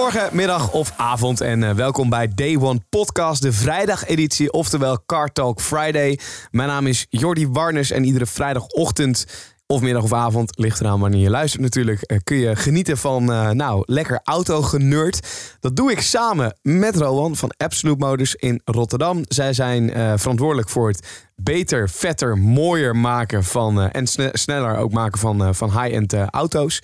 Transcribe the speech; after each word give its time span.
Goedemorgen, 0.00 0.36
middag 0.36 0.72
of 0.72 0.92
avond 0.96 1.40
en 1.40 1.62
eh, 1.62 1.74
welkom 1.74 2.08
bij 2.08 2.28
Day 2.34 2.56
One 2.56 2.80
Podcast, 2.88 3.42
de 3.42 3.52
vrijdageditie, 3.52 4.52
oftewel 4.52 5.04
Car 5.06 5.32
Talk 5.32 5.60
Friday. 5.60 6.18
Mijn 6.50 6.68
naam 6.68 6.86
is 6.86 7.06
Jordi 7.08 7.48
Warners 7.48 7.90
en 7.90 8.04
iedere 8.04 8.26
vrijdagochtend 8.26 9.26
of 9.66 9.80
middag 9.80 10.02
of 10.02 10.12
avond, 10.12 10.58
ligt 10.58 10.80
eraan 10.80 11.00
wanneer 11.00 11.20
je 11.20 11.30
luistert 11.30 11.62
natuurlijk, 11.62 12.02
eh, 12.02 12.18
kun 12.24 12.36
je 12.36 12.56
genieten 12.56 12.98
van, 12.98 13.32
eh, 13.32 13.50
nou, 13.50 13.82
lekker 13.86 14.20
autogenerd. 14.24 15.28
Dat 15.60 15.76
doe 15.76 15.90
ik 15.90 16.00
samen 16.00 16.58
met 16.62 16.96
Rowan 16.96 17.36
van 17.36 17.52
Absolute 17.56 18.04
Motors 18.06 18.34
in 18.34 18.60
Rotterdam. 18.64 19.24
Zij 19.28 19.52
zijn 19.52 19.90
verantwoordelijk 20.18 20.68
voor 20.68 20.88
het 20.88 21.28
beter, 21.36 21.88
vetter, 21.88 22.38
mooier 22.38 22.96
maken 22.96 23.44
van, 23.44 23.80
en 23.90 24.06
sne- 24.06 24.30
sneller 24.32 24.76
ook 24.76 24.92
maken 24.92 25.18
van, 25.18 25.54
van 25.54 25.80
high-end 25.80 26.14
auto's. 26.14 26.82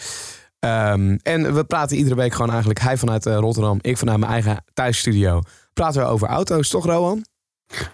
Ehm, 0.66 1.16
en 1.22 1.54
we 1.54 1.64
praten 1.64 1.96
iedere 1.96 2.14
week 2.14 2.32
gewoon 2.32 2.50
eigenlijk, 2.50 2.80
hij 2.80 2.96
vanuit 2.96 3.26
eh, 3.26 3.36
Rotterdam, 3.36 3.78
ik 3.80 3.98
vanuit 3.98 4.18
mijn 4.18 4.32
eigen 4.32 4.64
thuisstudio. 4.72 5.40
Praten 5.72 6.00
we 6.00 6.08
over 6.08 6.28
auto's, 6.28 6.68
toch 6.68 6.84
Rowan? 6.84 7.24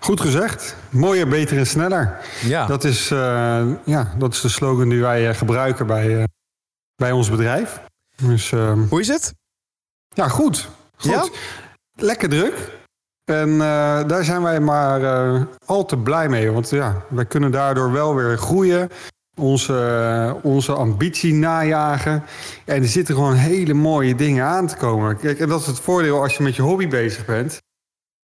Goed 0.01 0.21
gezegd. 0.21 0.77
Mooier, 0.91 1.29
beter 1.29 1.59
en 1.59 1.67
sneller. 1.67 2.19
Ja. 2.43 2.67
Dat 2.67 2.85
is, 2.85 3.11
eh, 3.11 3.67
ja, 3.85 4.15
dat 4.19 4.33
is 4.33 4.41
de 4.41 4.49
slogan 4.49 4.89
die 4.89 5.01
wij 5.01 5.29
eh, 5.29 5.35
gebruiken 5.35 5.87
bij, 5.87 6.29
bij 6.97 7.13
ons 7.13 7.31
bedrijf. 7.31 7.81
Dus 8.17 8.53
ehm, 8.53 8.83
Hoe 8.89 9.01
is 9.01 9.09
het? 9.09 9.35
ja, 10.09 10.29
goed. 10.29 10.69
goed. 10.97 11.11
Ja? 11.11 11.29
Lekker 11.95 12.29
druk. 12.29 12.81
En 13.25 13.59
daar 14.09 14.25
zijn 14.25 14.43
wij 14.43 14.61
maar 14.61 15.03
eh, 15.03 15.43
al 15.67 15.85
te 15.85 15.97
blij 15.97 16.29
mee. 16.29 16.51
Want 16.51 16.71
ja, 16.71 17.05
wij 17.09 17.25
kunnen 17.25 17.51
daardoor 17.51 17.93
wel 17.93 18.15
weer 18.15 18.39
groeien. 18.39 18.89
Onze, 19.37 20.37
onze 20.43 20.73
ambitie 20.73 21.35
najagen. 21.35 22.25
En 22.65 22.83
er 22.83 22.89
zitten 22.89 23.15
gewoon 23.15 23.35
hele 23.35 23.75
mooie 23.75 24.15
dingen 24.15 24.45
aan 24.45 24.67
te 24.67 24.77
komen. 24.77 25.17
Kijk, 25.17 25.39
en 25.39 25.49
dat 25.49 25.61
is 25.61 25.67
het 25.67 25.81
voordeel 25.81 26.23
als 26.23 26.37
je 26.37 26.43
met 26.43 26.57
je 26.57 26.63
hobby 26.63 26.89
bezig 26.89 27.25
bent. 27.25 27.61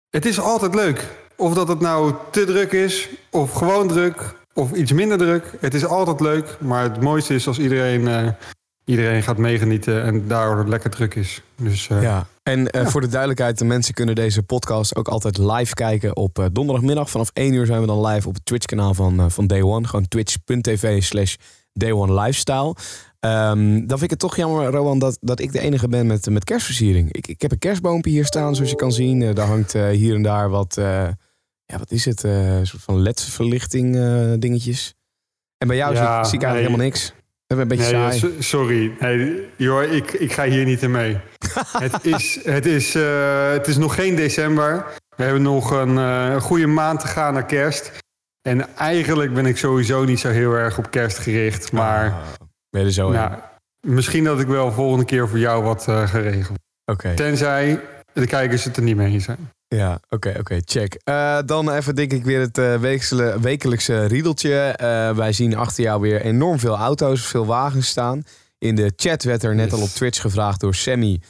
Het 0.09 0.26
is 0.26 0.40
altijd 0.40 0.76
leuk. 0.76 1.08
Of 1.36 1.54
dat 1.54 1.68
het 1.68 1.80
nou 1.80 2.14
te 2.31 2.46
druk 2.46 2.72
is, 2.72 3.09
of 3.31 3.52
gewoon 3.52 3.88
druk, 3.88 4.36
of 4.54 4.72
iets 4.72 4.92
minder 4.92 5.18
druk. 5.18 5.52
Het 5.59 5.74
is 5.74 5.86
altijd 5.86 6.20
leuk. 6.20 6.58
Maar 6.59 6.84
het 6.84 7.02
mooiste 7.02 7.34
is 7.34 7.48
als 7.48 7.59
iedereen, 7.59 8.08
eh, 8.08 8.28
iedereen 8.86 9.23
gaat 9.23 9.38
meegenieten 9.38 10.03
en 10.03 10.28
daardoor 10.28 10.58
het 10.58 10.67
lekker 10.67 10.89
druk 10.89 11.16
is. 11.16 11.42
Dus 11.56 11.89
eh, 11.89 12.02
Ja. 12.02 12.28
En 12.44 12.67
eh, 12.70 12.84
Ja. 12.84 12.90
voor 12.90 13.02
de 13.02 13.08
duidelijkheid, 13.08 13.58
de 13.58 13.66
mensen 13.66 13.94
kunnen 13.94 14.16
deze 14.16 14.44
podcast 14.44 14.95
ook 14.95 15.08
altijd 15.08 15.38
live 15.38 15.73
kijken 15.73 16.16
op 16.16 16.40
eh, 16.40 16.45
donderdagmiddag. 16.52 17.09
Vanaf 17.09 17.30
1 17.34 17.53
uur 17.53 17.66
zijn 17.66 17.81
we 17.81 17.88
dan 17.88 18.06
live 18.06 18.28
op 18.28 18.34
het 18.34 18.45
Twitch-kanaal 18.45 18.94
van, 18.94 19.31
van 19.31 19.48
Day 19.48 19.62
One. 19.62 19.88
Gewoon 19.88 20.08
twitch.tv 20.08 21.03
slash 21.03 21.36
Day 21.73 21.92
One 21.92 22.14
Lifestyle. 22.22 22.75
Ehm, 23.20 23.72
dan 23.73 23.88
vind 23.88 24.02
ik 24.02 24.09
het 24.09 24.20
toch 24.20 24.36
jammer, 24.36 24.66
Rowan, 24.72 25.00
dat, 25.00 25.18
dat 25.22 25.40
ik 25.40 25.52
de 25.52 25.59
enige 25.59 25.88
ben 25.88 26.08
met, 26.08 26.30
met 26.30 26.44
kerstversiering. 26.44 27.12
Ik, 27.14 27.28
ik 27.28 27.42
heb 27.42 27.52
een 27.52 27.59
kerstboompje 27.59 28.12
hier 28.12 28.25
staan, 28.25 28.56
zoals 28.56 28.70
je 28.70 28.75
kan 28.75 28.92
zien. 28.92 29.34
Daar 29.34 29.47
hangt 29.47 29.73
hier 29.73 30.16
en 30.16 30.22
daar 30.22 30.50
wat, 30.50 30.73
ja, 31.66 31.78
wat 31.78 31.92
is 31.92 32.06
het? 32.06 32.23
Een 32.23 32.68
soort 32.68 32.84
van 32.84 33.00
LED-verlichting 33.02 33.94
dingetjes. 34.40 34.94
En 35.58 35.68
bij 35.68 35.78
jou 35.78 35.94
Ja, 35.95 36.00
zie, 36.14 36.20
ik- 36.20 36.25
zie 36.25 36.38
ik 36.38 36.44
eigenlijk 36.44 36.78
nee. 36.78 36.81
helemaal 36.81 36.86
niks. 36.86 37.14
Een 37.62 37.68
beetje 37.68 37.84
Nee, 37.84 37.94
saai. 37.94 38.19
so- 38.19 38.31
sorry. 38.41 38.91
Nee, 39.00 39.47
joh, 39.56 39.84
ik, 39.84 40.12
ik 40.12 40.31
ga 40.34 40.44
hier 40.46 40.66
niet 40.66 40.81
in 40.81 40.91
mee. 40.91 41.18
het, 41.78 42.06
is, 42.06 42.40
het, 42.44 42.66
is, 42.66 42.96
eh, 42.96 43.52
het 43.52 43.68
is 43.68 43.78
nog 43.78 43.96
geen 43.96 44.16
december. 44.16 44.86
We 45.16 45.24
hebben 45.24 45.41
nog 45.41 45.72
een 45.72 45.97
eh, 45.97 46.41
goede 46.41 46.68
maand 46.68 47.00
te 47.00 47.08
gaan 47.08 47.34
naar 47.34 47.46
kerst. 47.46 47.91
En 48.41 48.75
eigenlijk 48.75 49.34
ben 49.34 49.46
ik 49.46 49.58
sowieso 49.58 50.03
niet 50.03 50.19
zo 50.19 50.30
heel 50.30 50.53
erg 50.53 50.78
op 50.78 50.91
kerst 50.91 51.18
gericht. 51.18 51.72
Maar 51.72 52.06
Ah, 52.12 52.16
ben 52.69 52.81
je 52.81 52.88
er 52.88 52.94
zo 52.94 53.08
in? 53.08 53.14
nou, 53.14 53.31
misschien 53.88 54.24
dat 54.24 54.40
ik 54.40 54.47
wel 54.47 54.72
volgende 54.72 55.06
keer 55.06 55.28
voor 55.30 55.40
jou 55.40 55.64
wat 55.64 55.88
eh 55.88 56.08
geregeld. 56.08 56.58
Oké. 56.91 57.14
Tenzij 57.14 57.80
de 58.14 58.28
kijkers 58.28 58.64
het 58.64 58.78
er 58.78 58.84
niet 58.84 58.96
mee 58.96 59.12
eens 59.12 59.24
zijn. 59.24 59.50
Ja, 59.75 60.00
oké, 60.09 60.35
oké, 60.39 60.59
check. 60.66 60.97
Eh, 61.03 61.38
dan 61.45 61.72
even 61.72 61.95
denk 61.95 62.11
ik 62.13 62.23
weer 62.23 62.39
het 62.39 62.57
eh, 62.57 62.75
weeksele- 62.75 63.39
wekelijkse 63.39 64.06
riedeltje. 64.06 64.56
Eh, 64.56 65.16
wij 65.16 65.34
zien 65.34 65.56
achter 65.56 65.84
jou 65.84 66.01
weer 66.01 66.22
enorm 66.22 66.59
veel 66.59 66.78
auto's, 66.78 67.25
veel 67.25 67.45
wagens 67.45 67.88
staan. 67.88 68.23
In 68.57 68.75
de 68.75 68.94
chat 68.95 69.23
werd 69.23 69.44
er 69.44 69.56
net 69.56 69.73
al 69.73 69.81
op 69.81 69.89
Twitch 69.89 70.22
gevraagd 70.22 70.59
door 70.59 70.75
Sammy. 70.75 71.22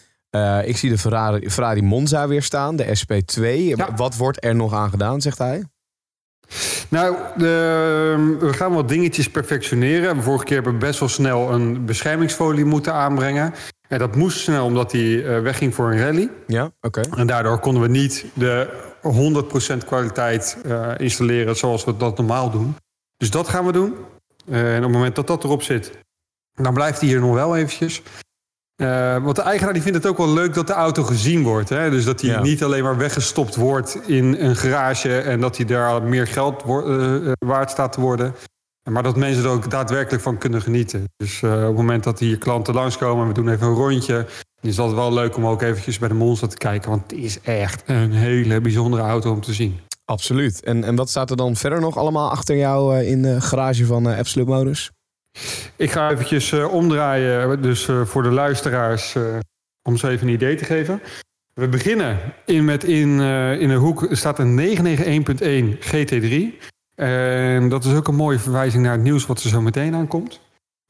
Ik 0.63 0.77
zie 0.77 0.89
de 0.89 0.97
Ferrari, 0.97 1.49
Ferrari 1.49 1.81
Monza 1.81 2.27
weer 2.27 2.43
staan, 2.43 2.75
de 2.75 2.85
SP2. 2.97 3.41
Ja. 3.43 3.95
Wat 3.95 4.15
wordt 4.15 4.45
er 4.45 4.55
nog 4.55 4.73
aan 4.73 4.89
gedaan, 4.89 5.21
zegt 5.21 5.37
hij? 5.37 5.63
Nou, 6.89 7.15
de, 7.37 8.37
we 8.39 8.53
gaan 8.53 8.73
wat 8.73 8.89
dingetjes 8.89 9.29
perfectioneren. 9.29 10.23
Vorige 10.23 10.45
keer 10.45 10.55
hebben 10.55 10.73
we 10.73 10.85
best 10.85 10.99
wel 10.99 11.09
snel 11.09 11.51
een 11.51 11.85
beschermingsfolie 11.85 12.65
moeten 12.65 12.93
aanbrengen. 12.93 13.53
En 13.87 13.99
dat 13.99 14.15
moest 14.15 14.39
snel 14.39 14.65
omdat 14.65 14.91
hij 14.91 15.25
eh, 15.25 15.41
wegging 15.41 15.75
voor 15.75 15.91
een 15.91 15.99
rally. 15.99 16.29
Ja, 16.47 16.71
oké. 16.81 17.01
En 17.15 17.27
daardoor 17.27 17.59
konden 17.59 17.81
we 17.81 17.87
niet 17.87 18.25
de 18.33 18.69
100% 19.81 19.85
kwaliteit 19.85 20.57
eh, 20.65 20.91
installeren 20.97 21.55
zoals 21.55 21.83
we 21.83 21.97
dat 21.97 22.17
normaal 22.17 22.51
doen. 22.51 22.75
Dus 23.17 23.29
dat 23.29 23.47
gaan 23.47 23.65
we 23.65 23.71
doen. 23.71 23.95
Eh, 24.49 24.71
en 24.71 24.77
op 24.77 24.83
het 24.83 24.91
moment 24.91 25.15
dat 25.15 25.27
dat 25.27 25.43
erop 25.43 25.61
zit, 25.61 25.91
dan 26.53 26.73
blijft 26.73 26.99
hij 26.99 27.09
hier 27.09 27.19
nog 27.19 27.33
wel 27.33 27.55
eventjes. 27.55 28.01
Eh, 28.75 29.23
want 29.23 29.35
de 29.35 29.41
eigenaar 29.41 29.73
die 29.73 29.81
vindt 29.81 29.97
het 29.97 30.07
ook 30.07 30.17
wel 30.17 30.33
leuk 30.33 30.53
dat 30.53 30.67
de 30.67 30.73
auto 30.73 31.03
gezien 31.03 31.43
wordt. 31.43 31.69
Hè? 31.69 31.89
Dus 31.89 32.05
dat 32.05 32.21
hij 32.21 32.29
Ja. 32.29 32.41
niet 32.41 32.63
alleen 32.63 32.83
maar 32.83 32.97
weggestopt 32.97 33.55
wordt 33.55 33.99
in 34.05 34.35
een 34.39 34.55
garage... 34.55 35.17
en 35.17 35.39
dat 35.39 35.57
hij 35.57 35.65
daar 35.65 36.03
meer 36.03 36.27
geld 36.27 36.63
eh, 36.63 37.15
eh, 37.15 37.31
waard 37.45 37.69
staat 37.69 37.91
te 37.93 38.01
worden. 38.01 38.35
Maar 38.89 39.03
dat 39.03 39.15
mensen 39.15 39.43
er 39.43 39.49
ook 39.49 39.69
daadwerkelijk 39.69 40.23
van 40.23 40.37
kunnen 40.37 40.61
genieten. 40.61 41.03
Dus 41.17 41.43
op 41.43 41.49
het 41.49 41.75
moment 41.75 42.03
dat 42.03 42.19
hier 42.19 42.37
klanten 42.37 42.73
langskomen... 42.73 43.21
en 43.21 43.27
we 43.27 43.33
doen 43.33 43.49
even 43.49 43.67
een 43.67 43.73
rondje... 43.73 44.13
dan 44.61 44.69
is 44.69 44.75
dat 44.75 44.93
wel 44.93 45.13
leuk 45.13 45.37
om 45.37 45.45
ook 45.47 45.61
eventjes 45.61 45.99
bij 45.99 46.07
de 46.07 46.13
Monster 46.13 46.47
te 46.47 46.57
kijken. 46.57 46.89
Want 46.89 47.01
het 47.11 47.19
is 47.19 47.41
echt 47.41 47.83
een 47.85 48.11
hele 48.11 48.61
bijzondere 48.61 49.03
auto 49.03 49.31
om 49.31 49.41
te 49.41 49.53
zien. 49.53 49.79
Absoluut. 50.05 50.63
En, 50.63 50.83
en 50.83 50.95
wat 50.95 51.09
staat 51.09 51.29
er 51.29 51.37
dan 51.37 51.55
verder 51.55 51.79
nog 51.81 51.97
allemaal 51.97 52.29
achter 52.29 52.55
jou 52.57 53.03
in 53.03 53.21
de 53.21 53.41
garage 53.41 53.85
van 53.85 54.05
Absolute 54.05 54.51
Motors? 54.51 54.91
Ik 55.75 55.91
ga 55.91 56.11
eventjes 56.11 56.51
eh, 56.51 56.73
omdraaien, 56.73 57.61
dus 57.61 57.87
eh, 57.87 58.05
voor 58.05 58.23
de 58.23 58.31
luisteraars, 58.31 59.15
eh, 59.15 59.37
om 59.81 59.97
ze 59.97 60.09
even 60.09 60.27
een 60.27 60.33
idee 60.33 60.55
te 60.55 60.65
geven. 60.65 61.01
We 61.53 61.67
beginnen 61.67 62.19
in, 62.45 62.65
met 62.65 62.83
in, 62.83 63.19
in 63.59 63.69
een 63.69 63.77
hoek 63.77 64.07
staat 64.11 64.39
een 64.39 64.59
991.1 64.59 65.77
GT3. 65.79 66.57
En 66.95 67.69
dat 67.69 67.85
is 67.85 67.93
ook 67.93 68.07
een 68.07 68.15
mooie 68.15 68.39
verwijzing 68.39 68.83
naar 68.83 68.91
het 68.91 69.01
nieuws 69.01 69.25
wat 69.25 69.43
er 69.43 69.49
zo 69.49 69.61
meteen 69.61 69.95
aankomt. 69.95 70.39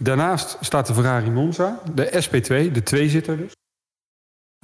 Daarnaast 0.03 0.57
staat 0.61 0.87
de 0.87 0.93
Ferrari 0.93 1.29
Monza, 1.29 1.79
de 1.93 2.23
SP2, 2.23 2.71
de 2.71 2.83
tweezitter 2.83 3.37
dus. 3.37 3.51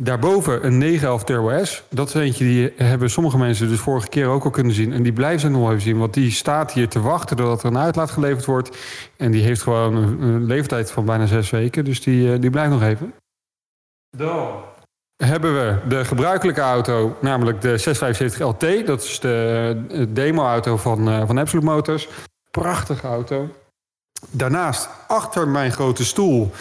Daarboven 0.01 0.65
een 0.65 0.77
911 0.77 1.23
Turbo. 1.23 1.63
Dat 1.89 2.07
is 2.07 2.13
eentje 2.13 2.43
die 2.43 2.73
hebben 2.75 3.09
sommige 3.09 3.37
mensen 3.37 3.67
dus 3.67 3.79
vorige 3.79 4.07
keer 4.07 4.27
ook 4.27 4.43
al 4.43 4.49
kunnen 4.49 4.73
zien. 4.73 4.93
En 4.93 5.03
die 5.03 5.13
blijven 5.13 5.39
ze 5.39 5.49
nog 5.49 5.69
even 5.69 5.81
zien. 5.81 5.97
Want 5.97 6.13
die 6.13 6.31
staat 6.31 6.71
hier 6.73 6.89
te 6.89 7.01
wachten 7.01 7.37
doordat 7.37 7.63
er 7.63 7.67
een 7.67 7.77
uitlaat 7.77 8.11
geleverd 8.11 8.45
wordt. 8.45 8.77
En 9.17 9.31
die 9.31 9.43
heeft 9.43 9.61
gewoon 9.61 9.95
een, 9.95 10.45
leeftijd 10.45 10.91
van 10.91 11.05
bijna 11.05 11.25
zes 11.25 11.49
weken. 11.49 11.85
Dus 11.85 12.03
die, 12.03 12.33
eh, 12.33 12.41
die 12.41 12.49
blijft 12.49 12.71
nog 12.71 12.81
even. 12.81 13.13
Dan 14.17 14.63
hebben 15.15 15.53
we 15.53 15.87
de 15.87 16.05
gebruikelijke 16.05 16.61
auto, 16.61 17.17
namelijk 17.21 17.61
de 17.61 17.77
675 17.77 18.47
LT. 18.47 18.87
Dat 18.87 19.03
is 19.03 19.19
de, 19.19 19.83
de 19.87 20.13
demo-auto 20.13 20.77
van, 20.77 21.09
eh, 21.09 21.27
van 21.27 21.37
Absolute 21.37 21.67
Motors. 21.71 22.07
Prachtige 22.51 23.07
auto. 23.07 23.49
Daarnaast, 24.29 24.89
achter 25.07 25.47
mijn 25.47 25.71
grote 25.71 26.05
stoel, 26.05 26.51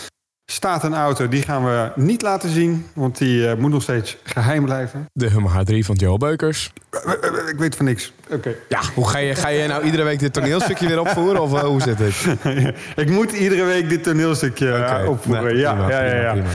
staat 0.52 0.84
een 0.84 0.94
auto. 0.94 1.28
Die 1.28 1.42
gaan 1.42 1.64
we 1.64 1.90
niet 1.94 2.22
laten 2.22 2.50
zien, 2.50 2.86
want 2.94 3.18
die 3.18 3.48
eh, 3.48 3.56
moet 3.56 3.70
nog 3.70 3.82
steeds 3.82 4.16
geheim 4.22 4.64
blijven. 4.64 5.06
De 5.12 5.28
Hummer 5.28 5.50
H3 5.52 5.78
van 5.78 5.94
Joe 5.94 6.18
Beukers. 6.18 6.72
Eh, 6.90 7.12
eh, 7.12 7.48
Ik 7.48 7.58
weet 7.58 7.76
van 7.76 7.84
niks. 7.84 8.12
Oké. 8.30 8.54
Ja, 8.68 8.80
hoe 8.94 9.08
ga 9.08 9.18
je, 9.18 9.34
ga 9.34 9.48
je 9.48 9.68
nou 9.68 9.84
iedere 9.84 10.02
week 10.02 10.18
dit 10.18 10.32
toneelstukje 10.32 10.86
weer 10.88 11.00
opvoeren? 11.00 11.40
Of 11.42 11.60
hoe 11.60 11.80
zit 11.82 11.98
het? 11.98 12.26
Ik 13.04 13.10
moet 13.10 13.32
iedere 13.32 13.64
week 13.64 13.88
dit 13.88 14.02
toneelstukje 14.02 14.72
Oké, 14.72 15.08
opvoeren. 15.08 15.44
nou, 15.44 15.56
ja, 15.56 15.72
prima, 15.72 15.90
ja, 15.90 16.02
ja, 16.04 16.10
prima, 16.10 16.22
ja. 16.22 16.32
prima. 16.32 16.50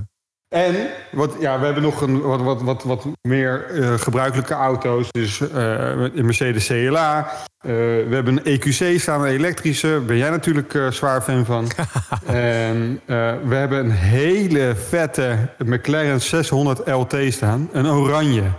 En 0.50 0.76
wat, 1.12 1.36
ja, 1.40 1.60
we 1.60 1.66
hebben 1.66 1.84
nog 1.84 2.02
een, 2.02 2.22
wat, 2.22 2.42
wat, 2.42 2.62
wat, 2.62 2.84
wat 2.84 3.06
meer 3.22 3.66
gebruikelijke 3.98 4.54
auto's. 4.54 5.08
Dus 5.12 5.40
een 5.40 6.26
Mercedes 6.26 6.68
CLA. 6.68 7.32
Eh, 7.64 7.70
we 7.72 8.08
hebben 8.10 8.38
een 8.38 8.46
EQC 8.60 9.00
staan, 9.00 9.22
een 9.22 9.28
elektrische. 9.28 10.04
Ben 10.06 10.18
jij 10.18 10.30
natuurlijk 10.30 10.74
eh, 10.74 10.92
zwaar 10.92 11.22
fan 11.22 11.46
van. 11.46 11.72
en 12.26 13.02
eh, 13.06 13.36
we 13.44 13.56
hebben 13.56 13.80
een 13.80 13.92
hele 13.92 14.76
vette 14.76 15.50
McLaren 15.58 16.22
600 16.22 16.88
LT 16.88 17.16
staan. 17.34 17.70
Een 17.72 17.88
oranje. 17.88 18.52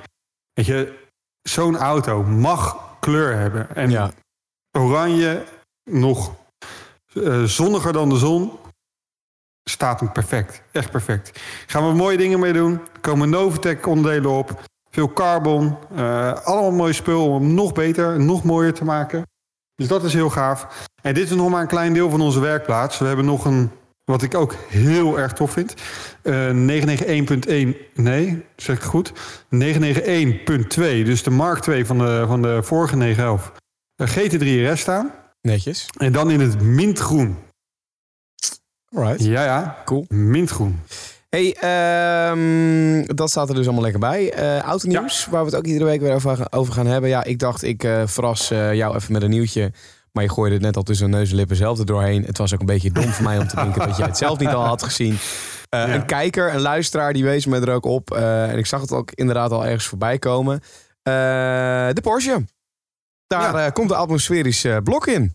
Weet 0.52 0.66
je, 0.66 0.98
zo'n 1.42 1.76
auto 1.76 2.22
mag 2.22 2.96
kleur 3.00 3.36
hebben. 3.36 3.74
En 3.76 3.90
Ja. 3.90 4.10
oranje 4.78 5.44
nog 5.90 6.34
zonniger 7.44 7.92
dan 7.92 8.08
de 8.08 8.16
zon. 8.16 8.52
Staat 9.70 10.00
hem 10.00 10.12
perfect. 10.12 10.62
Echt 10.72 10.90
perfect. 10.90 11.40
Gaan 11.66 11.88
we 11.88 11.94
mooie 11.94 12.16
dingen 12.16 12.40
mee 12.40 12.52
doen. 12.52 12.72
Er 12.72 13.00
komen 13.00 13.30
Novitec 13.30 13.86
onderdelen 13.86 14.30
op. 14.30 14.62
Veel 14.94 15.12
carbon. 15.12 15.76
eh, 15.94 16.32
allemaal 16.32 16.70
mooi 16.72 16.92
spul 16.92 17.28
om 17.28 17.42
hem 17.42 17.54
nog 17.54 17.72
beter, 17.72 18.20
nog 18.20 18.44
mooier 18.44 18.74
te 18.74 18.84
maken. 18.84 19.22
Dus 19.74 19.88
dat 19.88 20.04
is 20.04 20.12
heel 20.12 20.30
gaaf. 20.30 20.88
En 21.02 21.14
dit 21.14 21.30
is 21.30 21.36
nog 21.36 21.50
maar 21.50 21.60
een 21.60 21.66
klein 21.66 21.92
deel 21.92 22.10
van 22.10 22.20
onze 22.20 22.40
werkplaats. 22.40 22.98
We 22.98 23.06
hebben 23.06 23.24
nog 23.24 23.44
een, 23.44 23.70
wat 24.04 24.22
ik 24.22 24.34
ook 24.34 24.54
heel 24.68 25.18
erg 25.18 25.32
tof 25.32 25.50
vind. 25.52 25.74
eh 26.22 26.50
991.1, 26.50 27.92
nee, 27.94 28.44
zeg 28.56 28.76
ik 28.76 28.82
goed. 28.82 29.12
991.2, 29.12 29.14
dus 31.04 31.22
de 31.22 31.30
Mark 31.30 31.58
2 31.58 31.86
van 31.86 31.98
de, 31.98 32.24
van 32.26 32.42
de 32.42 32.62
vorige 32.62 32.96
911. 32.96 33.52
Een 33.96 34.08
GT3 34.08 34.72
RS 34.72 34.80
staan. 34.80 35.10
Netjes. 35.40 35.86
En 35.98 36.12
dan 36.12 36.30
in 36.30 36.40
het 36.40 36.62
mintgroen. 36.62 37.36
Alright. 38.94 39.24
Ja, 39.24 39.44
ja. 39.44 39.82
Cool. 39.84 40.04
Mintgroen. 40.08 40.80
Hey, 41.34 41.54
ehm, 41.54 43.04
dat 43.16 43.30
staat 43.30 43.48
er 43.48 43.54
dus 43.54 43.64
allemaal 43.64 43.82
lekker 43.82 44.00
bij. 44.00 44.32
Eh 44.32 44.58
autonieuws, 44.58 45.26
waar 45.30 45.40
we 45.40 45.46
het 45.50 45.56
ook 45.58 45.66
iedere 45.66 45.84
week 45.84 46.00
weer 46.00 46.14
over, 46.14 46.46
over 46.50 46.72
gaan 46.72 46.86
hebben. 46.86 47.10
Ja, 47.10 47.24
ik 47.24 47.38
dacht, 47.38 47.62
ik 47.62 47.84
eh, 47.84 48.02
verras 48.06 48.50
eh, 48.50 48.74
jou 48.74 48.94
even 48.94 49.12
met 49.12 49.22
een 49.22 49.30
nieuwtje. 49.30 49.72
Maar 50.12 50.22
je 50.22 50.30
gooide 50.30 50.54
het 50.54 50.64
net 50.64 50.76
al 50.76 50.82
tussen 50.82 51.10
neus 51.10 51.30
en 51.30 51.36
lippen 51.36 51.56
zelf 51.56 51.78
er 51.78 51.86
doorheen. 51.86 52.24
Het 52.24 52.38
was 52.38 52.54
ook 52.54 52.60
een 52.60 52.66
beetje 52.66 52.92
dom 52.92 53.04
voor 53.08 53.24
mij 53.24 53.38
om 53.38 53.48
te 53.48 53.56
denken 53.56 53.86
dat 53.86 53.96
jij 53.96 54.06
het 54.06 54.16
zelf 54.16 54.38
niet 54.38 54.48
al 54.48 54.64
had 54.64 54.82
gezien. 54.82 55.16
Ja. 55.70 55.94
Een 55.94 56.06
kijker, 56.06 56.54
een 56.54 56.60
luisteraar, 56.60 57.12
die 57.12 57.24
wees 57.24 57.46
me 57.46 57.60
er 57.60 57.72
ook 57.72 57.84
op. 57.84 58.10
En 58.10 58.58
ik 58.58 58.66
zag 58.66 58.80
het 58.80 58.92
ook 58.92 59.10
inderdaad 59.14 59.50
al 59.50 59.64
ergens 59.64 59.86
voorbij 59.86 60.18
komen. 60.18 60.60
De 61.02 62.00
Porsche. 62.02 62.44
Daar 63.26 63.58
Ja. 63.58 63.70
komt 63.70 63.88
de 63.88 63.96
atmosferische 63.96 64.80
blok 64.84 65.06
in. 65.06 65.34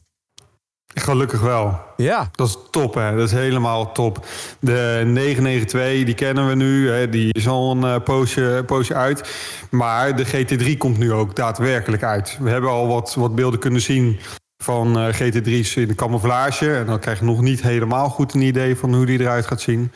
Gelukkig 0.94 1.42
wel. 1.42 1.80
Ja, 1.98 2.30
Dat 2.32 2.48
is 2.48 2.58
top, 2.72 2.94
hè. 2.94 3.16
Dat 3.16 3.26
is 3.26 3.32
helemaal 3.32 3.92
top. 3.92 4.26
De 4.60 5.02
992, 5.06 6.06
die 6.06 6.14
kennen 6.16 6.48
we 6.48 6.56
nu. 6.56 6.90
Hè. 6.90 7.10
Die 7.10 7.34
is 7.34 7.48
al 7.48 7.72
een 7.72 7.84
eh, 7.84 8.04
poosje, 8.04 8.64
poosje 8.66 8.94
uit. 8.94 9.30
Maar 9.72 10.16
de 10.16 10.26
GT3 10.26 10.78
komt 10.78 10.98
nu 10.98 11.14
ook 11.14 11.36
daadwerkelijk 11.36 12.04
uit. 12.04 12.38
We 12.40 12.50
hebben 12.50 12.70
al 12.70 12.88
wat, 12.88 13.16
wat 13.16 13.36
beelden 13.36 13.60
kunnen 13.60 13.82
zien 13.82 14.20
van 14.64 15.00
eh, 15.00 15.14
GT3's 15.14 15.76
in 15.76 15.88
de 15.88 15.96
camouflage. 15.96 16.76
En 16.76 16.86
dan 16.86 17.00
krijg 17.00 17.20
je 17.20 17.26
nog 17.26 17.42
niet 17.42 17.62
helemaal 17.62 18.10
goed 18.10 18.34
een 18.34 18.42
idee 18.42 18.76
van 18.76 18.96
hoe 18.96 19.06
die 19.06 19.20
eruit 19.20 19.46
gaat 19.46 19.62
zien. 19.62 19.92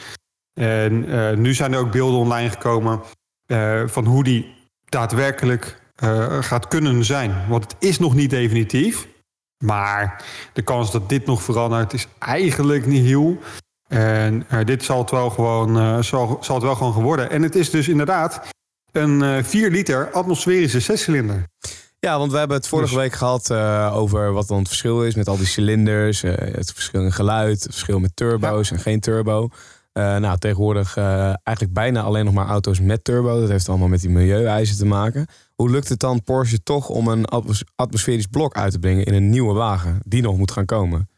En 0.54 1.06
eh, 1.10 1.38
nu 1.38 1.54
zijn 1.54 1.74
er 1.74 1.80
ook 1.80 1.92
beelden 1.92 2.20
online 2.20 2.50
gekomen 2.50 3.02
van 3.86 4.06
hoe 4.06 4.24
die 4.24 4.56
daadwerkelijk 4.90 5.82
gaat 6.40 6.68
kunnen 6.68 7.06
zijn. 7.06 7.36
Want 7.48 7.64
het 7.64 7.76
is 7.80 8.00
nog 8.00 8.16
niet 8.16 8.30
definitief. 8.30 9.08
Maar 9.64 10.24
de 10.54 10.62
kans 10.62 10.92
dat 10.92 11.10
dit 11.10 11.26
nog 11.26 11.44
verandert 11.44 11.94
is 11.94 12.08
eigenlijk 12.20 12.86
niet 12.86 13.06
heel. 13.06 13.38
En 13.88 14.46
eh, 14.50 14.66
dit 14.66 14.84
zal 14.84 15.00
het 15.00 15.12
wel 15.12 15.30
gewoon, 15.30 15.78
eh, 15.78 16.02
zal, 16.02 16.38
zal 16.42 16.56
het 16.56 16.64
wel 16.64 16.76
gewoon 16.76 16.94
geworden. 16.94 17.30
En 17.30 17.42
het 17.42 17.56
is 17.56 17.70
dus 17.70 17.88
inderdaad 17.88 18.42
een 18.92 19.22
eh 19.22 19.44
4 19.44 19.72
liter 19.72 20.12
atmosferische 20.12 20.80
zescilinder. 20.80 21.48
Ja, 22.00 22.18
want 22.18 22.32
we 22.32 22.38
hebben 22.38 22.58
het 22.58 22.68
vorige 22.68 22.94
Dus- 22.94 22.98
week 23.04 23.14
gehad 23.14 23.50
eh, 23.50 23.92
over 23.96 24.32
wat 24.32 24.48
dan 24.48 24.58
het 24.58 24.68
verschil 24.68 25.04
is 25.06 25.16
met 25.16 25.28
al 25.28 25.38
die 25.38 25.46
cilinders. 25.46 26.22
het 26.22 26.72
verschil 26.74 27.02
in 27.02 27.12
geluid, 27.12 27.64
het 27.64 27.72
verschil 27.72 28.00
met 28.00 28.16
turbo's 28.16 28.72
en 28.72 28.80
geen 28.80 29.00
turbo. 29.00 29.50
Eh, 29.94 30.18
nou, 30.18 30.38
tegenwoordig 30.38 30.98
eh, 30.98 31.24
eigenlijk 31.44 31.74
bijna 31.74 32.02
alleen 32.02 32.26
nog 32.26 32.34
maar 32.34 32.48
auto's 32.48 32.80
met 32.80 33.04
turbo. 33.04 33.40
Dat 33.40 33.50
heeft 33.50 33.70
allemaal 33.70 33.88
met 33.88 34.02
die 34.02 34.10
milieueisen 34.10 34.78
te 34.78 34.86
maken. 34.86 35.26
Hoe 35.56 35.70
lukt 35.70 35.90
het 35.90 36.00
dan 36.00 36.24
Porsche 36.24 36.64
toch 36.64 36.90
om 36.90 37.08
een 37.08 37.26
atmos- 37.26 37.64
atmosferisch 37.76 38.28
blok 38.28 38.56
uit 38.56 38.72
te 38.72 38.80
brengen 38.80 39.06
in 39.06 39.14
een 39.14 39.30
nieuwe 39.30 39.54
wagen 39.54 40.00
die 40.06 40.22
nog 40.22 40.38
moet 40.38 40.52
gaan 40.52 40.66
komen? 40.66 41.10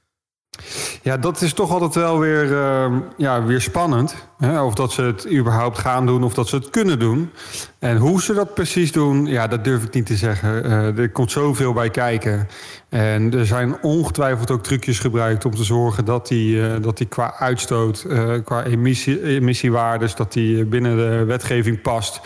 Ja, 1.01 1.17
dat 1.17 1.41
is 1.41 1.53
toch 1.53 1.71
altijd 1.71 1.95
wel 1.95 2.19
weer, 2.19 2.57
eh, 2.57 2.97
ja, 3.17 3.43
weer 3.43 3.61
spannend. 3.61 4.15
Hè? 4.37 4.61
Of 4.61 4.73
dat 4.73 4.91
ze 4.91 5.01
het 5.01 5.31
überhaupt 5.31 5.77
gaan 5.77 6.05
doen 6.05 6.23
of 6.23 6.33
dat 6.33 6.47
ze 6.47 6.55
het 6.55 6.69
kunnen 6.69 6.99
doen. 6.99 7.31
En 7.79 7.97
hoe 7.97 8.21
ze 8.21 8.33
dat 8.33 8.53
precies 8.53 8.91
doen, 8.91 9.25
ja, 9.25 9.47
dat 9.47 9.63
durf 9.63 9.83
ik 9.83 9.93
niet 9.93 10.05
te 10.05 10.15
zeggen. 10.15 10.63
Eh, 10.63 10.97
er 10.97 11.09
komt 11.09 11.31
zoveel 11.31 11.73
bij 11.73 11.89
kijken. 11.89 12.47
En 12.89 13.33
er 13.33 13.45
zijn 13.45 13.81
ongetwijfeld 13.81 14.51
ook 14.51 14.63
trucjes 14.63 14.99
gebruikt 14.99 15.45
om 15.45 15.55
te 15.55 15.63
zorgen 15.63 16.05
dat 16.05 16.27
die, 16.27 16.67
eh, 16.67 16.81
dat 16.81 16.97
die 16.97 17.07
qua 17.07 17.33
uitstoot, 17.39 18.05
eh, 18.09 18.33
qua 18.43 18.63
emissie, 18.63 19.23
emissiewaardes, 19.23 20.15
dat 20.15 20.33
die 20.33 20.65
binnen 20.65 20.97
de 20.97 21.23
wetgeving 21.23 21.81
past. 21.81 22.21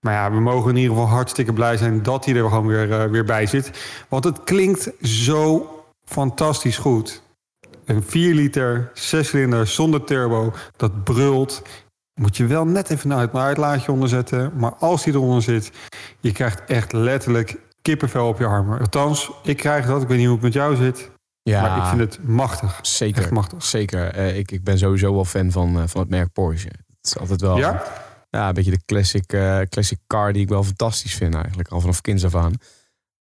Maar 0.00 0.14
ja, 0.14 0.30
we 0.30 0.40
mogen 0.40 0.70
in 0.70 0.76
ieder 0.76 0.96
geval 0.96 1.08
hartstikke 1.08 1.52
blij 1.52 1.76
zijn 1.76 2.02
dat 2.02 2.24
hij 2.24 2.34
er 2.34 2.48
gewoon 2.48 2.66
weer, 2.66 3.10
weer 3.10 3.24
bij 3.24 3.46
zit. 3.46 3.70
Want 4.08 4.24
het 4.24 4.44
klinkt 4.44 4.90
zo 5.02 5.70
fantastisch 6.04 6.78
goed. 6.78 7.22
Een 7.86 8.02
4 8.02 8.34
liter, 8.34 8.90
6 8.94 9.28
cilinder 9.28 9.66
zonder 9.66 10.04
turbo, 10.04 10.52
dat 10.76 11.04
brult. 11.04 11.62
Moet 12.20 12.36
je 12.36 12.46
wel 12.46 12.66
net 12.66 12.90
even 12.90 13.10
een 13.10 13.30
uitlaatje 13.32 13.92
onderzetten. 13.92 14.52
Maar 14.56 14.74
als 14.74 15.04
die 15.04 15.12
eronder 15.14 15.42
zit, 15.42 15.70
je 16.20 16.32
krijgt 16.32 16.62
echt 16.66 16.92
letterlijk 16.92 17.56
kippenvel 17.82 18.28
op 18.28 18.38
je 18.38 18.46
armen. 18.46 18.78
Althans, 18.80 19.30
ik 19.42 19.56
krijg 19.56 19.86
dat. 19.86 20.02
Ik 20.02 20.08
weet 20.08 20.16
niet 20.16 20.26
hoe 20.26 20.34
het 20.34 20.44
met 20.44 20.52
jou 20.52 20.76
zit. 20.76 21.10
Ja, 21.42 21.60
Maar 21.60 21.76
ik 21.78 21.84
vind 21.84 22.00
het 22.00 22.28
machtig. 22.28 22.78
zeker. 22.82 23.22
echt 23.22 23.30
machtig. 23.30 23.64
Zeker. 23.64 24.08
Eh, 24.14 24.38
ik, 24.38 24.50
ik 24.50 24.64
ben 24.64 24.78
sowieso 24.78 25.14
wel 25.14 25.24
fan 25.24 25.50
van, 25.50 25.80
eh, 25.80 25.82
van 25.86 26.00
het 26.00 26.10
merk 26.10 26.32
Porsche. 26.32 26.68
Het 26.68 27.06
is 27.14 27.18
altijd 27.18 27.40
wel 27.40 27.56
Ja? 27.58 27.82
ja, 28.30 28.48
een 28.48 28.54
beetje 28.54 28.70
de 28.70 28.84
classic, 28.86 29.32
eh, 29.32 29.60
classic 29.60 29.98
car 30.06 30.32
die 30.32 30.42
ik 30.42 30.48
wel 30.48 30.62
fantastisch 30.64 31.14
vind 31.14 31.34
eigenlijk. 31.34 31.68
Al 31.68 31.80
vanaf 31.80 32.00
kinds 32.00 32.24
af 32.24 32.34
aan. 32.34 32.52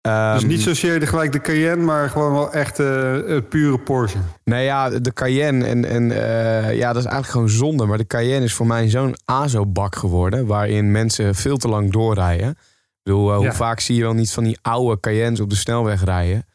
Dus 0.04 0.12
Ehm, 0.12 0.46
niet 0.46 0.60
zozeer 0.62 1.00
de, 1.00 1.06
gelijk 1.06 1.32
de 1.32 1.40
Cayenne, 1.40 1.84
maar 1.84 2.10
gewoon 2.10 2.32
wel 2.32 2.52
echt 2.52 2.76
het 2.76 3.48
pure 3.48 3.78
Porsche. 3.78 4.18
Nee, 4.44 4.64
ja, 4.64 4.90
de 4.90 5.12
Cayenne. 5.12 5.66
En, 5.66 5.84
en 5.84 6.10
eh, 6.10 6.76
ja, 6.76 6.86
dat 6.92 7.02
is 7.02 7.08
eigenlijk 7.10 7.26
gewoon 7.26 7.48
zonde. 7.48 7.86
Maar 7.86 7.98
de 7.98 8.06
Cayenne 8.06 8.44
is 8.44 8.54
voor 8.54 8.66
mij 8.66 8.88
zo'n 8.88 9.16
ASO-bak 9.24 9.96
geworden. 9.96 10.46
Waarin 10.46 10.90
mensen 10.90 11.34
veel 11.34 11.56
te 11.56 11.68
lang 11.68 11.92
doorrijden. 11.92 12.48
Ik 12.50 12.56
bedoel, 13.02 13.34
hoe 13.34 13.44
Ja. 13.44 13.52
vaak 13.52 13.80
zie 13.80 13.96
je 13.96 14.02
wel 14.02 14.14
niet 14.14 14.32
van 14.32 14.44
die 14.44 14.58
oude 14.62 15.00
Cayennes 15.00 15.40
op 15.40 15.50
de 15.50 15.56
snelweg 15.56 16.04
rijden. 16.04 16.46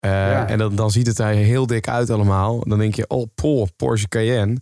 Ja. 0.00 0.48
En 0.48 0.58
dan, 0.58 0.76
dan 0.76 0.90
ziet 0.90 1.06
het 1.06 1.18
er 1.18 1.26
heel 1.26 1.66
dik 1.66 1.88
uit 1.88 2.10
allemaal. 2.10 2.64
Dan 2.68 2.78
denk 2.78 2.94
je, 2.94 3.04
oh, 3.08 3.26
poh, 3.34 3.66
Porsche 3.76 4.08
Cayenne. 4.08 4.56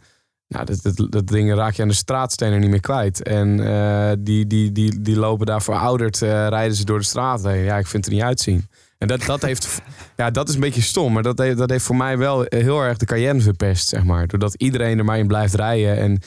Nou, 0.55 0.65
dat, 0.65 0.83
dat, 0.83 1.13
dat 1.13 1.27
ding 1.27 1.55
raak 1.55 1.75
je 1.75 1.83
aan 1.83 1.89
de 1.89 1.95
straatstenen 1.95 2.61
niet 2.61 2.71
meer 2.71 2.81
kwijt. 2.81 3.23
En 3.23 3.67
eh, 3.67 4.13
die, 4.19 4.47
die, 4.47 4.73
die, 4.73 5.01
die 5.01 5.17
lopen 5.17 5.47
daar 5.47 5.63
verouderd, 5.63 6.23
eh, 6.23 6.29
rijden 6.49 6.77
ze 6.77 6.85
door 6.85 6.99
de 6.99 7.05
straat 7.05 7.43
heen. 7.43 7.63
Ja, 7.63 7.79
ik 7.79 7.87
vind 7.87 8.05
het 8.05 8.13
er 8.15 8.19
niet 8.19 8.29
uitzien. 8.29 8.69
En 8.99 9.09
dat, 9.09 9.23
dat, 9.25 9.43
heeft, 9.43 9.83
ja, 10.17 10.31
dat 10.31 10.49
is 10.49 10.55
een 10.55 10.61
beetje 10.61 10.81
stom. 10.83 11.13
Maar 11.13 11.23
dat 11.23 11.39
heeft, 11.39 11.59
dat 11.59 11.71
heeft 11.71 11.85
voor 11.85 11.97
mij 11.97 12.19
wel 12.19 12.45
heel 12.49 12.81
erg 12.83 12.97
de 12.97 13.07
Cayenne 13.07 13.41
verpest, 13.41 13.89
zeg 13.89 14.05
maar. 14.05 14.27
Doordat 14.27 14.55
iedereen 14.55 14.99
er 14.99 15.05
maar 15.05 15.19
in 15.19 15.27
blijft 15.27 15.55
rijden. 15.55 15.97
En 15.97 16.19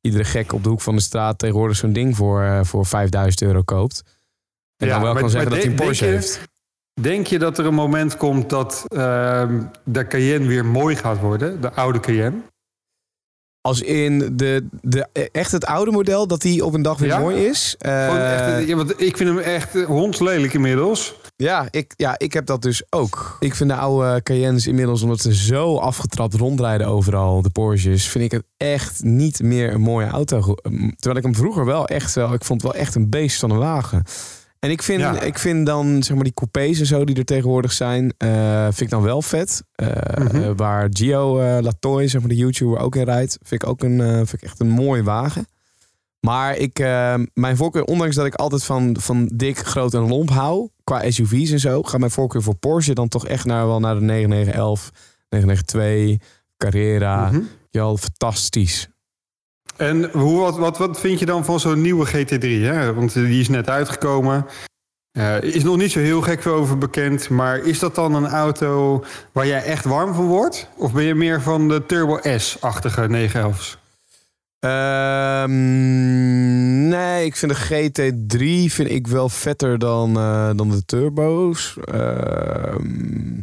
iedere 0.00 0.24
gek 0.24 0.52
op 0.52 0.62
de 0.62 0.68
hoek 0.68 0.80
van 0.80 0.94
de 0.96 1.02
straat 1.02 1.38
tegenwoordig 1.38 1.76
zo'n 1.76 1.92
ding 1.92 2.16
voor, 2.16 2.42
eh, 2.42 2.60
voor 2.62 2.86
5000 2.86 3.42
euro 3.42 3.62
koopt. 3.62 4.02
En 4.76 4.86
Ja, 4.86 4.92
dan 4.92 5.02
wel 5.02 5.12
maar- 5.12 5.20
kan 5.22 5.30
zeggen 5.30 5.50
dat 5.50 5.58
hij 5.62 5.70
een 5.70 5.76
Porsche 5.76 6.04
denk 6.04 6.22
je- 6.22 6.26
heeft. 6.28 6.40
Denk 7.00 7.26
je 7.26 7.38
dat 7.38 7.58
er 7.58 7.66
een 7.66 7.74
moment 7.74 8.16
komt 8.16 8.50
dat 8.50 8.84
ehm, 8.88 9.60
de 9.84 10.06
Cayenne 10.06 10.46
weer 10.46 10.64
mooi 10.66 10.96
gaat 10.96 11.18
worden? 11.20 11.60
De 11.60 11.72
oude 11.72 12.00
Cayenne? 12.00 12.36
Als 13.62 13.80
in 13.80 14.36
de, 14.36 14.68
de, 14.80 15.08
echt 15.32 15.52
het 15.52 15.64
oude 15.64 15.90
model, 15.90 16.26
dat 16.26 16.40
die 16.40 16.64
op 16.64 16.74
een 16.74 16.82
dag 16.82 16.98
weer 16.98 17.08
Ja? 17.08 17.18
mooi 17.18 17.46
is. 17.46 17.74
Eh, 17.78 18.32
echt, 18.32 18.68
ja, 18.68 18.76
want 18.76 19.00
ik 19.00 19.16
vind 19.16 19.28
hem 19.28 19.38
echt 19.38 19.76
eh, 19.76 19.84
hondslelijk 19.84 20.54
inmiddels. 20.54 21.14
Ja 21.36 21.68
ik, 21.70 21.92
ja, 21.96 22.18
ik 22.18 22.32
heb 22.32 22.46
dat 22.46 22.62
dus 22.62 22.82
ook. 22.90 23.36
Ik 23.40 23.54
vind 23.54 23.70
de 23.70 23.76
oude 23.76 24.22
Cayennes 24.22 24.66
inmiddels, 24.66 25.02
omdat 25.02 25.20
ze 25.20 25.34
zo 25.34 25.76
afgetrapt 25.76 26.34
rondrijden 26.34 26.86
overal, 26.86 27.42
de 27.42 27.50
Porsches, 27.50 28.08
vind 28.08 28.24
ik 28.24 28.30
het 28.30 28.44
echt 28.56 29.02
niet 29.02 29.42
meer 29.42 29.72
een 29.72 29.80
mooie 29.80 30.06
auto. 30.06 30.54
Terwijl 30.96 31.16
ik 31.16 31.22
hem 31.22 31.34
vroeger 31.34 31.64
wel 31.64 31.86
echt 31.86 32.14
wel, 32.14 32.32
ik 32.32 32.44
vond 32.44 32.62
het 32.62 32.72
wel 32.72 32.80
echt 32.80 32.94
een 32.94 33.10
beest 33.10 33.38
van 33.38 33.50
een 33.50 33.58
wagen. 33.58 34.04
En 34.62 34.70
ik 34.70 34.82
vind, 34.82 35.00
Ja. 35.00 35.20
ik 35.20 35.38
vind 35.38 35.66
dan, 35.66 36.02
zeg 36.02 36.14
maar, 36.14 36.24
die 36.24 36.32
coupés 36.34 36.80
en 36.80 36.86
zo 36.86 37.04
die 37.04 37.16
er 37.16 37.24
tegenwoordig 37.24 37.72
zijn, 37.72 38.14
eh, 38.18 38.62
vind 38.64 38.80
ik 38.80 38.90
dan 38.90 39.02
wel 39.02 39.22
vet. 39.22 39.62
Eh, 39.74 39.86
Mhm. 40.18 40.36
eh, 40.36 40.50
waar 40.56 40.88
Gio 40.90 41.38
eh, 41.40 41.62
Latoy, 41.62 42.08
zeg 42.08 42.20
maar, 42.20 42.30
de 42.30 42.36
YouTuber, 42.36 42.78
ook 42.78 42.96
in 42.96 43.04
rijdt, 43.04 43.38
vind 43.42 43.62
ik 43.62 43.68
ook 43.68 43.82
een, 43.82 43.98
vind 43.98 44.32
ik 44.32 44.42
echt 44.42 44.60
een 44.60 44.68
mooie 44.68 45.02
wagen. 45.02 45.46
Maar 46.20 46.56
ik, 46.56 46.78
mijn 47.34 47.56
voorkeur, 47.56 47.84
ondanks 47.84 48.16
dat 48.16 48.26
ik 48.26 48.34
altijd 48.34 48.64
van, 48.64 48.96
van 49.00 49.30
dik, 49.34 49.58
groot 49.58 49.94
en 49.94 50.08
lomp 50.08 50.30
hou, 50.30 50.68
qua 50.84 51.10
SUV's 51.10 51.50
en 51.50 51.60
zo, 51.60 51.82
gaat 51.82 52.00
mijn 52.00 52.10
voorkeur 52.12 52.42
voor 52.42 52.56
Porsche 52.56 52.94
dan 52.94 53.08
toch 53.08 53.26
echt 53.26 53.44
naar, 53.44 53.66
wel 53.66 53.80
naar 53.80 53.94
de 53.94 54.00
9911, 54.00 54.90
992, 55.28 56.28
Carrera. 56.56 57.30
Mhm. 57.30 57.40
Ja, 57.70 57.96
fantastisch. 57.96 58.88
En 59.76 60.10
hoe, 60.10 60.40
wat, 60.40 60.58
wat, 60.58 60.78
wat 60.78 61.00
vind 61.00 61.18
je 61.18 61.26
dan 61.26 61.44
van 61.44 61.60
zo'n 61.60 61.80
nieuwe 61.80 62.06
GT3? 62.06 62.40
Hè? 62.40 62.94
Want 62.94 63.12
die 63.12 63.40
is 63.40 63.48
net 63.48 63.68
uitgekomen. 63.68 64.46
Eh 65.12 65.42
is 65.42 65.64
nog 65.64 65.76
niet 65.76 65.90
zo 65.90 65.98
heel 65.98 66.20
gek 66.20 66.46
over 66.46 66.78
bekend. 66.78 67.28
Maar 67.28 67.58
is 67.58 67.78
dat 67.78 67.94
dan 67.94 68.14
een 68.14 68.26
auto 68.26 69.04
waar 69.32 69.46
jij 69.46 69.64
echt 69.64 69.84
warm 69.84 70.14
van 70.14 70.26
wordt? 70.26 70.68
Of 70.76 70.92
ben 70.92 71.04
je 71.04 71.14
meer 71.14 71.42
van 71.42 71.68
de 71.68 71.86
Turbo 71.86 72.18
S-achtige 72.36 73.30
911's? 73.30 73.80
Ehm, 74.58 75.50
nee, 76.88 77.24
ik 77.24 77.36
vind 77.36 77.52
de 77.52 77.58
GT3 77.58 78.72
vind 78.72 78.90
ik 78.90 79.06
wel 79.06 79.28
vetter 79.28 79.78
dan, 79.78 80.16
eh, 80.16 80.50
dan 80.56 80.70
de 80.70 80.84
turbo's. 80.84 81.76
Ehm, 81.84 83.40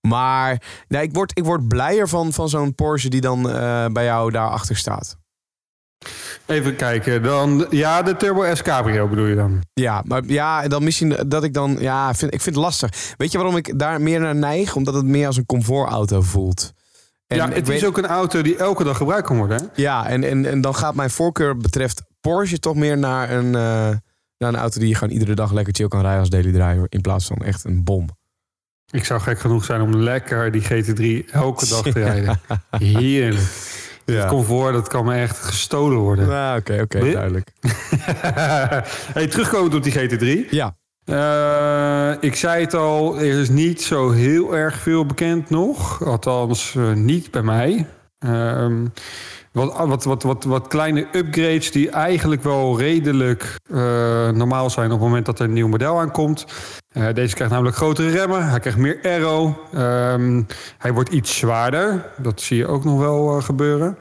maar 0.00 0.62
nee, 0.88 1.02
ik, 1.02 1.12
word, 1.12 1.38
ik 1.38 1.44
word 1.44 1.68
blijer 1.68 2.08
van, 2.08 2.32
van 2.32 2.48
zo'n 2.48 2.74
Porsche 2.74 3.08
die 3.08 3.20
dan 3.20 3.50
eh, 3.50 3.86
bij 3.86 4.04
jou 4.04 4.30
daarachter 4.30 4.76
staat. 4.76 5.18
Even 6.46 6.76
kijken. 6.76 7.22
Dan, 7.22 7.66
ja, 7.70 8.02
de 8.02 8.16
Turbo 8.16 8.54
S 8.54 8.62
Cabrio 8.62 9.08
bedoel 9.08 9.26
je 9.26 9.34
dan? 9.34 9.62
Ja, 9.74 10.02
maar 10.06 10.22
ja, 10.26 10.68
dan 10.68 10.84
misschien 10.84 11.16
dat 11.28 11.44
ik 11.44 11.54
dan... 11.54 11.76
Ja, 11.80 12.14
vind, 12.14 12.34
ik 12.34 12.40
vind 12.40 12.54
het 12.54 12.64
lastig. 12.64 12.90
Weet 13.16 13.32
je 13.32 13.38
waarom 13.38 13.56
ik 13.56 13.78
daar 13.78 14.00
meer 14.00 14.20
naar 14.20 14.34
neig? 14.36 14.74
Omdat 14.76 14.94
het 14.94 15.04
meer 15.04 15.26
als 15.26 15.36
een 15.36 15.46
comfortauto 15.46 16.20
voelt. 16.22 16.72
En 17.26 17.36
ja, 17.36 17.48
het 17.50 17.66
weet- 17.66 17.76
is 17.76 17.84
ook 17.86 17.98
een 17.98 18.06
auto 18.06 18.42
die 18.42 18.56
elke 18.56 18.84
dag 18.84 18.96
gebruikt 18.96 19.26
kan 19.26 19.36
worden. 19.36 19.58
Hè? 19.60 19.64
Ja, 19.82 20.06
en, 20.08 20.24
en, 20.24 20.46
en 20.46 20.60
dan 20.60 20.74
gaat 20.74 20.94
mijn 20.94 21.10
voorkeur 21.10 21.56
betreft 21.56 22.02
Porsche 22.20 22.58
toch 22.58 22.74
meer 22.74 22.98
naar 22.98 23.30
een, 23.30 23.46
eh, 23.54 23.60
naar 24.38 24.48
een 24.48 24.56
auto 24.56 24.80
die 24.80 24.88
je 24.88 24.94
gewoon 24.94 25.12
iedere 25.12 25.34
dag 25.34 25.52
lekker 25.52 25.74
chill 25.74 25.88
kan 25.88 26.00
rijden 26.00 26.20
als 26.20 26.30
daily 26.30 26.52
driver. 26.52 26.86
In 26.88 27.00
plaats 27.00 27.26
van 27.26 27.36
echt 27.36 27.64
een 27.64 27.84
bom. 27.84 28.08
Ik 28.90 29.04
zou 29.04 29.20
gek 29.20 29.38
genoeg 29.40 29.64
zijn 29.64 29.80
om 29.80 29.96
lekker 29.96 30.50
die 30.52 30.62
GT3 30.62 31.30
elke 31.30 31.68
dag 31.68 31.82
te 31.82 31.90
rijden. 32.04 32.40
Heerlijk. 32.70 33.46
Het 34.06 34.26
comfort, 34.26 34.72
dat 34.72 34.88
kan 34.88 35.04
me 35.04 35.14
echt 35.14 35.38
gestolen 35.38 35.98
worden. 35.98 36.28
Ja, 36.28 36.56
oké, 36.56 36.80
oké, 36.82 37.10
duidelijk. 37.12 37.52
hey, 39.16 39.26
terugkomend 39.26 39.74
op 39.74 39.82
die 39.82 39.92
GT3. 39.92 40.50
Ja, 40.50 40.76
Eh, 41.04 42.12
ik 42.20 42.34
zei 42.36 42.64
het 42.64 42.74
al, 42.74 43.18
er 43.18 43.40
is 43.40 43.48
niet 43.48 43.82
zo 43.82 44.10
heel 44.10 44.56
erg 44.56 44.76
veel 44.78 45.06
bekend 45.06 45.50
nog. 45.50 46.04
Althans, 46.04 46.74
eh, 46.76 46.92
niet 46.92 47.30
bij 47.30 47.42
mij. 47.42 47.86
Ehm, 48.18 48.84
wat, 49.56 49.86
wat, 49.86 50.04
wat, 50.04 50.22
wat, 50.22 50.44
wat 50.44 50.68
kleine 50.68 51.06
upgrades 51.12 51.70
die 51.70 51.90
eigenlijk 51.90 52.42
wel 52.42 52.78
redelijk 52.78 53.58
eh, 53.70 53.76
normaal 54.28 54.70
zijn 54.70 54.86
op 54.86 54.92
het 54.92 55.06
moment 55.08 55.26
dat 55.26 55.38
er 55.38 55.44
een 55.44 55.52
nieuw 55.52 55.68
model 55.68 56.00
aankomt. 56.00 56.44
Eh, 56.88 57.14
deze 57.14 57.34
krijgt 57.34 57.52
namelijk 57.52 57.76
grotere 57.76 58.10
remmen. 58.10 58.48
Hij 58.48 58.60
krijgt 58.60 58.78
meer 58.78 58.98
aero. 59.02 59.62
Ehm, 59.72 60.42
hij 60.78 60.92
wordt 60.92 61.10
iets 61.10 61.36
zwaarder. 61.36 62.10
Dat 62.16 62.40
zie 62.40 62.56
je 62.56 62.66
ook 62.66 62.84
nog 62.84 62.98
wel 62.98 63.36
eh, 63.36 63.44
gebeuren. 63.44 63.98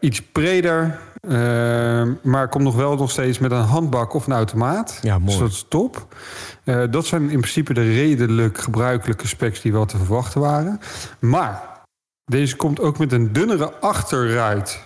Iets 0.00 0.22
breder. 0.22 0.98
Ehm, 1.20 2.12
maar 2.22 2.48
komt 2.48 2.64
nog 2.64 2.76
wel 2.76 2.96
nog 2.96 3.10
steeds 3.10 3.38
met 3.38 3.50
een 3.50 3.58
handbak 3.58 4.14
of 4.14 4.26
een 4.26 4.32
automaat. 4.32 4.98
Ja, 5.02 5.18
mooi. 5.18 5.30
Dus 5.30 5.38
dat 5.38 5.50
is 5.50 5.66
top. 5.68 6.06
Dat 6.90 7.06
zijn 7.06 7.22
in 7.22 7.40
principe 7.40 7.74
de 7.74 7.92
redelijk 7.92 8.58
gebruikelijke 8.58 9.26
specs 9.26 9.60
die 9.60 9.72
wel 9.72 9.86
te 9.86 9.96
verwachten 9.96 10.40
waren. 10.40 10.80
Maar 11.18 11.75
deze 12.30 12.56
komt 12.56 12.80
ook 12.80 12.98
met 12.98 13.12
een 13.12 13.32
dunnere 13.32 13.72
achterruit. 13.72 14.82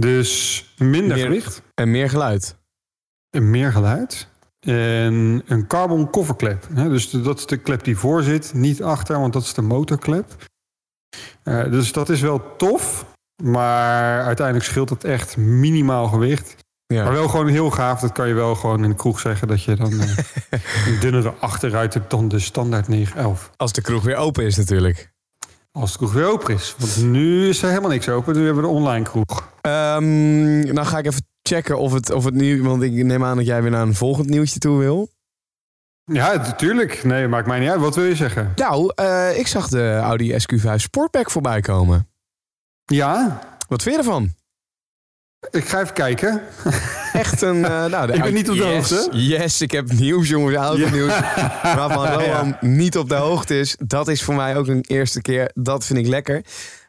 Dus 0.00 0.64
minder 0.78 1.16
Meer- 1.16 1.24
gewicht 1.26 1.62
en 1.74 1.90
meer 1.90 2.08
geluid. 2.10 2.56
en 3.30 3.50
meer 3.50 3.72
geluid. 3.72 4.28
En 4.60 5.42
een 5.46 5.66
carbon 5.66 6.10
coverklep. 6.10 6.68
Hè, 6.74 6.88
dus 6.88 7.10
dat 7.10 7.38
is 7.38 7.46
de 7.46 7.56
klep 7.56 7.84
die 7.84 7.96
voor 7.96 8.22
zit, 8.22 8.54
niet 8.54 8.82
achter, 8.82 9.20
want 9.20 9.32
dat 9.32 9.42
is 9.42 9.54
de 9.54 9.62
motorklep. 9.62 10.36
Eh, 11.42 11.70
dus 11.70 11.92
dat 11.92 12.08
is 12.08 12.20
wel 12.20 12.56
tof. 12.56 13.06
Maar 13.42 14.22
uiteindelijk 14.24 14.66
scheelt 14.66 14.90
het 14.90 15.04
echt 15.04 15.36
minimaal 15.36 16.08
gewicht. 16.08 16.54
Maar 16.86 17.04
Ja. 17.04 17.10
wel 17.12 17.28
gewoon 17.28 17.48
heel 17.48 17.70
gaaf. 17.70 18.00
Dat 18.00 18.12
kan 18.12 18.28
je 18.28 18.34
wel 18.34 18.54
gewoon 18.54 18.84
in 18.84 18.90
de 18.90 18.96
kroeg 18.96 19.20
zeggen. 19.20 19.48
Dat 19.48 19.62
je 19.62 19.76
dan 19.76 20.00
eh, 20.00 20.16
een 20.86 21.00
dunnere 21.00 21.30
achteruit 21.30 21.94
hebt 21.94 22.10
dan 22.10 22.28
de 22.28 22.38
standaard 22.38 22.88
911. 22.88 23.50
Als 23.56 23.72
de 23.72 23.80
kroeg 23.82 24.02
weer 24.02 24.16
open 24.16 24.44
is 24.44 24.56
natuurlijk. 24.56 25.10
Als 25.76 25.92
de 25.92 25.98
kroeg 25.98 26.12
weer 26.12 26.26
open 26.26 26.54
is. 26.54 26.74
Want 26.78 26.96
nu 27.02 27.48
is 27.48 27.62
er 27.62 27.68
helemaal 27.68 27.90
niks 27.90 28.08
open. 28.08 28.34
Nu 28.36 28.44
hebben 28.44 28.62
we 28.62 28.68
de 28.68 28.74
online 28.74 29.04
kroeg. 29.04 29.48
Ehm 29.60 30.74
dan 30.74 30.86
ga 30.86 30.98
ik 30.98 31.06
even 31.06 31.26
checken 31.42 31.78
of 31.78 31.92
het, 31.92 32.10
of 32.10 32.24
het 32.24 32.34
nu... 32.34 32.62
Want 32.62 32.82
ik 32.82 32.92
neem 32.92 33.24
aan 33.24 33.36
dat 33.36 33.46
jij 33.46 33.62
weer 33.62 33.70
naar 33.70 33.82
een 33.82 33.94
volgend 33.94 34.28
nieuwtje 34.28 34.58
toe 34.58 34.78
wil. 34.78 35.08
Ja, 36.04 36.32
natuurlijk. 36.34 37.04
Nee, 37.04 37.28
maakt 37.28 37.46
mij 37.46 37.58
niet 37.58 37.68
uit. 37.68 37.80
Wat 37.80 37.94
wil 37.94 38.04
je 38.04 38.14
zeggen? 38.16 38.52
Nou, 38.56 38.92
eh, 38.94 39.38
ik 39.38 39.46
zag 39.46 39.68
de 39.68 39.96
Audi 40.02 40.32
SQ5 40.32 40.74
Sportback 40.74 41.30
voorbij 41.30 41.60
komen. 41.60 42.08
Ja, 42.84 43.40
Wat 43.68 43.82
vind 43.82 43.94
je 43.94 44.00
ervan? 44.00 44.34
ik 45.50 45.64
ga 45.64 45.80
even 45.80 45.94
kijken. 45.94 46.42
Echt 47.18 47.42
een... 47.42 47.64
eh, 47.64 47.84
nou, 47.84 48.06
de 48.06 48.12
Ik 48.12 48.22
ben 48.22 48.34
niet 48.34 48.50
op 48.50 48.56
de 48.56 48.62
yes, 48.64 48.90
hoogte. 48.90 49.16
Yes, 49.18 49.60
ik 49.60 49.70
heb 49.70 49.92
nieuws, 49.92 50.28
jongens. 50.28 50.56
Autonieuws. 50.56 51.12
Waarvan 51.62 52.06
Rowan 52.20 52.56
niet 52.60 52.98
op 52.98 53.08
de 53.08 53.14
hoogte 53.14 53.58
is. 53.58 53.76
Dat 53.86 54.08
is 54.08 54.22
voor 54.22 54.34
mij 54.34 54.56
ook 54.56 54.66
een 54.66 54.84
eerste 54.88 55.20
keer. 55.22 55.50
Dat 55.54 55.84
vind 55.84 55.98
ik 55.98 56.06
lekker. 56.06 56.44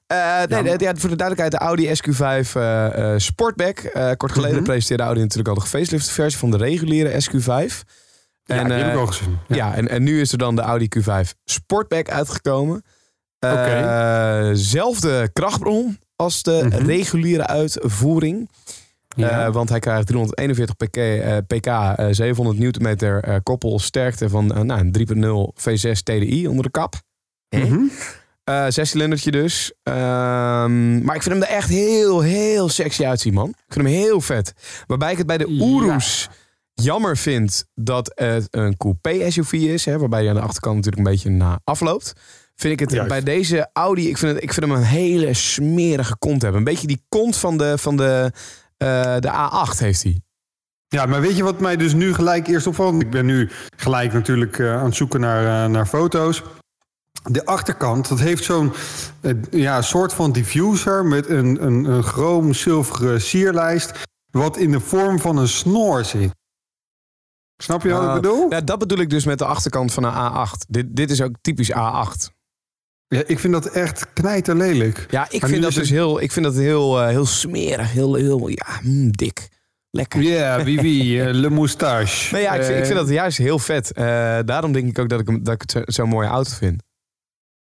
Eh, 0.07 0.17
nee, 0.49 0.73
ja, 0.77 0.93
voor 0.95 1.09
de 1.09 1.15
duidelijkheid, 1.15 1.51
de 1.51 1.57
Audi 1.57 1.87
SQ5 1.95 2.55
eh, 2.55 3.13
eh, 3.13 3.19
Sportback. 3.19 3.79
Eh, 3.79 4.11
kort 4.17 4.31
geleden 4.31 4.55
Mhm. 4.55 4.65
presenteerde 4.65 5.03
Audi 5.03 5.19
natuurlijk 5.21 5.47
al 5.49 5.55
de 5.55 5.69
facelifte 5.69 6.11
versie 6.11 6.39
van 6.39 6.51
de 6.51 6.57
reguliere 6.57 7.21
SQ5. 7.21 7.83
Ja, 8.43 8.55
En, 8.55 8.65
die 8.65 8.73
heb 8.73 8.91
ik 8.93 8.99
al 8.99 9.05
gezien. 9.07 9.37
Ja, 9.47 9.75
en, 9.75 9.87
en 9.89 10.03
nu 10.03 10.21
is 10.21 10.31
er 10.31 10.37
dan 10.37 10.55
de 10.55 10.61
Audi 10.61 10.87
Q5 10.99 11.29
Sportback 11.45 12.09
uitgekomen. 12.09 12.83
Oké. 13.39 14.49
Zelfde 14.53 15.29
krachtbron 15.33 15.97
als 16.15 16.43
de 16.43 16.65
Mhm. 16.69 16.85
reguliere 16.85 17.47
uitvoering. 17.47 18.49
Ja. 19.17 19.45
Eh, 19.45 19.53
want 19.53 19.69
hij 19.69 19.79
krijgt 19.79 20.07
341 20.07 20.75
pk, 20.75 20.97
eh, 20.97 21.37
pk 21.47 21.65
eh, 21.65 22.05
700 22.11 22.59
newtonmeter 22.59 23.41
koppelsterkte 23.43 24.29
van 24.29 24.45
nou, 24.47 24.79
een 24.79 24.91
3.0 24.91 25.53
V6 25.55 25.99
TDI 26.03 26.47
onder 26.47 26.63
de 26.63 26.71
kap. 26.71 26.95
Mhm. 27.49 27.79
Eh 28.43 28.65
zescilindertje 28.67 29.31
dus. 29.31 29.73
Ehm, 29.83 31.03
maar 31.03 31.15
ik 31.15 31.23
vind 31.23 31.35
hem 31.35 31.43
er 31.43 31.49
echt 31.49 31.69
heel, 31.69 32.21
heel 32.21 32.69
sexy 32.69 33.05
uitzien, 33.05 33.33
man. 33.33 33.49
Ik 33.49 33.73
vind 33.73 33.85
hem 33.85 33.95
heel 33.95 34.21
vet. 34.21 34.53
Waarbij 34.85 35.11
ik 35.11 35.17
het 35.17 35.27
bij 35.27 35.37
de 35.37 35.53
Ja. 35.53 35.65
Urus 35.65 36.29
jammer 36.73 37.17
vind 37.17 37.65
dat 37.75 38.11
het 38.15 38.47
een 38.51 38.77
coupé 38.77 39.31
SUV 39.31 39.53
is. 39.53 39.85
Hè, 39.85 39.97
waarbij 39.97 40.23
je 40.23 40.29
aan 40.29 40.35
de 40.35 40.41
achterkant 40.41 40.75
natuurlijk 40.75 41.05
een 41.05 41.13
beetje 41.13 41.29
na 41.29 41.59
afloopt. 41.63 42.13
Vind 42.55 42.73
ik 42.73 42.79
het 42.79 42.91
Juist. 42.91 43.09
bij 43.09 43.23
deze 43.23 43.69
Audi, 43.73 44.09
ik 44.09 44.17
vind, 44.17 44.33
het, 44.33 44.43
ik 44.43 44.53
vind 44.53 44.65
hem 44.65 44.75
een 44.75 44.83
hele 44.83 45.33
smerige 45.33 46.17
kont 46.17 46.41
hebben. 46.41 46.59
Een 46.59 46.67
beetje 46.67 46.87
die 46.87 47.03
kont 47.09 47.37
van 47.37 47.57
de, 47.57 47.77
van 47.77 47.97
de, 47.97 48.31
de 48.77 49.31
A8 49.31 49.77
heeft 49.77 50.03
hij. 50.03 50.21
Ja, 50.87 51.05
maar 51.05 51.21
weet 51.21 51.37
je 51.37 51.43
wat 51.43 51.59
mij 51.59 51.77
dus 51.77 51.93
nu 51.93 52.13
gelijk 52.13 52.47
eerst 52.47 52.67
opvalt? 52.67 53.01
Ik 53.01 53.09
ben 53.09 53.25
nu 53.25 53.49
gelijk 53.75 54.13
natuurlijk 54.13 54.59
eh, 54.59 54.77
aan 54.77 54.85
het 54.85 54.95
zoeken 54.95 55.19
naar, 55.19 55.63
eh, 55.63 55.69
naar 55.69 55.85
foto's. 55.85 56.43
De 57.23 57.45
achterkant, 57.45 58.07
dat 58.09 58.19
heeft 58.19 58.43
zo'n 58.43 58.73
eh, 59.21 59.33
ja, 59.49 59.81
soort 59.81 60.13
van 60.13 60.31
diffuser 60.31 61.05
met 61.05 61.29
een, 61.29 61.65
een, 61.65 61.85
een 61.85 62.03
chroom 62.03 62.53
zilveren 62.53 63.21
sierlijst. 63.21 63.91
Wat 64.31 64.57
in 64.57 64.71
de 64.71 64.79
vorm 64.79 65.19
van 65.19 65.37
een 65.37 65.47
snor 65.47 66.05
zit. 66.05 66.35
Snap 67.63 67.83
je 67.83 67.89
wat 67.89 68.01
Ah, 68.01 68.15
ik 68.15 68.21
bedoel? 68.21 68.49
Ja, 68.49 68.61
dat 68.61 68.79
bedoel 68.79 68.97
ik 68.99 69.09
dus 69.09 69.25
met 69.25 69.37
de 69.37 69.45
achterkant 69.45 69.93
van 69.93 70.03
een 70.03 70.13
A8. 70.13 70.65
Dit, 70.67 70.95
dit 70.95 71.11
is 71.11 71.21
ook 71.21 71.35
typisch 71.41 71.71
A8. 71.71 72.36
Ja, 73.07 73.21
ik 73.25 73.39
vind 73.39 73.53
dat 73.53 73.65
echt 73.65 74.07
knijterlelijk. 74.13 75.05
Ja, 75.09 75.25
ik 75.29 75.41
Maar 75.41 75.49
vind 75.49 75.61
dat 75.61 75.69
is 75.71 75.75
dus 75.77 75.89
het- 75.89 75.97
heel, 75.97 76.21
ik 76.21 76.31
vind 76.31 76.45
dat 76.45 76.55
heel, 76.55 77.01
eh, 77.01 77.07
heel 77.07 77.25
smerig. 77.25 77.91
Heel, 77.91 78.13
heel 78.15 78.47
ja, 78.47 78.65
mm, 78.83 79.11
dik. 79.11 79.47
Lekker. 79.89 80.21
Ja, 80.21 80.63
wie 80.63 80.81
wie, 80.81 81.21
eh, 81.23 81.33
le 81.33 81.49
moustache. 81.49 82.33
Nee, 82.33 82.41
ja, 82.43 82.53
ik, 82.53 82.63
vind, 82.63 82.77
ik 82.77 82.85
vind 82.85 82.97
Eh, 82.99 83.05
dat 83.05 83.13
juist 83.13 83.37
heel 83.37 83.59
vet. 83.59 83.91
Daarom 84.45 84.71
denk 84.71 84.87
ik 84.89 84.99
ook 84.99 85.09
dat 85.09 85.19
ik, 85.19 85.27
hem, 85.27 85.43
dat 85.43 85.53
ik 85.53 85.61
het 85.61 85.71
zo- 85.71 85.81
zo'n 85.85 86.09
mooie 86.09 86.27
auto 86.27 86.51
vind. 86.53 86.83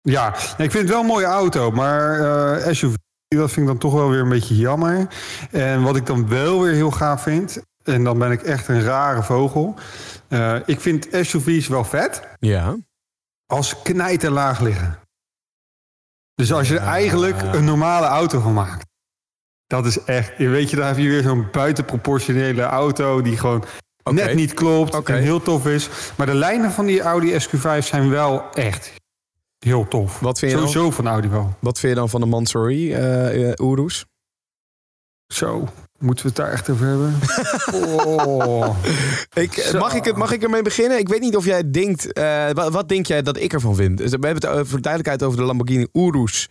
Ja, 0.01 0.29
nee, 0.31 0.67
ik 0.67 0.73
vind 0.73 0.73
het 0.83 0.89
wel 0.89 1.01
een 1.01 1.07
mooie 1.07 1.25
auto, 1.27 1.71
maar 1.71 2.75
SUV, 2.75 2.95
dat 3.29 3.51
vind 3.51 3.57
ik 3.57 3.67
dan 3.67 3.79
toch 3.79 3.93
wel 3.93 4.11
weer 4.11 4.21
een 4.21 4.29
beetje 4.29 4.57
jammer. 4.57 5.07
En 5.51 5.83
wat 5.83 5.97
ik 5.97 6.07
dan 6.07 6.29
wel 6.29 6.63
weer 6.63 6.73
heel 6.73 6.91
gaaf 6.91 7.23
vind, 7.23 7.63
en 7.83 8.05
dan 8.05 8.19
ben 8.19 8.31
ik 8.31 8.43
echt 8.43 8.69
een 8.69 8.83
rare 8.83 9.23
vogel. 9.23 9.75
ik 10.67 10.81
vind 10.81 11.09
SUV's 11.13 11.69
wel 11.69 11.85
vet 11.85 12.23
Ja. 12.39 12.77
als 13.47 13.83
knijterlaag 13.83 14.61
liggen. 14.61 14.99
Dus 16.37 16.53
als 16.53 16.69
je 16.69 16.75
er 16.75 16.83
Ja. 16.85 16.91
eigenlijk 16.93 17.43
een 17.43 17.65
normale 17.65 18.07
auto 18.07 18.41
van 18.41 18.53
maakt. 18.53 18.85
Dat 19.67 19.87
is 19.87 20.05
echt, 20.05 20.39
weet 20.39 20.71
je, 20.71 20.77
daar 20.77 20.89
heb 20.89 20.97
je 20.97 21.09
weer 21.09 21.23
zo'n 21.23 21.49
buitenproportionele 21.53 22.63
auto 22.63 23.23
die 23.23 23.37
gewoon 23.37 23.65
net 24.11 24.35
niet 24.35 24.55
klopt 24.55 25.09
en 25.09 25.23
heel 25.23 25.43
tof 25.43 25.67
is. 25.67 25.89
Maar 26.17 26.27
de 26.27 26.35
lijnen 26.35 26.71
van 26.71 26.87
die 26.87 27.01
Audi 27.01 27.33
SQ5 27.41 27.79
zijn 27.87 28.11
wel 28.11 28.51
echt 28.51 28.93
heel 29.59 29.89
tof. 29.89 30.21
Wat 30.21 30.39
vind 30.39 30.51
je 30.53 30.59
dan? 30.59 30.69
Sowieso 30.69 30.91
van 30.91 31.07
Audi 31.07 31.29
wel. 31.29 31.57
Wat 31.61 31.79
vind 31.79 31.93
je 31.93 31.99
dan 31.99 32.09
van 32.09 32.21
de 32.21 32.27
Mansory 32.27 32.93
eh 32.93 33.49
eh, 33.51 33.53
Urus? 33.57 34.05
Zo, 35.27 35.69
moeten 35.99 36.25
we 36.25 36.29
het 36.29 36.37
daar 36.37 36.53
echt 36.53 36.71
over 36.71 36.87
hebben? 36.87 37.15
oh. 37.75 38.77
Ik, 39.45 39.53
Zo. 39.53 39.79
mag, 39.79 39.95
ik 39.95 40.05
het, 40.05 40.17
mag 40.17 40.33
ik 40.33 40.43
ermee 40.43 40.63
beginnen? 40.63 40.99
Ik 40.99 41.09
weet 41.09 41.21
niet 41.21 41.37
of 41.37 41.45
jij 41.45 41.71
denkt... 41.71 42.13
eh, 42.13 42.51
wat, 42.51 42.73
wat 42.73 42.89
denk 42.89 43.07
jij 43.07 43.23
dat 43.23 43.37
ik 43.41 43.53
ervan 43.53 43.75
vind? 43.75 43.97
Dus 43.99 44.07
we 44.11 44.27
hebben 44.27 44.35
het 44.35 44.47
over, 44.47 44.67
voor 44.67 44.77
de 44.77 44.83
duidelijkheid 44.83 45.23
over 45.23 45.39
de 45.39 45.45
Lamborghini 45.47 45.87
Urus 45.93 46.49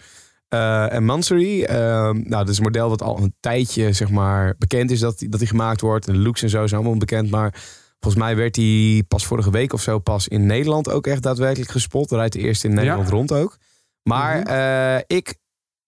eh, 0.47 0.93
en 0.93 1.03
Mansory. 1.05 1.63
Eh, 1.63 1.75
nou, 2.11 2.29
dat 2.29 2.49
is 2.49 2.57
een 2.57 2.63
model 2.63 2.89
wat 2.89 3.01
al 3.01 3.17
een 3.17 3.35
tijdje 3.39 3.93
zeg 3.93 4.09
maar, 4.09 4.55
bekend 4.57 4.91
is 4.91 4.99
dat 4.99 5.23
dat 5.29 5.39
die 5.39 5.47
gemaakt 5.49 5.81
wordt. 5.81 6.07
En 6.07 6.13
de 6.13 6.19
looks 6.19 6.41
en 6.41 6.49
zo 6.49 6.67
zijn 6.67 6.81
allemaal 6.81 6.99
bekend. 6.99 7.29
Maar 7.31 7.53
volgens 7.99 8.23
mij 8.23 8.35
werd 8.35 8.53
die 8.53 9.03
pas 9.03 9.25
vorige 9.25 9.51
week 9.51 9.73
of 9.73 9.81
zo 9.81 9.99
pas 9.99 10.27
in 10.27 10.45
Nederland 10.45 10.89
ook 10.89 11.07
echt 11.07 11.21
daadwerkelijk 11.23 11.71
gespot. 11.71 12.11
Rijdt 12.11 12.33
de 12.33 12.39
eerste 12.39 12.67
in 12.67 12.73
Nederland 12.73 13.07
Ja. 13.07 13.13
rond 13.13 13.31
ook. 13.31 13.57
Maar 14.03 14.39
Mhm. 14.39 14.47
eh, 14.47 14.97
ik... 15.17 15.35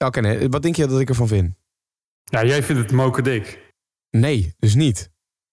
Oké, 0.06 0.20
nee, 0.20 0.50
wat 0.50 0.62
denk 0.62 0.75
je 0.75 0.88
dat 0.88 1.00
ik 1.00 1.10
ervan 1.10 1.27
vind? 1.27 1.53
Ja, 2.30 2.44
jij 2.46 2.64
vindt 2.64 2.82
het 2.82 2.92
moken 2.92 3.24
dik. 3.24 3.60
Nee, 4.10 4.54
dus 4.60 4.76
niet. 4.76 5.10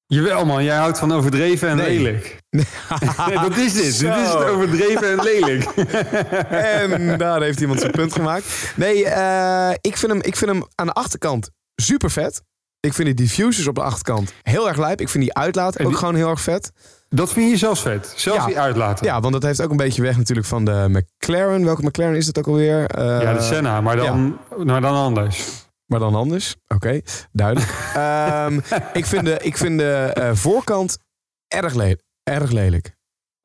Jawel 0.07 0.45
man, 0.45 0.65
jij 0.65 0.77
houdt 0.77 0.99
van 0.99 1.13
overdreven 1.13 1.69
en 1.69 1.77
Nee. 1.77 1.97
lelijk. 2.01 2.37
Nee, 2.51 3.39
dat 3.39 3.57
is 3.57 3.73
dit. 3.73 3.83
Dit 3.99 4.17
is 4.17 4.29
het 4.29 4.45
overdreven 4.45 5.11
en 5.11 5.23
lelijk. 5.23 5.65
En 6.81 7.19
daar 7.19 7.43
heeft 7.43 7.61
iemand 7.61 7.81
zijn 7.81 7.93
punt 7.93 8.13
gemaakt. 8.13 8.73
Nee, 8.77 9.05
eh, 9.07 9.71
ik, 9.81 9.97
vind 9.97 10.13
hem, 10.13 10.21
ik 10.23 10.37
vind 10.37 10.51
hem 10.51 10.63
aan 10.75 10.87
de 10.87 10.93
achterkant 10.93 11.51
super 11.83 12.11
vet. 12.11 12.43
Ik 12.81 12.93
vind 12.95 13.09
de 13.09 13.15
diffusers 13.15 13.67
op 13.67 13.75
de 13.75 13.83
achterkant 13.83 14.33
heel 14.43 14.69
erg 14.69 14.77
lijp. 14.79 15.01
Ik 15.01 15.09
vind 15.09 15.25
die 15.25 15.35
uitlaat 15.35 15.81
ook 15.81 15.89
die- 15.89 15.97
gewoon 15.97 16.15
heel 16.15 16.29
erg 16.29 16.41
vet. 16.41 16.73
Dat 17.09 17.33
vind 17.33 17.51
je 17.51 17.57
zelfs 17.57 17.83
vet. 17.83 18.13
Zelfs 18.17 18.39
Ja. 18.41 18.47
die 18.47 18.59
uitlaten. 18.59 19.07
Ja, 19.07 19.21
want 19.21 19.33
dat 19.33 19.43
heeft 19.43 19.63
ook 19.63 19.71
een 19.71 19.77
beetje 19.77 20.03
weg 20.03 20.17
natuurlijk 20.17 20.47
van 20.47 20.65
de 20.65 20.87
McLaren. 21.19 21.65
Welke 21.65 21.83
McLaren 21.83 22.17
is 22.17 22.27
dat 22.27 22.39
ook 22.39 22.47
alweer? 22.47 22.87
Eh, 22.87 23.05
Ja, 23.23 23.33
de 23.33 23.43
Senna, 23.43 23.81
maar 23.81 23.97
dan, 23.97 24.39
maar 24.65 24.81
dan 24.81 24.95
anders. 24.95 25.45
Maar 25.87 25.99
dan 25.99 26.15
anders. 26.15 26.57
Oké, 26.69 27.01
duidelijk. 27.33 27.73
Ehm, 27.95 28.61
ik 28.93 29.07
vind 29.07 29.25
de, 29.25 29.39
ik 29.43 29.57
vind 29.57 29.79
de 29.79 29.93
eh, 30.15 30.31
voorkant 30.33 30.99
erg, 31.49 31.75
le- 31.75 31.97
erg 32.23 32.51
lelijk. 32.51 32.93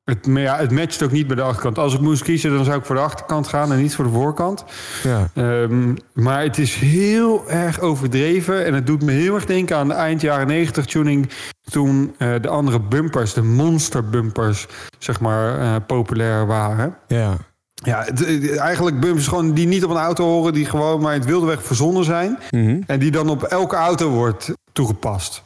Het, 0.04 0.26
maar 0.26 0.42
ja, 0.42 0.56
het 0.56 0.70
matcht 0.70 1.02
ook 1.02 1.10
niet 1.10 1.26
bij 1.26 1.36
de 1.36 1.42
achterkant. 1.42 1.78
Als 1.78 1.94
ik 1.94 2.00
moest 2.00 2.22
kiezen, 2.22 2.50
dan 2.54 2.64
zou 2.64 2.78
ik 2.78 2.84
voor 2.84 2.94
de 2.94 3.00
achterkant 3.02 3.48
gaan 3.48 3.72
en 3.72 3.78
niet 3.78 3.94
voor 3.94 4.04
de 4.04 4.10
voorkant. 4.10 4.64
Ja. 5.02 5.30
Ehm, 5.34 5.94
maar 6.12 6.42
het 6.42 6.58
is 6.58 6.74
heel 6.74 7.50
erg 7.50 7.80
overdreven. 7.80 8.64
En 8.64 8.74
het 8.74 8.86
doet 8.86 9.02
me 9.02 9.12
heel 9.12 9.34
erg 9.34 9.44
denken 9.46 9.76
aan 9.76 9.88
de 9.88 9.94
eind 9.94 10.20
jaren 10.20 10.46
90 10.46 10.84
tuning. 10.86 11.30
Toen 11.60 12.14
eh, 12.18 12.34
de 12.40 12.48
andere 12.48 12.80
bumpers, 12.80 13.32
de 13.34 13.42
monster 13.42 14.08
bumpers, 14.08 14.66
zeg 14.98 15.20
maar, 15.20 15.58
eh, 15.58 15.76
populair 15.86 16.46
waren. 16.46 16.96
ja. 17.06 17.36
Ja, 17.82 18.04
het- 18.04 18.56
eigenlijk 18.56 19.00
bumpers 19.00 19.26
gewoon 19.28 19.54
die 19.54 19.66
niet 19.66 19.84
op 19.84 19.90
een 19.90 19.96
auto 19.96 20.24
horen, 20.24 20.52
die 20.52 20.66
gewoon 20.66 21.00
maar 21.00 21.12
in 21.14 21.20
het 21.20 21.28
wilde 21.28 21.46
weg 21.46 21.62
verzonnen 21.64 22.04
zijn. 22.04 22.38
Mhm. 22.50 22.80
En 22.86 22.98
die 22.98 23.10
dan 23.10 23.28
op 23.28 23.42
elke 23.42 23.76
auto 23.76 24.08
wordt 24.10 24.52
toegepast. 24.72 25.42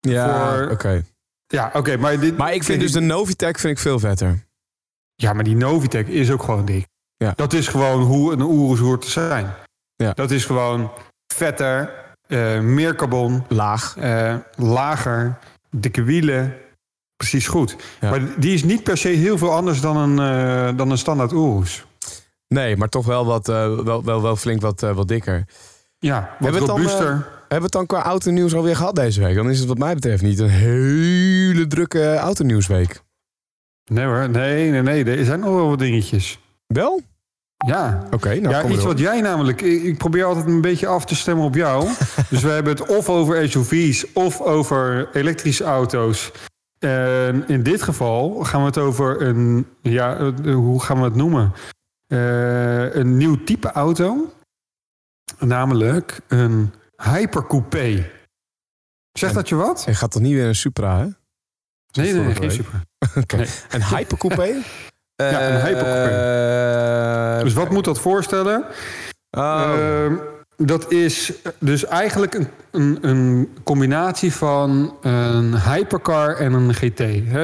Ja, 0.00 0.56
Voor- 0.56 0.70
oké. 0.70 1.04
Ja, 1.46 1.70
oké, 1.72 1.96
maar 1.96 2.20
dit. 2.20 2.36
Maar 2.36 2.54
ik 2.54 2.64
vind 2.64 2.80
dus 2.80 2.92
de 2.92 3.00
Novitec 3.00 3.58
vind 3.58 3.72
ik 3.76 3.82
veel 3.82 3.98
vetter. 3.98 4.44
Ja, 5.14 5.32
maar 5.32 5.44
die 5.44 5.56
Novitec 5.56 6.06
is 6.08 6.30
ook 6.30 6.42
gewoon 6.42 6.64
dik. 6.64 6.86
Ja. 7.16 7.32
Dat 7.36 7.52
is 7.52 7.68
gewoon 7.68 8.02
hoe 8.02 8.32
een 8.32 8.40
hoort 8.78 9.00
te 9.02 9.10
zijn. 9.10 9.54
Ja. 9.96 10.12
Dat 10.12 10.30
is 10.30 10.44
gewoon 10.44 10.90
vetter, 11.34 11.92
eh, 12.26 12.60
meer 12.60 12.94
carbon, 12.94 13.44
Laag. 13.48 13.96
eh, 13.96 14.34
lager, 14.56 15.38
dikke 15.70 16.02
wielen. 16.02 16.54
Precies 17.16 17.46
goed. 17.46 17.76
Ja. 18.00 18.10
Maar 18.10 18.20
die 18.38 18.54
is 18.54 18.64
niet 18.64 18.82
per 18.82 18.96
se 18.96 19.08
heel 19.08 19.38
veel 19.38 19.52
anders 19.52 19.80
dan 19.80 19.96
een, 19.96 20.18
eh, 20.18 20.76
dan 20.76 20.90
een 20.90 20.98
standaard 20.98 21.32
Urus. 21.32 21.86
Nee, 22.48 22.76
maar 22.76 22.88
toch 22.88 23.06
wel, 23.06 23.26
wat, 23.26 23.48
eh, 23.48 23.78
wel, 23.78 24.04
wel, 24.04 24.22
wel 24.22 24.36
flink 24.36 24.60
wat, 24.60 24.82
eh, 24.82 24.94
wat 24.94 25.08
dikker. 25.08 25.44
Ja, 25.98 26.20
wat 26.20 26.28
Hebben 26.30 26.52
we 26.52 26.58
het 26.58 26.66
dan, 26.66 26.76
robuuster. 26.76 27.08
Hebben 27.08 27.58
we 27.58 27.64
het 27.64 27.72
dan 27.72 27.86
qua 27.86 28.02
autonieuws 28.02 28.54
alweer 28.54 28.76
gehad 28.76 28.94
deze 28.94 29.20
week? 29.20 29.34
Dan 29.34 29.50
is 29.50 29.58
het 29.58 29.68
wat 29.68 29.78
mij 29.78 29.94
betreft 29.94 30.22
niet 30.22 30.38
een 30.38 30.48
hele 30.48 31.66
drukke 31.66 32.14
autonieuwsweek. 32.14 33.02
Nee 33.90 34.04
hoor, 34.04 34.30
nee, 34.30 34.70
nee, 34.70 34.82
nee. 34.82 35.04
Er 35.04 35.24
zijn 35.24 35.40
nog 35.40 35.54
wel 35.54 35.68
wat 35.68 35.78
dingetjes. 35.78 36.38
Wel? 36.66 37.00
Ja, 37.66 38.02
Oké, 38.10 38.34
nou 38.34 38.54
ja, 38.54 38.64
iets 38.64 38.84
wat 38.84 38.98
jij 38.98 39.20
namelijk... 39.20 39.60
Ik, 39.60 39.82
ik 39.82 39.98
probeer 39.98 40.24
altijd 40.24 40.46
een 40.46 40.60
beetje 40.60 40.86
af 40.86 41.04
te 41.04 41.14
stemmen 41.14 41.44
op 41.44 41.54
jou. 41.54 41.88
dus 42.30 42.42
we 42.42 42.48
hebben 42.48 42.72
het 42.72 42.86
of 42.86 43.08
over 43.08 43.48
SUV's 43.48 44.06
of 44.12 44.40
over 44.40 45.08
elektrische 45.12 45.64
auto's. 45.64 46.32
En 46.86 47.48
in 47.48 47.62
dit 47.62 47.82
geval 47.82 48.44
gaan 48.44 48.60
we 48.60 48.66
het 48.66 48.78
over 48.78 49.22
een... 49.22 49.66
Ja, 49.82 50.16
eh, 50.16 50.54
hoe 50.54 50.82
gaan 50.82 50.98
we 50.98 51.04
het 51.04 51.14
noemen? 51.14 51.52
Eh, 52.06 52.94
een 52.94 53.16
nieuw 53.16 53.44
type 53.44 53.70
auto. 53.72 54.32
Namelijk 55.38 56.20
een 56.28 56.72
hypercoupé. 56.96 58.10
Zegt 59.12 59.34
dat 59.34 59.48
je 59.48 59.54
wat? 59.54 59.82
Je 59.86 59.94
gaat 59.94 60.10
toch 60.10 60.22
niet 60.22 60.32
weer 60.32 60.46
een 60.46 60.54
Supra, 60.54 60.98
hè? 60.98 61.06
Nee, 62.02 62.12
nee, 62.12 62.34
geen. 62.34 62.66
Nee. 63.36 63.48
Een 63.70 63.84
hypercoupé? 63.84 64.54
Ja, 65.16 65.48
een 65.50 65.60
hypercoupé. 65.60 66.08
Eh, 67.36 67.42
Dus 67.42 67.52
wat 67.54 67.70
moet 67.70 67.84
dat 67.84 68.00
voorstellen? 68.00 68.64
oh, 69.30 69.72
Ehm, 69.78 70.14
dat 70.56 70.92
is 70.92 71.32
dus 71.58 71.84
eigenlijk 71.84 72.34
een, 72.34 72.48
een, 72.70 72.98
een 73.08 73.48
combinatie 73.64 74.32
van 74.32 74.96
een 75.00 75.60
hypercar 75.60 76.36
en 76.36 76.52
een 76.52 76.74
GT. 76.74 76.96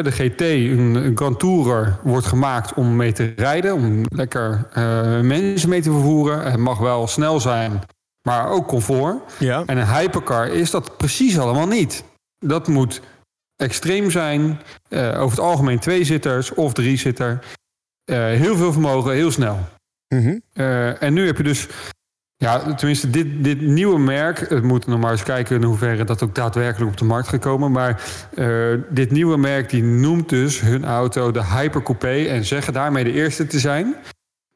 De 0.04 0.12
GT, 0.12 0.40
een, 0.40 0.94
een 0.94 1.16
Grand 1.16 1.38
Tourer, 1.38 1.98
wordt 2.02 2.26
gemaakt 2.26 2.74
om 2.74 2.96
mee 2.96 3.12
te 3.12 3.32
rijden, 3.36 3.74
om 3.74 4.02
lekker 4.08 4.68
eh, 4.72 5.20
mensen 5.20 5.68
mee 5.68 5.82
te 5.82 5.90
vervoeren. 5.90 6.50
Het 6.50 6.60
mag 6.60 6.78
wel 6.78 7.06
snel 7.06 7.40
zijn, 7.40 7.80
maar 8.28 8.48
ook 8.48 8.66
comfort. 8.66 9.16
ja. 9.38 9.62
En 9.66 9.76
een 9.76 9.94
hypercar 9.94 10.48
is 10.48 10.70
dat 10.70 10.96
precies 10.96 11.38
allemaal 11.38 11.66
niet. 11.66 12.04
Dat 12.38 12.68
moet 12.68 13.00
extreem 13.56 14.10
zijn, 14.10 14.60
eh, 14.88 15.20
over 15.20 15.36
het 15.36 15.46
algemeen 15.46 15.78
tweezitters 15.78 16.54
of 16.54 16.72
driezitter. 16.72 17.38
Eh 18.04 18.16
heel 18.16 18.56
veel 18.56 18.72
vermogen, 18.72 19.12
heel 19.12 19.30
snel. 19.30 19.58
Mhm. 20.08 20.38
En 20.98 21.12
nu 21.12 21.26
heb 21.26 21.36
je 21.36 21.42
dus, 21.42 21.68
ja, 22.42 22.74
tenminste, 22.74 23.10
dit, 23.10 23.44
dit 23.44 23.60
nieuwe 23.60 23.98
merk. 23.98 24.48
Het 24.48 24.62
moet 24.62 24.86
nog 24.86 25.00
maar 25.00 25.10
eens 25.10 25.22
kijken 25.22 25.56
in 25.56 25.62
hoeverre 25.62 26.04
dat 26.04 26.22
ook 26.22 26.34
daadwerkelijk 26.34 26.90
op 26.90 26.96
de 26.96 27.04
markt 27.04 27.28
gekomen. 27.28 27.72
Maar 27.72 28.02
eh, 28.34 28.74
dit 28.88 29.10
nieuwe 29.10 29.36
merk 29.36 29.70
die 29.70 29.82
noemt 29.82 30.28
dus 30.28 30.60
hun 30.60 30.84
auto 30.84 31.30
de 31.30 31.44
Hypercoupé 31.44 32.24
en 32.24 32.44
zeggen 32.44 32.72
daarmee 32.72 33.04
de 33.04 33.12
eerste 33.12 33.46
te 33.46 33.58
zijn. 33.58 33.96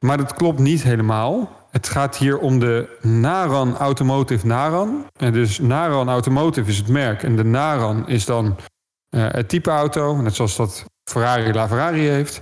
Maar 0.05 0.17
dat 0.17 0.35
klopt 0.35 0.59
niet 0.59 0.83
helemaal. 0.83 1.67
Het 1.71 1.89
gaat 1.89 2.17
hier 2.17 2.39
om 2.39 2.59
de 2.59 2.99
Naran 3.01 3.77
Automotive 3.77 4.47
Naran. 4.47 5.07
En 5.21 5.33
dus 5.33 5.59
Naran 5.59 6.09
Automotive 6.09 6.71
is 6.71 6.77
het 6.77 6.89
merk. 6.89 7.23
En 7.23 7.37
de 7.37 7.45
Naran 7.45 8.09
is 8.09 8.25
dan 8.25 8.57
eh, 9.09 9.27
het 9.29 9.49
type 9.49 9.71
auto. 9.71 10.17
Net 10.17 10.35
zoals 10.35 10.57
dat 10.57 10.85
Ferrari 11.11 11.53
La 11.53 11.69
Ferrari 11.69 12.09
heeft. 12.09 12.41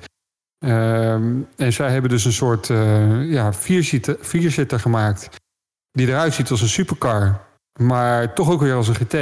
Ehm, 0.64 1.40
en 1.56 1.72
zij 1.72 1.90
hebben 1.90 2.10
dus 2.10 2.24
een 2.24 2.32
soort 2.32 2.70
eh 2.70 3.30
ja, 3.30 3.52
vierzitter, 3.52 4.16
vierzitter 4.20 4.80
gemaakt. 4.80 5.28
Die 5.90 6.06
eruit 6.08 6.34
ziet 6.34 6.50
als 6.50 6.60
een 6.60 6.68
supercar. 6.68 7.40
Maar 7.80 8.34
toch 8.34 8.50
ook 8.50 8.60
weer 8.60 8.74
als 8.74 8.88
een 8.88 8.94
GT. 8.94 9.14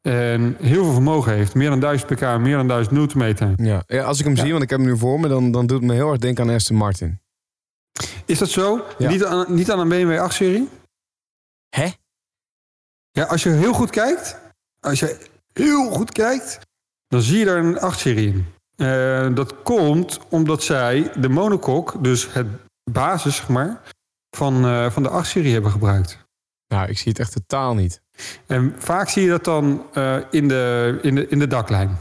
En 0.00 0.56
heel 0.60 0.84
veel 0.84 0.92
vermogen 0.92 1.32
heeft. 1.32 1.54
Meer 1.54 1.70
dan 1.70 1.80
1000 1.80 2.10
pk, 2.14 2.20
meer 2.20 2.56
dan 2.56 2.68
1000 2.68 2.94
newtonmeter. 2.96 3.52
Ja. 3.56 3.82
ja, 3.86 4.02
als 4.04 4.18
ik 4.18 4.24
hem 4.24 4.34
Ja. 4.34 4.42
zie, 4.42 4.50
want 4.50 4.62
ik 4.62 4.70
heb 4.70 4.78
hem 4.78 4.88
nu 4.88 4.96
voor 4.98 5.20
me, 5.20 5.28
dan, 5.28 5.50
dan 5.50 5.66
doet 5.66 5.78
het 5.78 5.86
me 5.86 5.94
heel 5.94 6.10
erg 6.10 6.18
denken 6.18 6.48
aan 6.48 6.54
Aston 6.54 6.76
Martin. 6.76 7.20
Is 8.26 8.38
dat 8.38 8.48
zo? 8.48 8.84
Ja. 8.98 9.08
Niet, 9.08 9.24
aan, 9.24 9.54
niet 9.54 9.70
aan 9.70 9.78
een 9.78 9.88
BMW 9.88 10.28
8-serie? 10.30 10.68
Hè? 11.68 11.88
Ja, 13.10 13.24
als 13.24 13.42
je 13.42 13.48
heel 13.50 13.72
goed 13.72 13.90
kijkt. 13.90 14.38
Als 14.80 15.00
je 15.00 15.26
heel 15.52 15.90
goed 15.90 16.12
kijkt. 16.12 16.58
Dan 17.08 17.22
zie 17.22 17.38
je 17.38 17.44
daar 17.44 17.56
een 17.56 17.78
8-serie 17.92 18.26
in. 18.28 18.46
Eh, 18.80 19.26
dat 19.34 19.62
komt 19.62 20.18
omdat 20.28 20.62
zij 20.62 21.10
de 21.16 21.28
monocoque, 21.28 22.00
dus 22.00 22.32
het 22.32 22.46
basis, 22.90 23.36
zeg 23.36 23.48
maar, 23.48 23.80
van, 24.36 24.64
eh, 24.64 24.90
van 24.90 25.02
de 25.02 25.08
8-serie 25.08 25.52
hebben 25.52 25.70
gebruikt. 25.70 26.18
Nou, 26.68 26.88
ik 26.88 26.98
zie 26.98 27.08
het 27.08 27.20
echt 27.20 27.32
totaal 27.32 27.74
niet. 27.74 28.00
En 28.46 28.74
vaak 28.78 29.08
zie 29.08 29.22
je 29.22 29.28
dat 29.28 29.44
dan 29.44 29.82
eh, 29.92 30.16
in, 30.30 30.48
de, 30.48 30.98
in, 31.02 31.14
de, 31.14 31.28
in 31.28 31.38
de 31.38 31.46
daklijn. 31.46 31.98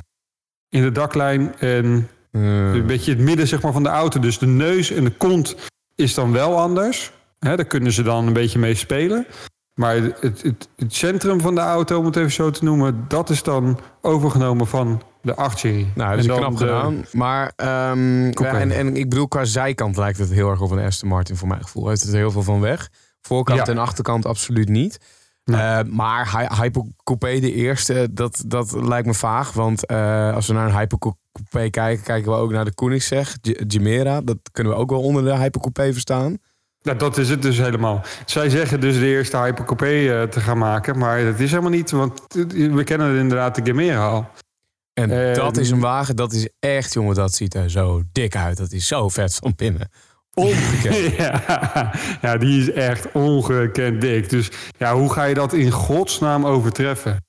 In 0.70 0.82
de 0.82 0.92
daklijn 0.92 1.56
en 1.58 2.10
een 2.32 2.86
beetje 2.86 3.12
het 3.12 3.22
midden 3.22 3.48
zeg 3.48 3.62
maar, 3.62 3.74
van 3.74 3.84
de 3.84 3.90
auto. 3.90 4.20
Dus 4.20 4.38
de 4.38 4.48
neus 4.48 4.92
en 4.92 5.04
de 5.04 5.12
kont 5.12 5.56
is 5.96 6.14
dan 6.14 6.32
wel 6.32 6.60
anders. 6.60 7.12
Hè, 7.40 7.56
daar 7.56 7.66
kunnen 7.66 7.92
ze 7.92 8.04
dan 8.04 8.28
een 8.28 8.34
beetje 8.34 8.60
mee 8.60 8.76
spelen. 8.76 9.26
Maar 9.74 9.96
het, 9.96 10.42
het, 10.42 10.70
het 10.76 10.94
centrum 10.94 11.42
van 11.42 11.56
de 11.56 11.62
auto, 11.62 11.98
om 11.98 12.06
het 12.06 12.16
even 12.16 12.32
zo 12.32 12.50
te 12.50 12.64
noemen... 12.64 13.06
dat 13.08 13.30
is 13.30 13.44
dan 13.44 13.80
overgenomen 14.02 14.68
van 14.68 15.02
de 15.22 15.36
8-serie. 15.52 15.92
nou, 15.96 16.10
dat 16.16 16.20
is 16.20 16.26
knap 16.38 16.52
de- 16.52 16.58
gedaan. 16.58 17.06
Maar, 17.12 17.52
ehm, 17.56 18.26
ja, 18.26 18.60
en, 18.60 18.72
en 18.72 18.96
ik 18.98 19.10
bedoel, 19.10 19.28
qua 19.28 19.46
zijkant 19.46 19.98
lijkt 19.98 20.18
het 20.18 20.32
heel 20.32 20.50
erg 20.50 20.62
op 20.62 20.72
een 20.72 20.80
Aston 20.86 21.10
Martin 21.10 21.36
voor 21.36 21.48
mijn 21.48 21.62
gevoel. 21.64 21.88
Heeft 21.88 22.02
het 22.02 22.12
er 22.12 22.18
heel 22.18 22.32
veel 22.32 22.44
van 22.44 22.60
weg. 22.60 22.90
Voorkant 23.22 23.60
Ja. 23.60 23.66
en 23.66 23.78
achterkant 23.78 24.26
absoluut 24.26 24.70
niet. 24.70 25.00
Nee. 25.44 25.62
Eh, 25.62 25.80
maar 25.84 26.38
Hy- 26.38 26.62
Hypercoupé, 26.62 27.40
de 27.40 27.54
eerste, 27.54 28.08
dat, 28.12 28.44
dat 28.48 28.72
lijkt 28.72 29.08
me 29.08 29.14
vaag. 29.14 29.54
Want 29.54 29.86
eh, 29.86 30.34
als 30.34 30.48
we 30.48 30.54
naar 30.54 30.66
een 30.70 30.78
Hypercoupé 30.78 31.70
kijken, 31.70 32.04
kijken 32.04 32.32
we 32.32 32.38
ook 32.38 32.52
naar 32.52 32.66
de 32.66 32.74
Koenigsegg, 32.74 33.36
Gemera. 33.42 34.22
Dat 34.22 34.38
kunnen 34.52 34.74
we 34.74 34.80
ook 34.80 34.90
wel 34.90 35.02
onder 35.02 35.24
de 35.24 35.36
Hypercoupé 35.38 35.92
verstaan. 35.94 36.38
Nou, 36.82 36.98
dat 36.98 37.18
is 37.18 37.30
het 37.30 37.42
dus 37.42 37.58
helemaal. 37.58 38.02
Zij 38.26 38.50
zeggen 38.50 38.80
dus 38.80 38.96
de 39.00 39.06
eerste 39.08 39.38
Hypercoupé 39.38 39.86
eh, 40.22 40.24
te 40.24 40.40
gaan 40.40 40.58
maken. 40.58 40.98
Maar 40.98 41.24
dat 41.24 41.40
is 41.40 41.50
helemaal 41.50 41.72
niet, 41.72 41.92
want 41.92 42.22
we 42.48 42.84
kennen 42.84 43.18
inderdaad 43.18 43.56
de 43.56 43.62
Gemera 43.64 44.08
al. 44.08 44.28
En 45.02 45.30
Eh, 45.30 45.36
dat 45.36 45.58
is 45.58 45.70
een 45.70 45.80
wagen, 45.80 46.16
dat 46.16 46.34
is 46.34 46.50
echt, 46.60 46.94
jongen, 46.94 47.16
dat 47.16 47.34
ziet 47.34 47.56
er 47.56 47.70
zo 47.70 48.02
dik 48.12 48.36
uit. 48.36 48.58
Dat 48.58 48.72
is 48.72 48.88
zo 48.88 49.10
vet 49.10 49.36
van 49.36 49.54
binnen. 49.56 49.90
Ongekend. 50.34 51.16
Ja, 51.18 51.92
ja, 52.22 52.38
die 52.38 52.62
is 52.62 52.72
echt 52.72 53.12
ongekend 53.12 54.02
dik. 54.02 54.30
Dus 54.30 54.50
ja, 54.78 54.96
hoe 54.96 55.14
ga 55.14 55.24
je 55.24 55.34
dat 55.34 55.54
in 55.54 55.72
godsnaam 55.72 56.46
overtreffen? 56.46 57.26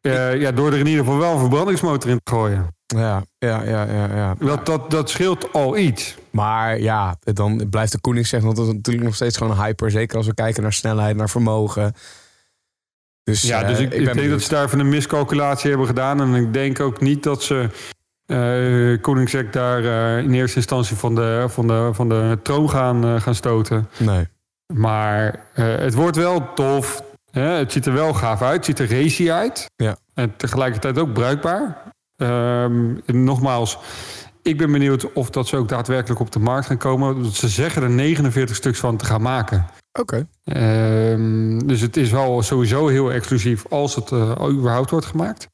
Eh, 0.00 0.40
ja, 0.40 0.52
door 0.52 0.72
er 0.72 0.78
in 0.78 0.86
ieder 0.86 1.04
geval 1.04 1.18
wel 1.18 1.32
een 1.32 1.38
verbrandingsmotor 1.38 2.10
in 2.10 2.20
te 2.22 2.30
gooien. 2.32 2.66
ja, 2.86 3.22
ja, 3.38 3.62
ja, 3.62 3.84
ja, 3.84 4.14
ja. 4.14 4.34
Dat, 4.38 4.66
dat, 4.66 4.90
dat 4.90 5.10
scheelt 5.10 5.52
al 5.52 5.76
iets. 5.78 6.16
Maar 6.30 6.80
ja, 6.80 7.16
dan 7.20 7.66
blijft 7.70 7.92
de 7.92 8.00
Koenigsegg 8.00 8.42
want 8.42 8.56
dat 8.56 8.66
is 8.66 8.72
natuurlijk 8.72 9.04
nog 9.04 9.14
steeds 9.14 9.36
gewoon 9.36 9.52
een 9.58 9.64
hyper. 9.64 9.90
Zeker 9.90 10.16
als 10.16 10.26
we 10.26 10.34
kijken 10.34 10.62
naar 10.62 10.72
snelheid, 10.72 11.16
naar 11.16 11.30
vermogen. 11.30 11.94
Dus, 13.24 13.42
Ja, 13.42 13.62
eh, 13.62 13.68
dus 13.68 13.78
ik, 13.78 13.92
ik, 13.92 14.04
denk 14.04 14.14
benieuwd. 14.14 14.30
dat 14.30 14.42
ze 14.42 14.48
daar 14.48 14.64
even 14.64 14.78
een 14.78 14.88
miscalculatie 14.88 15.68
hebben 15.68 15.86
gedaan. 15.86 16.20
En 16.20 16.34
ik 16.34 16.52
denk 16.52 16.80
ook 16.80 17.00
niet 17.00 17.22
dat 17.22 17.42
ze 17.42 17.68
Koenigsegg 19.00 19.50
daar 19.50 19.84
eh, 19.84 20.24
in 20.24 20.32
eerste 20.32 20.56
instantie 20.56 20.96
van 20.96 21.14
de, 21.14 21.44
van 21.48 21.66
de, 21.66 21.90
van 21.92 22.08
de 22.08 22.38
troon 22.42 22.70
gaan, 22.70 23.20
gaan 23.20 23.34
stoten. 23.34 23.88
Nee. 23.96 24.28
Maar 24.74 25.40
het 25.52 25.94
wordt 25.94 26.16
wel 26.16 26.54
tof. 26.54 27.02
Hè? 27.30 27.48
Het 27.48 27.72
ziet 27.72 27.86
er 27.86 27.92
wel 27.92 28.14
gaaf 28.14 28.42
uit. 28.42 28.56
Het 28.56 28.64
ziet 28.64 28.78
er 28.78 29.00
racy 29.00 29.30
uit. 29.30 29.66
Ja. 29.76 29.96
En 30.14 30.36
tegelijkertijd 30.36 30.98
ook 30.98 31.12
bruikbaar. 31.12 31.82
Ehm, 32.16 32.94
nogmaals, 33.06 33.78
ik 34.42 34.58
ben 34.58 34.72
benieuwd 34.72 35.12
of 35.12 35.30
dat 35.30 35.48
ze 35.48 35.56
ook 35.56 35.68
daadwerkelijk 35.68 36.20
op 36.20 36.32
de 36.32 36.38
markt 36.38 36.66
gaan 36.66 36.76
komen. 36.76 37.24
Ze 37.24 37.48
zeggen 37.48 37.82
er 37.82 37.90
49 37.90 38.56
stuks 38.56 38.78
van 38.78 38.96
te 38.96 39.04
gaan 39.04 39.22
maken. 39.22 39.66
Oké. 40.00 40.26
Ehm, 40.44 41.58
dus 41.58 41.80
het 41.80 41.96
is 41.96 42.10
wel 42.10 42.42
sowieso 42.42 42.86
heel 42.88 43.12
exclusief 43.12 43.64
als 43.68 43.94
het 43.94 44.10
eh, 44.12 44.48
überhaupt 44.50 44.90
wordt 44.90 45.06
gemaakt. 45.06 45.48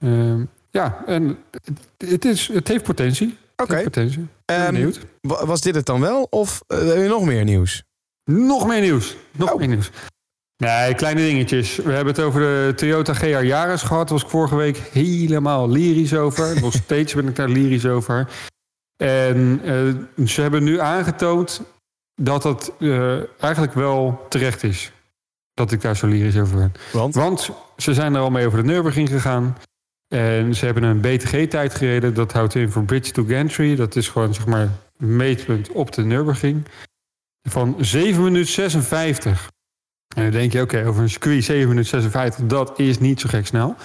Ehm, 0.00 0.44
ja, 0.70 1.02
en 1.06 1.38
het, 1.50 2.10
het, 2.10 2.24
is, 2.24 2.48
het 2.52 2.68
heeft 2.68 2.84
potentie. 2.84 3.36
Oké. 3.56 3.84
ben 3.90 4.18
Ehm, 4.44 4.72
benieuwd. 4.72 5.00
wa- 5.20 5.46
Was 5.46 5.60
dit 5.60 5.74
het 5.74 5.86
dan 5.86 6.00
wel? 6.00 6.26
Of 6.30 6.62
je 6.68 7.06
nog 7.08 7.24
meer 7.24 7.44
nieuws? 7.44 7.82
Nog 8.24 8.66
meer 8.66 8.80
nieuws. 8.80 9.16
Nog 9.32 9.52
Oh. 9.52 9.58
meer 9.58 9.68
nieuws. 9.68 9.90
Nee, 10.56 10.94
kleine 10.94 11.20
dingetjes. 11.20 11.76
We 11.76 11.92
hebben 11.92 12.14
het 12.14 12.22
over 12.24 12.40
de 12.40 12.72
Toyota 12.76 13.14
GR 13.14 13.26
Yaris 13.26 13.82
gehad. 13.82 14.08
Daar 14.08 14.16
was 14.16 14.22
ik 14.24 14.30
vorige 14.30 14.56
week 14.56 14.76
helemaal 14.76 15.68
lyrisch 15.70 16.14
over. 16.14 16.54
Nog 16.60 16.72
steeds 16.72 17.14
ben 17.14 17.28
ik 17.28 17.36
daar 17.36 17.48
lyrisch 17.48 17.86
over. 17.86 18.28
En 18.96 19.60
eh, 19.64 20.26
ze 20.26 20.40
hebben 20.40 20.62
nu 20.64 20.80
aangetoond 20.80 21.62
dat 22.14 22.42
dat 22.42 22.72
eh, 22.78 23.42
eigenlijk 23.42 23.74
wel 23.74 24.26
terecht 24.28 24.62
is. 24.62 24.92
Dat 25.54 25.72
ik 25.72 25.80
daar 25.80 25.96
zo 25.96 26.06
lyrisch 26.06 26.38
over 26.38 26.56
ben. 26.56 26.72
Want? 26.92 27.14
Want 27.14 27.50
ze 27.76 27.94
zijn 27.94 28.14
er 28.14 28.20
al 28.20 28.30
mee 28.30 28.46
over 28.46 28.58
de 28.58 28.64
Nürburgring 28.64 29.08
gegaan. 29.08 29.56
En 30.08 30.54
ze 30.54 30.64
hebben 30.64 30.82
een 30.82 31.00
BTG-tijd 31.00 31.74
gereden. 31.74 32.14
Dat 32.14 32.32
houdt 32.32 32.54
in 32.54 32.70
voor 32.70 32.84
Bridge 32.84 33.12
to 33.12 33.24
Gantry. 33.24 33.76
Dat 33.76 33.96
is 33.96 34.08
gewoon 34.08 34.34
zeg 34.34 34.46
maar 34.46 34.68
meetpunt 34.96 35.70
op 35.70 35.92
de 35.92 36.04
Nürburgring. 36.04 36.66
Van 37.48 37.76
7 37.78 38.22
minuten 38.22 38.52
56. 38.52 39.50
En 40.14 40.22
dan 40.22 40.32
denk 40.32 40.52
je, 40.52 40.60
oké, 40.60 40.86
over 40.86 41.02
een 41.02 41.10
circuit 41.10 41.44
7 41.44 41.68
minuten 41.68 41.90
56, 41.90 42.46
dat 42.46 42.78
is 42.78 42.98
niet 42.98 43.20
zo 43.20 43.28
gek 43.28 43.46
snel. 43.46 43.76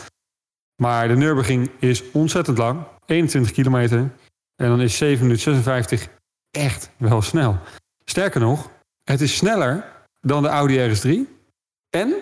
Maar 0.81 1.07
de 1.07 1.15
Nürburgring 1.15 1.69
is 1.79 2.11
ontzettend 2.11 2.57
lang. 2.57 2.83
21 3.05 3.51
kilometer. 3.51 3.99
En 4.55 4.67
dan 4.67 4.81
is 4.81 4.97
7 4.97 5.21
minuten 5.25 5.43
56 5.43 6.07
echt 6.51 6.91
wel 6.97 7.21
snel. 7.21 7.59
Sterker 8.09 8.39
nog, 8.41 8.69
het 9.03 9.21
is 9.21 9.35
sneller 9.35 9.83
dan 10.21 10.41
de 10.43 10.49
Audi 10.49 10.77
RS3 10.95 11.09
en 11.89 12.13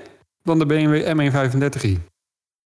dan 0.43 0.59
de 0.59 0.65
BMW 0.65 1.17
M135i. 1.19 1.99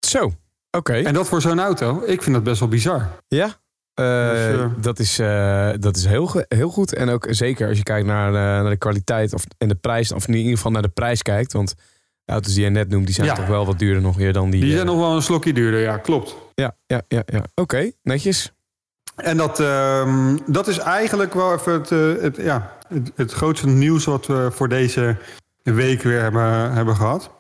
Zo. 0.07 0.31
Oké. 0.71 0.93
En 0.93 1.13
dat 1.13 1.27
voor 1.27 1.41
zo'n 1.41 1.59
auto, 1.59 2.03
ik 2.05 2.21
vind 2.23 2.35
dat 2.35 2.43
best 2.43 2.59
wel 2.59 2.69
bizar. 2.69 3.09
Ja. 3.27 3.45
Eh, 3.93 4.29
Dus, 4.29 4.59
eh, 4.59 4.65
dat 4.77 4.99
is, 4.99 5.19
eh, 5.19 5.69
dat 5.79 5.95
is 5.95 6.05
heel, 6.05 6.43
heel 6.47 6.69
goed. 6.69 6.93
En 6.93 7.09
ook 7.09 7.27
zeker 7.29 7.67
als 7.67 7.77
je 7.77 7.83
kijkt 7.83 8.07
naar, 8.07 8.31
naar 8.31 8.69
de 8.69 8.77
kwaliteit 8.77 9.33
of, 9.33 9.43
en 9.57 9.67
de 9.67 9.75
prijs. 9.75 10.11
Of 10.11 10.27
in 10.27 10.33
ieder 10.33 10.55
geval 10.55 10.71
naar 10.71 10.81
de 10.81 10.87
prijs 10.89 11.21
kijkt. 11.21 11.53
Want 11.53 11.75
de 12.25 12.31
auto's 12.31 12.53
die 12.53 12.63
je 12.63 12.69
net 12.69 12.89
noemt, 12.89 13.05
die 13.05 13.15
zijn 13.15 13.27
Ja. 13.27 13.33
toch 13.33 13.47
wel 13.47 13.65
wat 13.65 13.79
duurder 13.79 14.01
nog 14.01 14.15
weer 14.15 14.33
dan 14.33 14.49
die. 14.49 14.61
Die 14.61 14.71
zijn 14.73 14.85
nog 14.85 14.97
wel 14.97 15.15
een 15.15 15.21
slokje 15.21 15.53
duurder, 15.53 15.79
ja, 15.79 15.97
klopt. 15.97 16.35
Ja, 16.53 16.75
ja, 16.85 17.01
ja. 17.07 17.23
ja. 17.25 17.43
Oké, 17.55 17.91
netjes. 18.01 18.51
En 19.15 19.37
dat, 19.37 19.59
ehm, 19.59 20.37
dat 20.45 20.67
is 20.67 20.77
eigenlijk 20.77 21.33
wel 21.33 21.53
even 21.53 21.73
het, 21.73 21.91
eh, 21.91 22.21
het, 22.21 22.37
ja, 22.37 22.77
het, 22.87 23.11
het 23.15 23.31
grootste 23.31 23.67
nieuws 23.67 24.05
wat 24.05 24.27
we 24.27 24.49
voor 24.51 24.69
deze 24.69 25.17
week 25.63 26.01
weer 26.01 26.21
hebben, 26.21 26.73
hebben 26.73 26.95
gehad. 26.95 27.31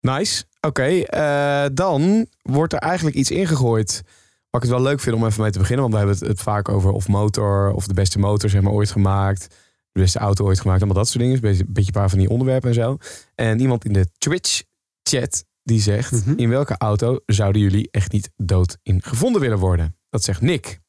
Nice. 0.00 0.44
Oké, 0.60 0.82
eh, 0.82 1.64
dan 1.72 2.26
wordt 2.42 2.72
er 2.72 2.78
eigenlijk 2.78 3.16
iets 3.16 3.30
ingegooid. 3.30 4.02
Wat 4.50 4.62
ik 4.62 4.68
het 4.68 4.78
wel 4.78 4.88
leuk 4.88 5.00
vind 5.00 5.16
om 5.16 5.26
even 5.26 5.42
mee 5.42 5.50
te 5.50 5.58
beginnen. 5.58 5.90
Want 5.90 5.92
we 5.92 5.98
hebben 6.06 6.18
het, 6.18 6.28
het 6.36 6.46
vaak 6.46 6.68
over 6.68 6.90
of 6.90 7.08
motor 7.08 7.72
of 7.72 7.86
de 7.86 7.94
beste 7.94 8.18
motor 8.18 8.50
zeg 8.50 8.62
maar, 8.62 8.72
ooit 8.72 8.90
gemaakt. 8.90 9.46
De 9.92 10.00
beste 10.00 10.18
auto 10.18 10.44
ooit 10.44 10.60
gemaakt. 10.60 10.82
Allemaal 10.82 11.02
dat 11.02 11.08
soort 11.08 11.24
dingen. 11.24 11.34
Een 11.34 11.66
beetje, 11.72 11.86
een 11.86 11.92
paar 11.92 12.10
van 12.10 12.18
die 12.18 12.28
onderwerpen 12.28 12.68
en 12.68 12.74
zo. 12.74 12.96
En 13.34 13.60
iemand 13.60 13.84
in 13.84 13.92
de 13.92 14.06
Twitch-chat 14.18 15.44
die 15.62 15.80
zegt... 15.80 16.12
Mhm. 16.12 16.32
In 16.36 16.48
welke 16.48 16.74
auto 16.78 17.18
zouden 17.26 17.62
jullie 17.62 17.88
echt 17.90 18.12
niet 18.12 18.30
dood 18.36 18.78
in 18.82 19.02
gevonden 19.02 19.40
willen 19.40 19.58
worden? 19.58 19.96
Dat 20.10 20.24
zegt 20.24 20.40
Nick. 20.40 20.80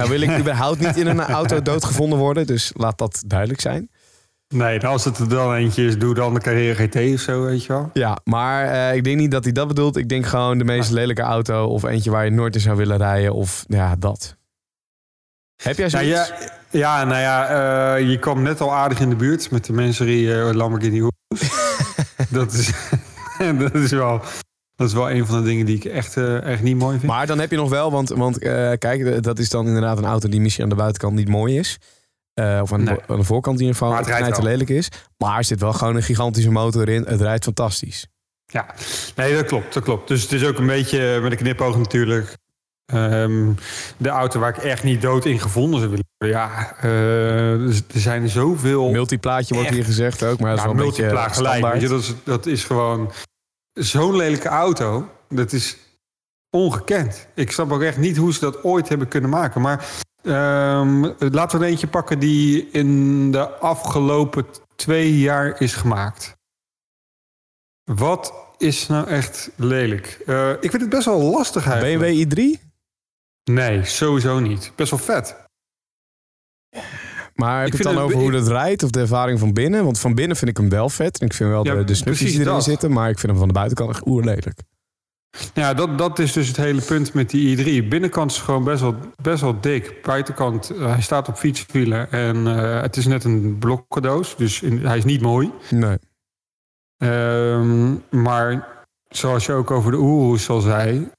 Nou 0.00 0.18
wil 0.18 0.28
ik 0.28 0.38
überhaupt 0.38 0.80
niet 0.80 0.96
in 0.96 1.06
een 1.06 1.20
auto 1.20 1.62
doodgevonden 1.62 2.18
worden. 2.18 2.46
Dus 2.46 2.72
laat 2.76 2.98
dat 2.98 3.22
duidelijk 3.26 3.60
zijn. 3.60 3.90
Nee, 4.54 4.78
nou, 4.78 4.92
als 4.92 5.04
het 5.04 5.18
er 5.18 5.28
dan 5.28 5.54
eentje 5.54 5.84
is, 5.84 5.98
doe 5.98 6.14
dan 6.14 6.34
de 6.34 6.40
Carrera 6.40 6.84
GT 6.84 6.96
of 7.14 7.20
zo, 7.20 7.42
weet 7.42 7.64
je 7.64 7.72
wel. 7.72 7.90
Ja, 7.92 8.18
maar 8.24 8.66
eh, 8.66 8.96
ik 8.96 9.04
denk 9.04 9.16
niet 9.16 9.30
dat 9.30 9.44
hij 9.44 9.52
dat 9.52 9.68
bedoelt. 9.68 9.96
Ik 9.96 10.08
denk 10.08 10.26
gewoon 10.26 10.58
de 10.58 10.64
meest 10.64 10.90
lelijke 10.90 11.22
auto 11.22 11.66
of 11.66 11.82
eentje 11.82 12.10
waar 12.10 12.24
je 12.24 12.30
nooit 12.30 12.54
in 12.54 12.60
zou 12.60 12.76
willen 12.76 12.96
rijden 12.96 13.34
of 13.34 13.64
ja, 13.68 13.96
dat. 13.96 14.36
Heb 15.62 15.76
jij 15.76 15.88
Nou, 15.88 16.04
zoiets? 16.04 16.28
ja, 16.28 16.48
ja, 16.70 17.04
nou 17.04 17.20
ja, 17.20 17.48
eh, 17.96 18.10
je 18.10 18.18
kwam 18.18 18.42
net 18.42 18.60
al 18.60 18.74
aardig 18.74 19.00
in 19.00 19.08
de 19.08 19.16
buurt 19.16 19.50
met 19.50 19.64
de 19.64 19.72
Mansory 19.72 20.32
eh, 20.32 20.54
Lamborghini 20.54 20.98
Urus. 20.98 21.50
dat, 22.30 22.52
is, 22.52 22.70
dat, 23.58 23.74
is 23.74 23.90
wel, 23.90 24.22
dat 24.80 24.88
is 24.88 24.94
wel 24.94 25.10
een 25.10 25.26
van 25.26 25.42
de 25.42 25.48
dingen 25.48 25.66
die 25.66 25.76
ik 25.76 25.84
echt, 25.84 26.16
eh, 26.16 26.42
echt 26.42 26.62
niet 26.62 26.76
mooi 26.76 26.98
vind. 26.98 27.12
Maar 27.12 27.26
dan 27.26 27.38
heb 27.38 27.50
je 27.50 27.56
nog 27.56 27.68
wel, 27.68 27.90
want, 27.90 28.08
want 28.08 28.38
eh, 28.38 28.72
kijk, 28.78 29.22
dat 29.22 29.38
is 29.38 29.48
dan 29.48 29.66
inderdaad 29.66 29.98
een 29.98 30.04
auto 30.04 30.28
die 30.28 30.40
misschien 30.40 30.64
aan 30.64 30.70
de 30.70 30.76
buitenkant 30.76 31.14
niet 31.14 31.28
mooi 31.28 31.58
is. 31.58 31.78
Eh, 32.34 32.58
of 32.62 32.72
aan 32.72 32.84
de, 32.84 33.00
aan 33.06 33.18
de 33.18 33.24
voorkant 33.24 33.60
in 33.60 33.66
ieder 33.66 33.78
geval 33.78 34.04
wel. 34.30 34.42
lelijk 34.42 34.68
is. 34.68 34.88
Maar 35.16 35.36
er 35.36 35.44
zit 35.44 35.60
wel 35.60 35.72
gewoon 35.72 35.96
een 35.96 36.02
gigantische 36.02 36.50
motor 36.50 36.88
in. 36.88 37.04
Het 37.08 37.20
rijdt 37.20 37.44
fantastisch. 37.44 38.06
Ja, 38.46 38.66
nee, 39.16 39.34
dat 39.34 39.44
klopt, 39.44 39.74
dat 39.74 39.82
klopt. 39.82 40.08
Dus 40.08 40.22
het 40.22 40.32
is 40.32 40.44
ook 40.44 40.58
een 40.58 40.66
beetje 40.66 41.20
met 41.22 41.32
een 41.32 41.38
knipoog 41.38 41.76
natuurlijk. 41.76 42.36
Ehm, 42.86 43.52
de 43.96 44.08
auto 44.08 44.40
waar 44.40 44.56
ik 44.56 44.62
echt 44.62 44.82
niet 44.82 45.02
dood 45.02 45.24
in 45.24 45.38
gevonden 45.38 45.80
zou 45.80 45.90
willen. 45.90 46.34
Ja, 46.34 46.76
dus 47.56 47.82
er 47.94 48.00
zijn 48.00 48.28
zoveel... 48.28 48.90
Multiplaatje 48.90 49.54
wordt 49.54 49.68
Echt? 49.68 49.78
hier 49.78 49.86
gezegd 49.86 50.22
ook, 50.22 50.40
maar 50.40 50.50
dat 50.50 50.58
is 50.58 50.64
wel 50.64 50.72
een 50.72 50.86
beetje 50.86 51.28
standaard. 51.30 51.72
Weet 51.72 51.82
je, 51.82 51.88
dat, 51.88 52.00
is, 52.00 52.14
dat 52.24 52.46
is 52.46 52.64
gewoon 52.64 53.12
zo'n 53.80 54.16
lelijke 54.16 54.48
auto. 54.48 55.08
Dat 55.28 55.52
is 55.52 55.76
ongekend. 56.50 57.26
Ik 57.34 57.52
snap 57.52 57.72
ook 57.72 57.82
echt 57.82 57.98
niet 57.98 58.16
hoe 58.16 58.32
ze 58.32 58.40
dat 58.40 58.64
ooit 58.64 58.88
hebben 58.88 59.08
kunnen 59.08 59.30
maken. 59.30 59.60
Maar 59.60 59.88
ehm, 60.22 61.12
laten 61.18 61.58
we 61.58 61.64
er 61.64 61.70
eentje 61.70 61.86
pakken 61.86 62.18
die 62.18 62.68
in 62.70 63.30
de 63.30 63.48
afgelopen 63.48 64.46
twee 64.76 65.18
jaar 65.18 65.60
is 65.60 65.74
gemaakt. 65.74 66.36
Wat 67.84 68.32
is 68.58 68.86
nou 68.86 69.06
echt 69.06 69.50
lelijk? 69.56 70.22
Eh, 70.26 70.50
ik 70.50 70.70
vind 70.70 70.82
het 70.82 70.90
best 70.90 71.04
wel 71.04 71.20
lastig 71.20 71.66
eigenlijk. 71.66 72.28
BMW 72.28 72.58
i3? 72.58 72.68
Nee, 73.44 73.84
sowieso 73.84 74.38
niet. 74.38 74.72
Best 74.76 74.90
wel 74.90 75.00
vet. 75.00 75.36
Maar 77.40 77.58
heb 77.58 77.66
Ik 77.66 77.72
je 77.72 77.78
het 77.78 77.86
dan 77.86 77.96
het- 77.96 78.04
over 78.04 78.18
hoe 78.18 78.30
dat 78.30 78.48
rijdt 78.48 78.82
of 78.82 78.90
de 78.90 79.00
ervaring 79.00 79.38
van 79.38 79.52
binnen? 79.52 79.84
Want 79.84 79.98
van 79.98 80.14
binnen 80.14 80.36
vind 80.36 80.50
ik 80.50 80.56
hem 80.56 80.68
wel 80.68 80.88
vet. 80.88 81.18
En 81.20 81.26
ik 81.26 81.32
vind 81.34 81.50
wel 81.50 81.64
Ja, 81.64 81.74
de, 81.74 81.84
de 81.84 81.94
snufjes 81.94 82.30
die 82.30 82.40
erin 82.40 82.52
dat. 82.52 82.64
zitten. 82.64 82.92
Maar 82.92 83.08
ik 83.10 83.18
vind 83.18 83.28
hem 83.32 83.38
van 83.38 83.48
de 83.48 83.54
buitenkant 83.54 83.90
echt 83.90 84.06
oerlelijk. 84.06 84.52
Ja, 85.54 85.74
dat, 85.74 85.98
dat 85.98 86.18
is 86.18 86.32
dus 86.32 86.48
het 86.48 86.56
hele 86.56 86.80
punt 86.82 87.12
met 87.14 87.30
die 87.30 87.56
i3. 87.84 87.88
Binnenkant 87.88 88.30
is 88.30 88.38
gewoon 88.38 88.64
best 88.64 88.80
wel, 88.80 88.94
best 89.22 89.40
wel 89.40 89.60
dik. 89.60 90.02
Buitenkant, 90.02 90.70
eh, 90.70 90.86
hij 90.92 91.02
staat 91.02 91.28
op 91.28 91.36
fietswielen 91.36 92.10
en 92.12 92.46
eh, 92.46 92.80
het 92.80 92.96
is 92.96 93.06
net 93.06 93.24
een 93.24 93.56
blokkendoos. 93.58 94.36
Dus 94.36 94.62
in- 94.62 94.86
hij 94.86 94.98
is 94.98 95.04
niet 95.04 95.20
mooi. 95.20 95.50
Nee. 95.70 95.98
Ehm, 96.96 97.94
maar 98.10 98.68
zoals 99.08 99.46
je 99.46 99.52
ook 99.52 99.70
over 99.70 99.90
de 99.90 99.96
Urus 99.96 100.48
al 100.48 100.60
zei... 100.60 101.10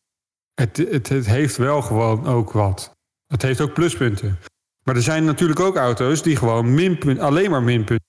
Het, 0.53 0.77
het, 0.77 1.09
het 1.09 1.25
heeft 1.25 1.57
wel 1.57 1.81
gewoon 1.81 2.27
ook 2.27 2.51
wat. 2.51 2.91
Het 3.27 3.41
heeft 3.41 3.61
ook 3.61 3.73
pluspunten. 3.73 4.37
Maar 4.83 4.95
er 4.95 5.01
zijn 5.01 5.25
natuurlijk 5.25 5.59
ook 5.59 5.75
auto's 5.75 6.23
die 6.23 6.35
gewoon 6.35 6.73
minpunt, 6.73 7.19
alleen 7.19 7.49
maar 7.51 7.63
minpunten. 7.63 8.05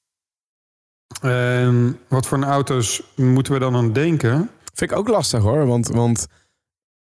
Ehm, 1.23 1.93
wat 2.09 2.27
voor 2.27 2.39
een 2.39 2.45
auto's 2.45 3.03
moeten 3.17 3.53
we 3.53 3.59
dan 3.59 3.75
aan 3.77 3.93
denken? 3.93 4.51
Vind 4.75 4.91
ik 4.91 4.97
ook 4.97 5.09
lastig 5.09 5.43
hoor. 5.43 5.67
Want, 5.67 5.89
want 5.89 6.27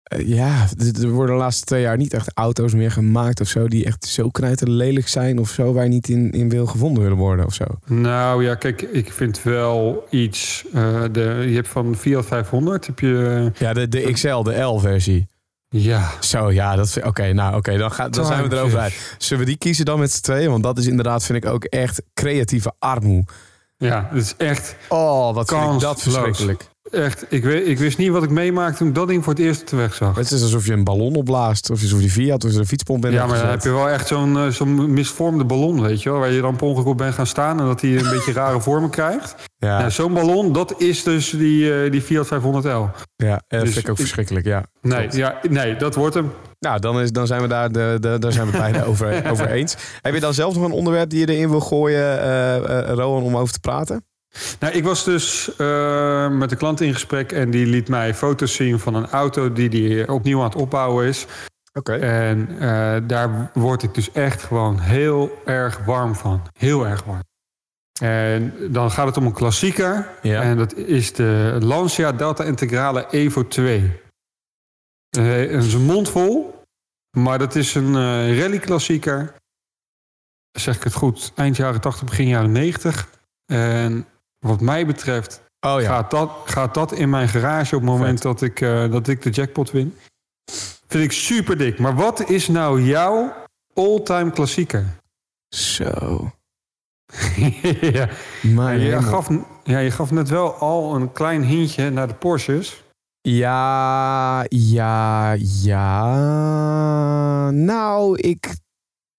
eh, 0.03 0.29
ja, 0.29 0.67
er 1.01 1.09
worden 1.09 1.35
de 1.35 1.41
laatste 1.41 1.65
twee 1.65 1.83
jaar 1.83 1.97
niet 1.97 2.13
echt 2.15 2.31
auto's 2.35 2.75
meer 2.75 2.91
gemaakt 2.91 3.41
of 3.41 3.49
zo. 3.49 3.69
Die 3.69 3.85
echt 3.85 4.05
zo 4.05 4.31
lelijk 4.59 5.09
zijn 5.09 5.39
of 5.39 5.51
zo. 5.51 5.73
Waar 5.73 5.85
je 5.85 5.91
niet 5.91 6.09
in, 6.09 6.31
in 6.31 6.49
wil 6.49 6.67
gevonden 6.67 7.03
willen 7.03 7.19
worden 7.19 7.47
of 7.47 7.55
zo. 7.55 7.65
Nou 7.87 8.45
ja, 8.45 8.55
kijk, 8.55 8.83
ik 8.83 9.13
vind 9.13 9.43
wel 9.43 10.07
iets. 10.11 10.65
eh, 10.73 11.03
de, 11.13 11.45
je 11.49 11.55
hebt 11.55 11.69
van 11.69 11.97
Fiat 11.97 12.27
500 12.27 12.87
heb 12.87 12.99
je. 12.99 13.51
Ja, 13.59 13.73
de, 13.73 13.89
de 13.89 14.13
XL, 14.13 14.43
de 14.43 14.61
L-versie. 14.61 15.27
Ja, 15.75 16.11
Zo, 16.21 16.51
ja, 16.53 16.85
Oké, 17.05 17.33
nou 17.33 17.57
oké, 17.57 17.77
dan, 17.77 17.93
gaan- 17.93 18.11
dan 18.11 18.27
zijn 18.27 18.49
we 18.49 18.57
erover 18.57 18.79
uit. 18.79 19.15
Zullen 19.19 19.43
we 19.45 19.49
die 19.49 19.59
kiezen 19.59 19.85
dan 19.85 19.99
met 19.99 20.13
z'n 20.13 20.21
tweeën? 20.23 20.51
Want 20.51 20.63
dat 20.63 20.79
is 20.79 20.87
inderdaad, 20.87 21.25
vind 21.25 21.45
ik 21.45 21.51
ook 21.51 21.65
echt 21.65 22.03
creatieve 22.15 22.73
armoe. 22.79 23.25
ja, 23.77 24.09
het 24.11 24.23
is 24.23 24.35
echt 24.37 24.77
Oh, 24.89 25.35
wat 25.35 25.49
vind 25.49 25.73
ik 25.75 25.81
dat 25.81 26.03
verschrikkelijk. 26.03 26.71
Echt, 26.93 27.25
ik, 27.29 27.45
weet, 27.45 27.67
ik 27.67 27.79
wist 27.79 27.99
niet 27.99 28.11
wat 28.11 28.23
ik 28.23 28.31
meemaakte 28.31 28.79
toen 28.79 28.89
ik 28.89 28.95
dat 28.95 29.09
ding 29.09 29.25
voor 29.25 29.33
het 29.33 29.43
eerst 29.43 29.71
weg 29.71 29.95
zag. 29.95 30.17
Het 30.17 30.31
is 30.31 30.43
alsof 30.43 30.67
je 30.67 30.73
een 30.73 30.85
ballon 30.85 31.15
opblaast. 31.15 31.71
Of 31.71 31.83
alsof 31.83 32.01
je 32.03 32.11
Fiat 32.11 32.45
of 32.45 32.55
een 32.55 32.67
fietspomp 32.67 33.01
bent 33.03 33.15
Ja, 33.15 33.27
maar 33.27 33.39
dan 33.39 33.49
heb 33.49 33.63
je 33.63 33.71
wel 33.71 33.89
echt 33.89 34.07
zo'n 34.07 34.37
eh, 34.37 34.47
zo'n 34.49 34.93
misvormde 34.93 35.45
ballon, 35.45 35.83
weet 35.83 36.03
je 36.03 36.11
wel. 36.11 36.19
Waar 36.19 36.33
je 36.33 36.41
dan 36.41 36.57
per 36.57 36.67
ongeluk 36.67 36.87
op 36.87 36.99
bent 36.99 37.15
gaan 37.15 37.27
staan 37.27 37.61
en 37.61 37.67
dat 37.67 37.81
hij 37.81 37.97
een 37.99 38.11
beetje 38.17 38.33
rare 38.33 38.61
vormen 38.61 38.91
krijgt. 38.91 39.35
Ja, 39.57 39.79
Nou, 39.79 39.91
zo'n 39.91 40.13
ballon, 40.15 40.53
dat 40.53 40.75
is 40.81 41.03
dus 41.03 41.31
die, 41.31 41.83
eh, 41.85 41.91
die 41.91 42.03
Fiat 42.03 42.27
500L. 42.27 42.91
ja, 43.17 43.43
dat 43.49 43.61
dus 43.61 43.73
vind 43.73 43.77
ik 43.77 43.91
ook 43.91 43.91
ik- 43.91 43.97
verschrikkelijk, 44.01 44.47
ja. 44.47 44.65
Nee, 44.83 45.09
ja, 45.11 45.39
nee, 45.49 45.77
dat 45.77 45.95
wordt 45.95 46.15
hem. 46.15 46.31
Nou, 46.59 46.81
dan, 46.81 47.01
is, 47.01 47.13
dan 47.13 47.27
zijn 47.27 47.41
we 47.43 47.49
daar, 47.49 47.73
de, 47.73 47.97
de, 48.01 48.17
daar 48.19 48.33
zijn 48.33 48.47
we 48.51 48.53
bijna 48.59 48.85
over, 48.85 49.23
over 49.31 49.51
eens. 49.51 49.77
Heb 50.01 50.15
je 50.15 50.21
dan 50.21 50.35
zelf 50.35 50.55
nog 50.55 50.65
een 50.65 50.71
onderwerp 50.73 51.11
die 51.11 51.21
je 51.27 51.33
erin 51.35 51.51
wil 51.51 51.61
gooien, 51.61 52.19
Rowan, 52.95 53.23
om 53.23 53.37
over 53.37 53.53
te 53.53 53.61
praten? 53.61 54.05
Nou, 54.61 54.75
ik 54.75 54.85
was 54.85 55.05
dus 55.05 55.57
eh, 55.57 56.29
met 56.31 56.51
een 56.51 56.57
klant 56.57 56.81
in 56.81 56.93
gesprek 56.93 57.33
en 57.33 57.51
die 57.51 57.67
liet 57.67 57.89
mij 57.89 58.15
foto's 58.15 58.55
zien 58.55 58.79
van 58.79 58.95
een 58.95 59.09
auto 59.09 59.53
die 59.53 59.69
die 59.69 60.13
opnieuw 60.13 60.39
aan 60.39 60.45
het 60.45 60.55
opbouwen 60.55 61.07
is. 61.07 61.27
Oké. 61.73 61.93
En 61.97 62.59
eh, 62.59 62.97
daar 63.07 63.51
word 63.55 63.83
ik 63.83 63.95
dus 63.95 64.13
echt 64.13 64.43
gewoon 64.43 64.79
heel 64.79 65.43
erg 65.45 65.85
warm 65.85 66.15
van. 66.15 66.43
Heel 66.59 66.87
erg 66.87 67.05
warm. 67.05 67.23
En 68.01 68.55
dan 68.73 68.91
gaat 68.91 69.07
het 69.07 69.17
om 69.17 69.27
een 69.27 69.33
klassieker. 69.33 70.09
Ja. 70.23 70.43
En 70.43 70.57
dat 70.57 70.77
is 70.77 71.13
de 71.13 71.59
Lancia 71.61 72.13
Delta 72.13 72.45
Integrale 72.45 73.07
Evo 73.11 73.49
2. 73.49 74.01
Eh, 75.11 75.43
is 75.43 75.75
een 75.75 75.85
mond 75.85 76.09
vol. 76.09 76.61
Maar 77.17 77.39
dat 77.39 77.55
is 77.55 77.75
een 77.75 77.95
rally-klassieker. 78.39 79.35
Zeg 80.51 80.77
ik 80.77 80.83
het 80.83 80.95
goed? 80.95 81.33
Eind 81.35 81.57
jaren 81.57 81.81
80, 81.81 82.09
begin 82.09 82.27
jaren 82.27 82.53
90. 82.53 83.09
En 83.47 84.07
wat 84.47 84.61
mij 84.61 84.87
betreft 84.87 85.43
Oh 85.67 85.81
ja. 85.81 85.87
gaat, 85.87 86.11
dat, 86.11 86.31
gaat 86.45 86.75
dat 86.75 86.93
in 86.93 87.11
mijn 87.11 87.29
garage 87.29 87.77
op 87.77 87.83
het 87.83 87.91
moment 87.91 88.21
Vet. 88.21 88.23
dat 88.23 88.43
ik, 88.43 88.61
eh, 88.61 88.91
dat 88.91 89.09
ik 89.09 89.23
de 89.23 89.31
jackpot 89.31 89.71
win. 89.71 89.97
Vind 90.87 91.05
ik 91.05 91.13
super 91.13 91.59
dik. 91.59 91.79
Maar 91.79 91.95
wat 91.95 92.29
is 92.29 92.49
nou 92.49 92.83
jouw 92.83 93.35
all-time 93.75 94.31
klassieker? 94.31 94.87
Zo. 95.49 96.31
ja, 97.81 98.09
Maar 98.43 98.79
je, 98.79 99.03
gaf, 99.03 99.29
ja, 99.65 99.79
je 99.79 99.91
gaf 99.91 100.11
net 100.11 100.29
wel 100.29 100.55
al 100.55 100.95
een 100.95 101.13
klein 101.13 101.45
hintje 101.45 101.91
naar 101.91 102.09
de 102.09 102.15
Porsches. 102.15 102.83
Ja, 103.21 104.45
ja, 104.49 105.33
ja. 105.63 107.51
Nou, 107.51 108.19
ik 108.19 108.55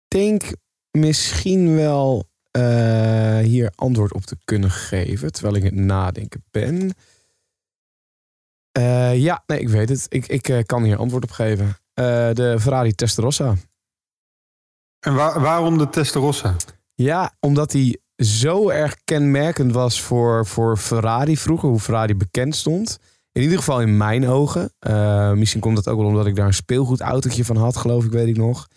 denk 0.07 0.43
misschien 0.91 1.75
wel 1.75 2.25
eh, 2.57 3.37
hier 3.37 3.71
antwoord 3.75 4.13
op 4.13 4.23
te 4.25 4.37
kunnen 4.43 4.71
geven, 4.71 5.31
terwijl 5.31 5.55
ik 5.55 5.63
het 5.63 5.73
nadenken 5.75 6.43
ben. 6.51 6.93
Eh, 8.71 9.17
ja, 9.17 9.43
nee, 9.47 9.59
ik 9.59 9.69
weet 9.69 9.89
het. 9.89 10.05
Ik, 10.09 10.27
ik 10.27 10.49
eh, 10.49 10.63
kan 10.65 10.83
hier 10.83 10.97
antwoord 10.97 11.23
op 11.23 11.31
geven. 11.31 11.77
De 11.93 12.57
Ferrari 12.59 12.93
Testarossa. 12.95 13.55
En 14.99 15.13
waar- 15.15 15.41
waarom 15.41 15.77
de 15.77 15.89
Testarossa? 15.89 16.55
Ja, 16.93 17.33
omdat 17.39 17.71
hij 17.71 17.97
zo 18.17 18.69
erg 18.69 18.95
kenmerkend 19.03 19.71
was 19.73 20.01
voor, 20.01 20.45
voor 20.45 20.77
Ferrari 20.77 21.37
vroeger, 21.37 21.69
hoe 21.69 21.79
Ferrari 21.79 22.15
bekend 22.15 22.55
stond. 22.55 22.99
In 23.31 23.41
ieder 23.41 23.57
geval 23.57 23.81
in 23.81 23.97
mijn 23.97 24.27
ogen. 24.27 24.73
Misschien 25.39 25.61
komt 25.61 25.75
dat 25.75 25.87
ook 25.87 25.97
wel 25.97 26.07
omdat 26.07 26.25
ik 26.25 26.35
daar 26.35 26.47
een 26.47 26.53
speelgoedautootje 26.53 27.45
van 27.45 27.57
had, 27.57 27.77
geloof 27.77 28.05
ik, 28.05 28.11
weet 28.11 28.27
ik 28.27 28.37
nog. 28.37 28.67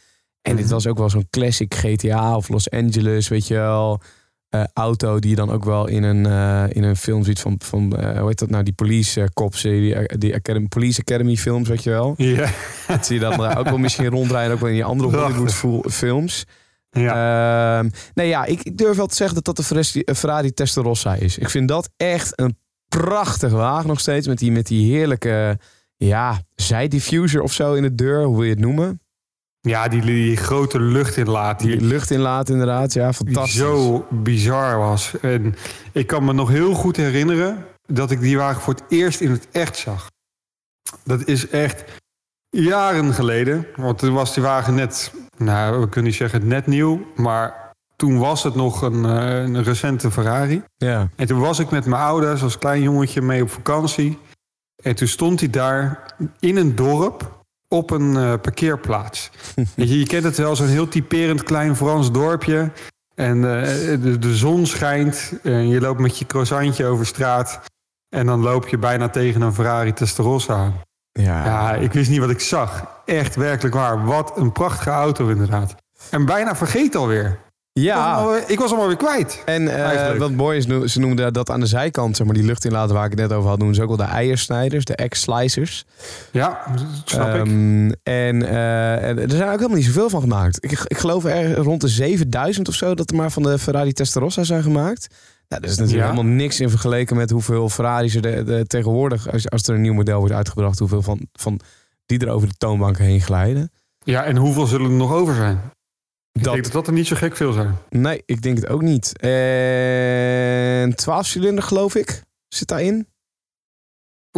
En 0.47 0.57
dit 0.57 0.65
Mhm. 0.65 0.75
was 0.75 0.87
ook 0.87 0.99
wel 0.99 1.11
zo'n 1.11 1.27
classic 1.31 1.75
GTA 1.75 2.37
of 2.37 2.49
Los 2.49 2.71
Angeles, 2.71 3.29
weet 3.29 3.47
je 3.47 3.55
wel. 3.55 4.01
eh, 4.49 4.65
auto 4.73 5.19
die 5.19 5.31
je 5.31 5.37
dan 5.37 5.51
ook 5.51 5.65
wel 5.65 5.87
in 5.89 6.03
een, 6.03 6.27
eh, 6.27 6.65
in 6.77 6.83
een 6.83 6.97
film 6.97 7.25
ziet 7.25 7.41
van, 7.41 7.55
van 7.59 7.97
eh, 7.97 8.19
hoe 8.19 8.29
heet 8.29 8.39
dat 8.39 8.51
nou, 8.51 8.63
die 8.65 8.73
police 8.73 9.31
cops, 9.35 9.63
die, 9.63 10.17
die 10.19 10.35
Academy, 10.35 10.67
Police 10.69 11.01
Academy 11.01 11.37
films, 11.37 11.69
weet 11.69 11.83
je 11.83 11.91
wel. 11.91 12.15
Ja. 12.17 12.51
Dat 12.89 13.07
zie 13.07 13.15
je 13.15 13.21
dan 13.21 13.39
daar 13.39 13.59
ook 13.59 13.69
wel 13.69 13.79
misschien 13.79 14.07
rondrijden, 14.09 14.53
ook 14.55 14.59
wel 14.61 14.69
in 14.69 14.75
die 14.75 14.85
andere. 14.85 15.17
Hollywood 15.17 15.93
films. 15.93 16.45
ja. 16.91 17.79
Ehm, 17.79 17.89
nee, 18.15 18.29
ja, 18.29 18.45
ik, 18.45 18.63
ik 18.63 18.79
durf 18.79 18.97
wel 18.97 19.07
te 19.07 19.15
zeggen 19.15 19.35
dat 19.35 19.45
dat 19.45 19.57
de 19.57 19.63
Ferrari, 19.63 20.03
Ferrari 20.15 20.53
Testarossa 20.53 21.15
is. 21.15 21.39
Ik 21.39 21.51
vind 21.51 21.69
dat 21.69 21.91
echt 21.97 22.41
een 22.41 22.59
prachtig 22.89 23.53
wagen 23.53 23.89
nog 23.89 24.01
steeds. 24.01 24.27
Met 24.27 24.39
die, 24.39 24.53
met 24.53 24.67
die 24.67 24.93
heerlijke 24.93 25.59
ja, 25.97 26.41
zijdiffuser 26.55 27.41
of 27.43 27.53
zo 27.53 27.75
in 27.75 27.83
de 27.83 27.95
deur. 27.95 28.25
Hoe 28.25 28.35
wil 28.35 28.45
je 28.45 28.51
het 28.51 28.61
noemen? 28.61 29.01
Ja, 29.67 29.89
die, 29.89 30.01
die 30.01 30.37
grote 30.37 30.81
luchtinlaat. 30.81 31.61
Die 31.61 31.77
Die, 31.77 31.87
lucht 31.87 32.11
inlaat 32.11 32.49
inderdaad. 32.49 32.93
Ja, 32.93 33.05
die 33.07 33.15
fantastisch. 33.15 33.55
zo 33.57 34.07
bizar 34.11 34.79
was. 34.79 35.15
En 35.21 35.55
ik 35.93 36.07
kan 36.07 36.25
me 36.25 36.33
nog 36.33 36.49
heel 36.49 36.75
goed 36.75 36.97
herinneren 36.97 37.65
dat 37.87 38.11
ik 38.11 38.21
die 38.21 38.37
wagen 38.37 38.63
voor 38.63 38.75
het 38.75 38.85
eerst 38.89 39.21
in 39.21 39.31
het 39.31 39.49
echt 39.53 39.77
zag. 39.77 40.11
Dat 41.05 41.27
is 41.27 41.49
echt 41.49 41.85
jaren 42.51 43.15
geleden. 43.15 43.67
Want 43.77 43.99
toen 43.99 44.15
was 44.15 44.35
die 44.35 44.43
wagen 44.43 44.75
net, 44.75 45.13
nou, 45.37 45.81
we 45.81 45.89
kunnen 45.89 46.11
niet 46.11 46.19
zeggen 46.19 46.47
net 46.47 46.67
nieuw, 46.67 47.07
maar 47.17 47.73
toen 47.97 48.19
was 48.19 48.43
het 48.43 48.55
nog 48.55 48.83
een, 48.83 49.05
eh, 49.05 49.43
een 49.43 49.63
recente 49.63 50.11
Ferrari. 50.11 50.63
Ja. 50.77 51.09
En 51.17 51.27
toen 51.27 51.41
was 51.41 51.59
ik 51.59 51.71
met 51.71 51.87
mijn 51.87 52.03
ouders 52.03 52.43
als 52.43 52.59
klein 52.59 52.83
jongetje 52.83 53.23
mee 53.23 53.43
op 53.43 53.51
vakantie. 53.51 54.19
En 54.83 54.95
toen 54.95 55.09
stond 55.09 55.41
hij 55.41 55.51
daar 55.51 56.15
in 56.41 56.57
een 56.57 56.75
dorp 56.75 57.36
op 57.69 57.91
een 57.91 58.17
eh, 58.17 58.33
parkeerplaats. 58.43 59.31
Je, 59.75 59.99
je 59.99 60.07
kent 60.07 60.25
het 60.25 60.37
wel, 60.37 60.57
zo'n 60.57 60.67
heel 60.67 60.89
typerend 60.89 61.43
klein 61.43 61.77
Frans 61.77 62.13
dorpje. 62.13 62.71
En 63.15 63.37
eh, 63.37 64.03
de, 64.03 64.19
de 64.19 64.37
zon 64.37 64.67
schijnt 64.67 65.33
en 65.43 65.69
je 65.69 65.81
loopt 65.81 66.01
met 66.01 66.19
je 66.19 66.27
croissantje 66.27 66.87
over 66.87 67.07
straat. 67.07 67.61
En 68.09 68.27
dan 68.27 68.41
loop 68.41 68.69
je 68.69 68.79
bijna 68.79 69.09
tegen 69.09 69.41
een 69.41 69.55
Ferrari 69.55 69.93
Testarossa 69.93 70.55
aan. 70.55 70.81
Ja. 71.13 71.45
Ja, 71.45 71.75
ik 71.75 71.93
wist 71.93 72.11
niet 72.11 72.21
wat 72.21 72.31
ik 72.31 72.41
zag. 72.41 72.89
Echt 73.05 73.37
werkelijk 73.37 73.75
waar. 73.75 74.05
Wat 74.05 74.37
een 74.37 74.53
prachtige 74.53 74.91
auto 74.91 75.29
inderdaad. 75.29 75.75
En 76.11 76.25
bijna 76.25 76.57
vergeten 76.57 77.01
alweer. 77.01 77.39
Ik 77.77 77.83
was 77.85 77.95
hem 77.95 78.03
ja. 78.05 78.15
alweer, 78.15 78.45
ik 78.47 78.59
was 78.59 78.71
hem 78.71 78.81
alweer 78.81 78.97
kwijt. 78.97 79.43
En 79.45 79.69
eh, 79.69 80.19
wat 80.19 80.31
mooi 80.31 80.59
is, 80.59 80.93
ze 80.93 81.01
noemden 81.01 81.33
dat 81.33 81.51
aan 81.51 81.61
de 81.61 81.67
zijkant, 81.67 82.17
zeg 82.17 82.27
maar, 82.27 82.35
die 82.35 82.45
lucht 82.45 82.65
inlaten 82.65 82.95
waar 82.95 83.05
ik 83.05 83.11
het 83.11 83.21
net 83.21 83.33
over 83.33 83.49
had, 83.49 83.59
noemen 83.59 83.77
ze 83.77 83.83
ook 83.83 83.89
wel 83.89 83.97
de 83.97 84.03
eiersnijders, 84.03 84.85
de 84.85 84.95
egg-slicers. 84.97 85.85
Ja, 86.31 86.59
snap 87.05 87.29
ik. 87.29 87.35
Ehm, 87.35 87.91
En, 88.03 88.43
eh, 88.49 89.09
en 89.09 89.19
er 89.19 89.31
zijn 89.31 89.43
ook 89.49 89.57
helemaal 89.57 89.77
niet 89.77 89.85
zoveel 89.87 90.11
van 90.11 90.21
gemaakt. 90.21 90.65
Ik, 90.65 90.71
ik 90.87 90.99
geloof 90.99 91.25
er 91.25 91.55
rond 91.57 91.81
de 91.81 91.89
7000 91.89 92.69
of 92.69 92.75
zo 92.75 92.95
dat 92.95 93.11
er 93.11 93.17
maar 93.17 93.31
van 93.31 93.43
de 93.43 93.59
Ferrari 93.59 93.93
Testarossa 93.93 94.43
zijn 94.45 94.63
gemaakt. 94.63 95.07
Nou, 95.49 95.63
dat 95.63 95.71
is 95.71 95.77
natuurlijk 95.77 96.05
Ja. 96.09 96.11
helemaal 96.13 96.33
niks 96.35 96.61
in 96.61 96.71
vergeleken 96.71 97.17
met 97.17 97.31
hoeveel 97.31 97.69
Ferraris 97.69 98.15
er 98.15 98.23
de, 98.23 98.45
de- 98.45 98.65
tegenwoordig, 98.67 99.33
als, 99.33 99.51
als 99.51 99.63
er 99.63 99.75
een 99.75 99.81
nieuw 99.81 99.95
model 99.95 100.19
wordt 100.19 100.35
uitgebracht, 100.35 100.79
hoeveel 100.79 101.03
van, 101.03 101.21
van 101.33 101.61
die 102.07 102.19
er 102.19 102.29
over 102.29 102.49
de 102.49 102.55
toonbanken 102.59 103.05
heen 103.05 103.21
glijden. 103.21 103.71
Ja, 104.05 104.25
en 104.25 104.37
hoeveel 104.37 104.67
zullen 104.67 104.87
er 104.91 104.97
nog 104.97 105.13
over 105.13 105.35
zijn? 105.35 105.61
Ik 106.37 106.43
Dat- 106.43 106.53
denk 106.53 106.65
dat 106.65 106.73
dat 106.73 106.87
er 106.87 106.93
niet 106.93 107.07
zo 107.07 107.17
gek 107.17 107.37
veel 107.37 107.53
zijn. 107.53 107.77
Nee, 107.91 108.23
ik 108.27 108.43
denk 108.43 108.57
het 108.57 108.69
ook 108.69 108.83
niet. 108.83 109.19
En 109.19 110.95
12 110.95 111.27
cilinder 111.27 111.65
geloof 111.65 111.95
ik 111.95 112.23
zit 112.49 112.69
daarin. 112.69 113.09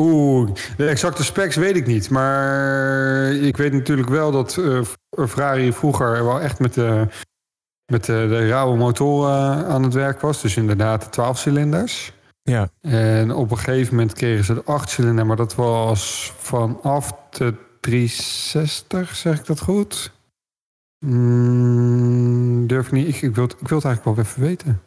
Oeh, 0.00 0.50
de 0.76 0.86
exacte 0.88 1.24
specs 1.24 1.56
weet 1.56 1.76
ik 1.76 1.86
niet. 1.86 2.10
Maar 2.10 3.32
ik 3.32 3.56
weet 3.56 3.72
natuurlijk 3.72 4.08
wel 4.08 4.30
dat 4.30 4.56
eh, 4.56 4.80
Ferrari 5.28 5.72
vroeger 5.72 6.24
wel 6.24 6.40
echt 6.40 6.58
met 6.58 6.74
de, 6.74 7.06
met 7.92 8.04
de, 8.04 8.26
de 8.28 8.48
rauwe 8.48 8.76
motor 8.76 9.28
eh, 9.28 9.68
aan 9.68 9.82
het 9.82 9.94
werk 9.94 10.20
was. 10.20 10.42
Dus 10.42 10.56
inderdaad 10.56 11.02
de 11.02 11.08
12 11.08 11.38
cilinders. 11.38 12.12
Ja. 12.42 12.68
En 12.80 13.34
op 13.34 13.50
een 13.50 13.58
gegeven 13.58 13.94
moment 13.94 14.12
kregen 14.12 14.44
ze 14.44 14.54
de 14.54 14.62
8 14.64 14.90
cilinder. 14.90 15.26
Maar 15.26 15.36
dat 15.36 15.54
was 15.54 16.32
vanaf 16.38 17.12
de 17.30 17.54
360, 17.80 19.16
zeg 19.16 19.38
ik 19.38 19.46
dat 19.46 19.60
goed? 19.60 20.12
Mm, 21.06 22.66
durf 22.66 22.86
ik 22.86 22.92
niet. 22.92 23.08
Ik, 23.08 23.22
ik, 23.22 23.34
wil, 23.34 23.44
het- 23.44 23.60
ik 23.60 23.68
wil 23.68 23.76
het 23.76 23.86
eigenlijk 23.86 24.16
wel 24.16 24.26
even 24.26 24.42
weten. 24.42 24.82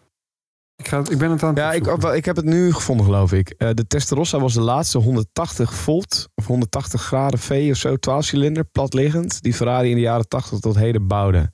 Ik, 0.75 0.87
ga, 0.87 0.97
het- 0.97 1.11
ik 1.11 1.17
ben 1.17 1.31
het 1.31 1.43
aan 1.43 1.49
het 1.49 1.57
Ja, 1.57 1.71
ik, 1.73 1.83
wel, 1.83 2.15
ik 2.15 2.25
heb 2.25 2.35
het 2.35 2.45
nu 2.45 2.73
gevonden, 2.73 3.05
geloof 3.05 3.33
ik. 3.33 3.49
Eh, 3.49 3.69
de 3.73 3.87
Testarossa 3.87 4.39
was 4.39 4.53
de 4.53 4.61
laatste 4.61 4.97
180 4.97 5.73
volt 5.73 6.29
of 6.35 6.45
180 6.47 7.01
graden 7.01 7.39
V 7.39 7.67
of 7.71 7.77
zo, 7.77 7.95
12 7.95 8.25
cilinder, 8.25 8.63
platliggend, 8.65 9.41
die 9.41 9.53
Ferrari 9.53 9.89
in 9.89 9.95
de 9.95 10.01
jaren 10.01 10.27
80 10.27 10.59
tot 10.59 10.75
heden 10.75 11.07
bouwde. 11.07 11.49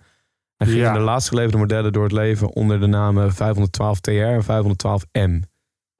En 0.58 0.68
gingen 0.68 0.82
Ja. 0.84 0.94
de 0.94 1.00
laatst 1.00 1.28
geleverde 1.28 1.58
modellen 1.58 1.94
door 1.94 2.04
het 2.04 2.12
leven 2.12 2.50
onder 2.56 2.80
de 2.80 2.88
namen 2.88 3.34
512 3.34 4.00
TR 4.00 4.12
en 4.12 4.44
512M. 4.44 5.42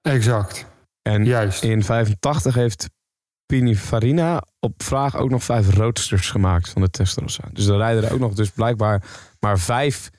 Exact, 0.02 0.66
En 1.02 1.26
juist. 1.26 1.64
in 1.64 1.84
85 1.84 2.56
heeft 2.56 2.90
Pininfarina 3.48 4.44
op 4.60 4.84
vraag 4.84 5.16
ook 5.16 5.30
nog 5.30 5.44
vijf 5.44 5.74
roadsters 5.76 6.30
gemaakt 6.30 6.70
van 6.70 6.82
de 6.82 6.90
Testarossa. 6.90 7.44
Dus 7.54 7.66
er 7.66 7.78
rijden 7.78 8.04
er 8.04 8.14
ook 8.14 8.20
nog 8.20 8.34
dus 8.34 8.50
blijkbaar 8.50 9.04
maar 9.40 9.60
vijf 9.60 10.10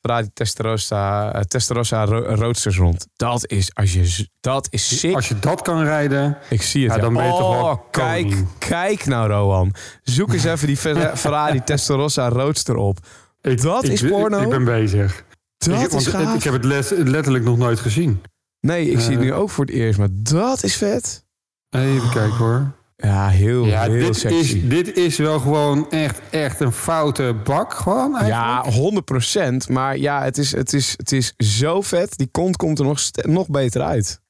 Ferrari 0.00 0.30
Testarossa, 0.32 1.32
eh, 1.32 1.40
Testarossa 1.40 2.04
ro- 2.04 2.34
roadsters 2.34 2.76
rond. 2.76 3.06
Dat 3.16 3.50
is, 3.50 3.74
als 3.74 3.92
je, 3.92 4.28
dat 4.40 4.66
is 4.70 4.98
sick. 4.98 5.14
Als 5.14 5.28
je 5.28 5.38
dat 5.38 5.62
kan 5.62 5.82
rijden, 5.84 6.38
Ik 6.50 6.62
zie 6.62 6.84
het. 6.86 6.94
Ja, 6.94 7.00
dan 7.00 7.14
ben 7.14 7.24
je 7.24 7.32
oh, 7.32 7.38
toch 7.38 7.54
wel 7.62 7.76
kijk, 7.90 8.22
koning. 8.26 8.48
kijk 8.58 9.06
nou, 9.06 9.28
Rowan. 9.30 9.74
Zoek 10.02 10.32
eens 10.32 10.44
even 10.44 10.66
die 10.66 10.76
Fer- 10.76 11.16
Ferrari 11.16 11.64
Testarossa 11.64 12.28
roadster 12.28 12.76
op. 12.76 12.98
Ik, 13.40 13.62
Dat 13.62 13.84
ik- 13.84 13.90
is 13.92 14.06
porno? 14.08 14.40
Ik 14.40 14.48
ben 14.48 14.64
bezig. 14.64 15.24
Dat 15.58 15.82
ik, 15.82 15.92
is 15.92 16.06
gaaf. 16.06 16.34
ik 16.34 16.42
heb 16.42 16.52
het 16.52 16.64
les- 16.64 16.90
letterlijk 16.90 17.44
nog 17.44 17.58
nooit 17.58 17.78
gezien. 17.80 18.22
Nee, 18.60 18.90
ik 18.90 19.00
zie 19.00 19.10
het 19.10 19.18
Eh. 19.20 19.24
nu 19.24 19.32
ook 19.32 19.50
voor 19.50 19.64
het 19.64 19.74
eerst, 19.74 19.98
maar 19.98 20.08
dat 20.12 20.62
is 20.62 20.76
vet. 20.76 21.24
Even 21.70 22.10
kijken 22.10 22.36
hoor. 22.36 22.72
Ja, 23.02 23.28
heel, 23.28 23.64
Ja, 23.66 23.82
heel 23.82 23.92
dit 24.06 24.16
sexy. 24.16 24.36
is, 24.38 24.68
dit 24.68 24.96
is 24.96 25.16
wel 25.16 25.38
gewoon 25.40 25.90
echt, 25.90 26.20
echt 26.30 26.60
een 26.60 26.72
foute 26.72 27.36
bak. 27.44 27.72
Gewoon 27.74 28.26
Ja, 28.26 28.62
eigenlijk. 28.62 29.66
100%. 29.68 29.72
Maar 29.72 29.96
ja, 29.96 30.22
het 30.22 30.38
is, 30.38 30.52
het, 30.52 30.72
is, 30.72 30.94
het 30.96 31.12
is 31.12 31.34
zo 31.36 31.80
vet. 31.80 32.16
Die 32.16 32.28
kont 32.30 32.56
komt 32.56 32.78
er 32.78 32.84
nog, 32.84 33.00
nog 33.22 33.48
beter 33.48 33.82
uit. 33.82 34.20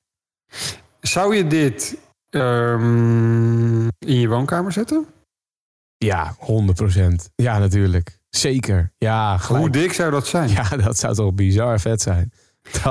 Zou 1.00 1.37
je 1.37 1.46
dit 1.46 1.96
ehm, 2.31 3.83
in 3.87 4.20
je 4.20 4.28
woonkamer 4.28 4.72
zetten? 4.72 5.07
Ja, 5.96 6.35
100%. 6.35 6.38
Ja, 7.35 7.59
natuurlijk. 7.59 8.18
Zeker. 8.28 8.92
Ja, 8.98 9.37
gelijk. 9.38 9.62
Hoe 9.64 9.72
dik 9.72 9.92
zou 9.92 10.11
dat 10.11 10.26
zijn? 10.26 10.48
Ja, 10.59 10.68
dat 10.68 10.98
zou 10.98 11.14
toch 11.14 11.35
bizar 11.35 11.81
vet 11.81 12.02
zijn. 12.02 12.33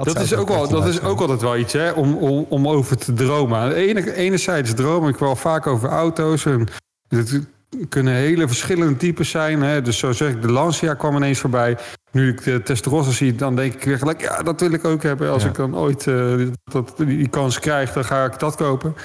Dat 0.04 0.20
is, 0.20 0.34
ook 0.34 0.48
wel, 0.48 0.68
dat 0.70 0.88
is 0.88 1.02
ook 1.02 1.20
altijd 1.20 1.42
wel 1.42 1.58
iets, 1.58 1.74
hè, 1.74 1.92
om, 1.92 2.16
om, 2.18 2.46
om 2.50 2.68
over 2.68 2.98
te 2.98 3.14
dromen. 3.14 3.60
Aan 3.60 3.70
de 3.70 3.76
ene, 3.76 4.16
enerzijds 4.16 4.74
droom 4.74 5.08
ik 5.08 5.18
wel 5.18 5.36
vaak 5.36 5.68
over 5.68 5.90
auto's. 5.90 6.46
En 6.46 6.68
het 7.08 7.42
kunnen 7.90 8.14
hele 8.14 8.48
verschillende 8.48 8.98
types 8.98 9.30
zijn. 9.30 9.62
Hè. 9.62 9.82
Dus 9.82 9.98
zo 9.98 10.12
zeg 10.12 10.30
ik, 10.32 10.42
de 10.42 10.52
Lancia 10.52 10.94
kwam 10.94 11.16
ineens 11.16 11.40
voorbij. 11.40 11.78
Nu 12.12 12.30
ik 12.30 12.44
de 12.44 12.64
Testarossa 12.64 13.12
zie, 13.12 13.36
dan 13.36 13.56
denk 13.56 13.74
ik 13.74 13.84
weer 13.84 13.98
gelijk... 13.98 14.22
ja, 14.22 14.42
dat 14.44 14.60
wil 14.60 14.72
ik 14.72 14.86
ook 14.86 15.04
hebben. 15.04 15.30
Als 15.32 15.44
Ja. 15.44 15.50
ik 15.50 15.56
dan 15.56 15.76
ooit 15.76 16.08
eh, 16.08 16.36
dat, 16.64 16.94
die 16.98 17.28
kans 17.30 17.60
krijg, 17.60 17.94
dan 17.94 18.06
ga 18.06 18.26
ik 18.26 18.40
dat 18.40 18.56
kopen. 18.56 18.96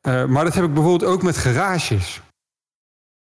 Eh, 0.00 0.24
maar 0.24 0.44
dat 0.44 0.54
heb 0.54 0.64
ik 0.64 0.74
bijvoorbeeld 0.74 1.10
ook 1.10 1.22
met 1.22 1.36
garages. 1.36 2.20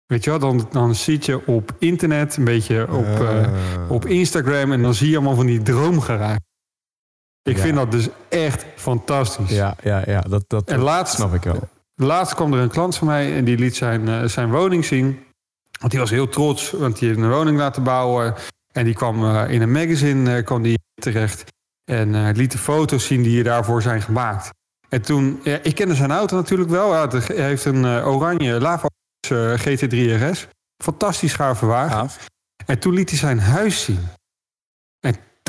Weet 0.07 0.25
je 0.25 0.31
wel, 0.31 0.39
dan, 0.39 0.69
dan 0.71 0.95
zit 0.95 1.25
je 1.27 1.47
op 1.47 1.73
internet, 1.79 2.37
een 2.37 2.45
beetje 2.45 2.87
op, 2.93 3.05
eh, 3.05 3.29
Ah. 3.29 3.91
op 3.91 4.07
Instagram... 4.07 4.73
en 4.73 4.83
dan 4.83 4.95
zie 4.95 5.09
je 5.11 5.17
allemaal 5.17 5.35
van 5.35 5.47
die 5.47 5.63
droomgarages. 5.63 6.39
Ik 7.43 7.57
Ja. 7.57 7.63
vind 7.63 7.77
dat 7.77 7.91
dus 7.91 8.09
echt 8.29 8.65
fantastisch. 8.77 9.51
Ja, 9.51 9.77
ja, 9.83 10.03
ja. 10.07 10.21
Dat, 10.21 10.45
dat, 10.47 10.69
En 10.69 10.77
dat 10.77 10.85
laatst, 10.85 11.15
snap 11.15 11.35
ik 11.35 11.43
wel. 11.43 11.69
laatst 11.95 12.35
kwam 12.35 12.53
er 12.53 12.59
een 12.61 12.69
klant 12.69 12.97
van 12.97 13.07
mij 13.07 13.37
en 13.37 13.45
die 13.45 13.59
liet 13.59 13.77
zijn, 13.77 14.09
eh, 14.09 14.25
zijn 14.25 14.51
woning 14.51 14.85
zien. 14.85 15.19
Want 15.79 15.91
die 15.91 16.01
was 16.01 16.11
heel 16.11 16.29
trots, 16.29 16.71
want 16.71 16.99
die 16.99 17.09
heeft 17.09 17.21
een 17.21 17.31
woning 17.31 17.59
laten 17.59 17.83
bouwen. 17.83 18.35
En 18.73 18.85
die 18.85 18.95
kwam 18.95 19.25
eh, 19.25 19.51
in 19.51 19.63
een 19.63 19.73
magazine 19.73 20.37
eh, 20.37 20.45
kwam 20.45 20.63
die 20.63 20.79
terecht. 21.03 21.45
En 21.91 22.15
eh, 22.15 22.35
liet 22.35 22.53
de 22.53 22.59
foto's 22.59 23.07
zien 23.07 23.23
die 23.23 23.43
daarvoor 23.43 23.83
zijn 23.83 24.03
gemaakt. 24.03 24.51
En 24.89 25.03
toen, 25.03 25.41
ja, 25.43 25.59
ik 25.63 25.75
kende 25.75 25.95
zijn 25.95 26.11
auto 26.11 26.37
natuurlijk 26.37 26.71
wel. 26.71 26.93
Ja, 26.95 27.09
hij 27.09 27.47
heeft 27.47 27.65
een 27.65 27.85
eh, 27.85 28.09
oranje 28.09 28.61
Lava 28.61 28.89
eh, 29.29 29.53
GT3 29.59 30.23
RS. 30.31 30.49
Fantastisch 30.85 31.33
gave 31.35 31.67
wagen. 31.67 32.11
En 32.67 32.79
toen 32.79 32.95
liet 32.95 33.11
hij 33.11 33.19
zijn 33.19 33.41
huis 33.41 33.85
zien. 33.85 34.01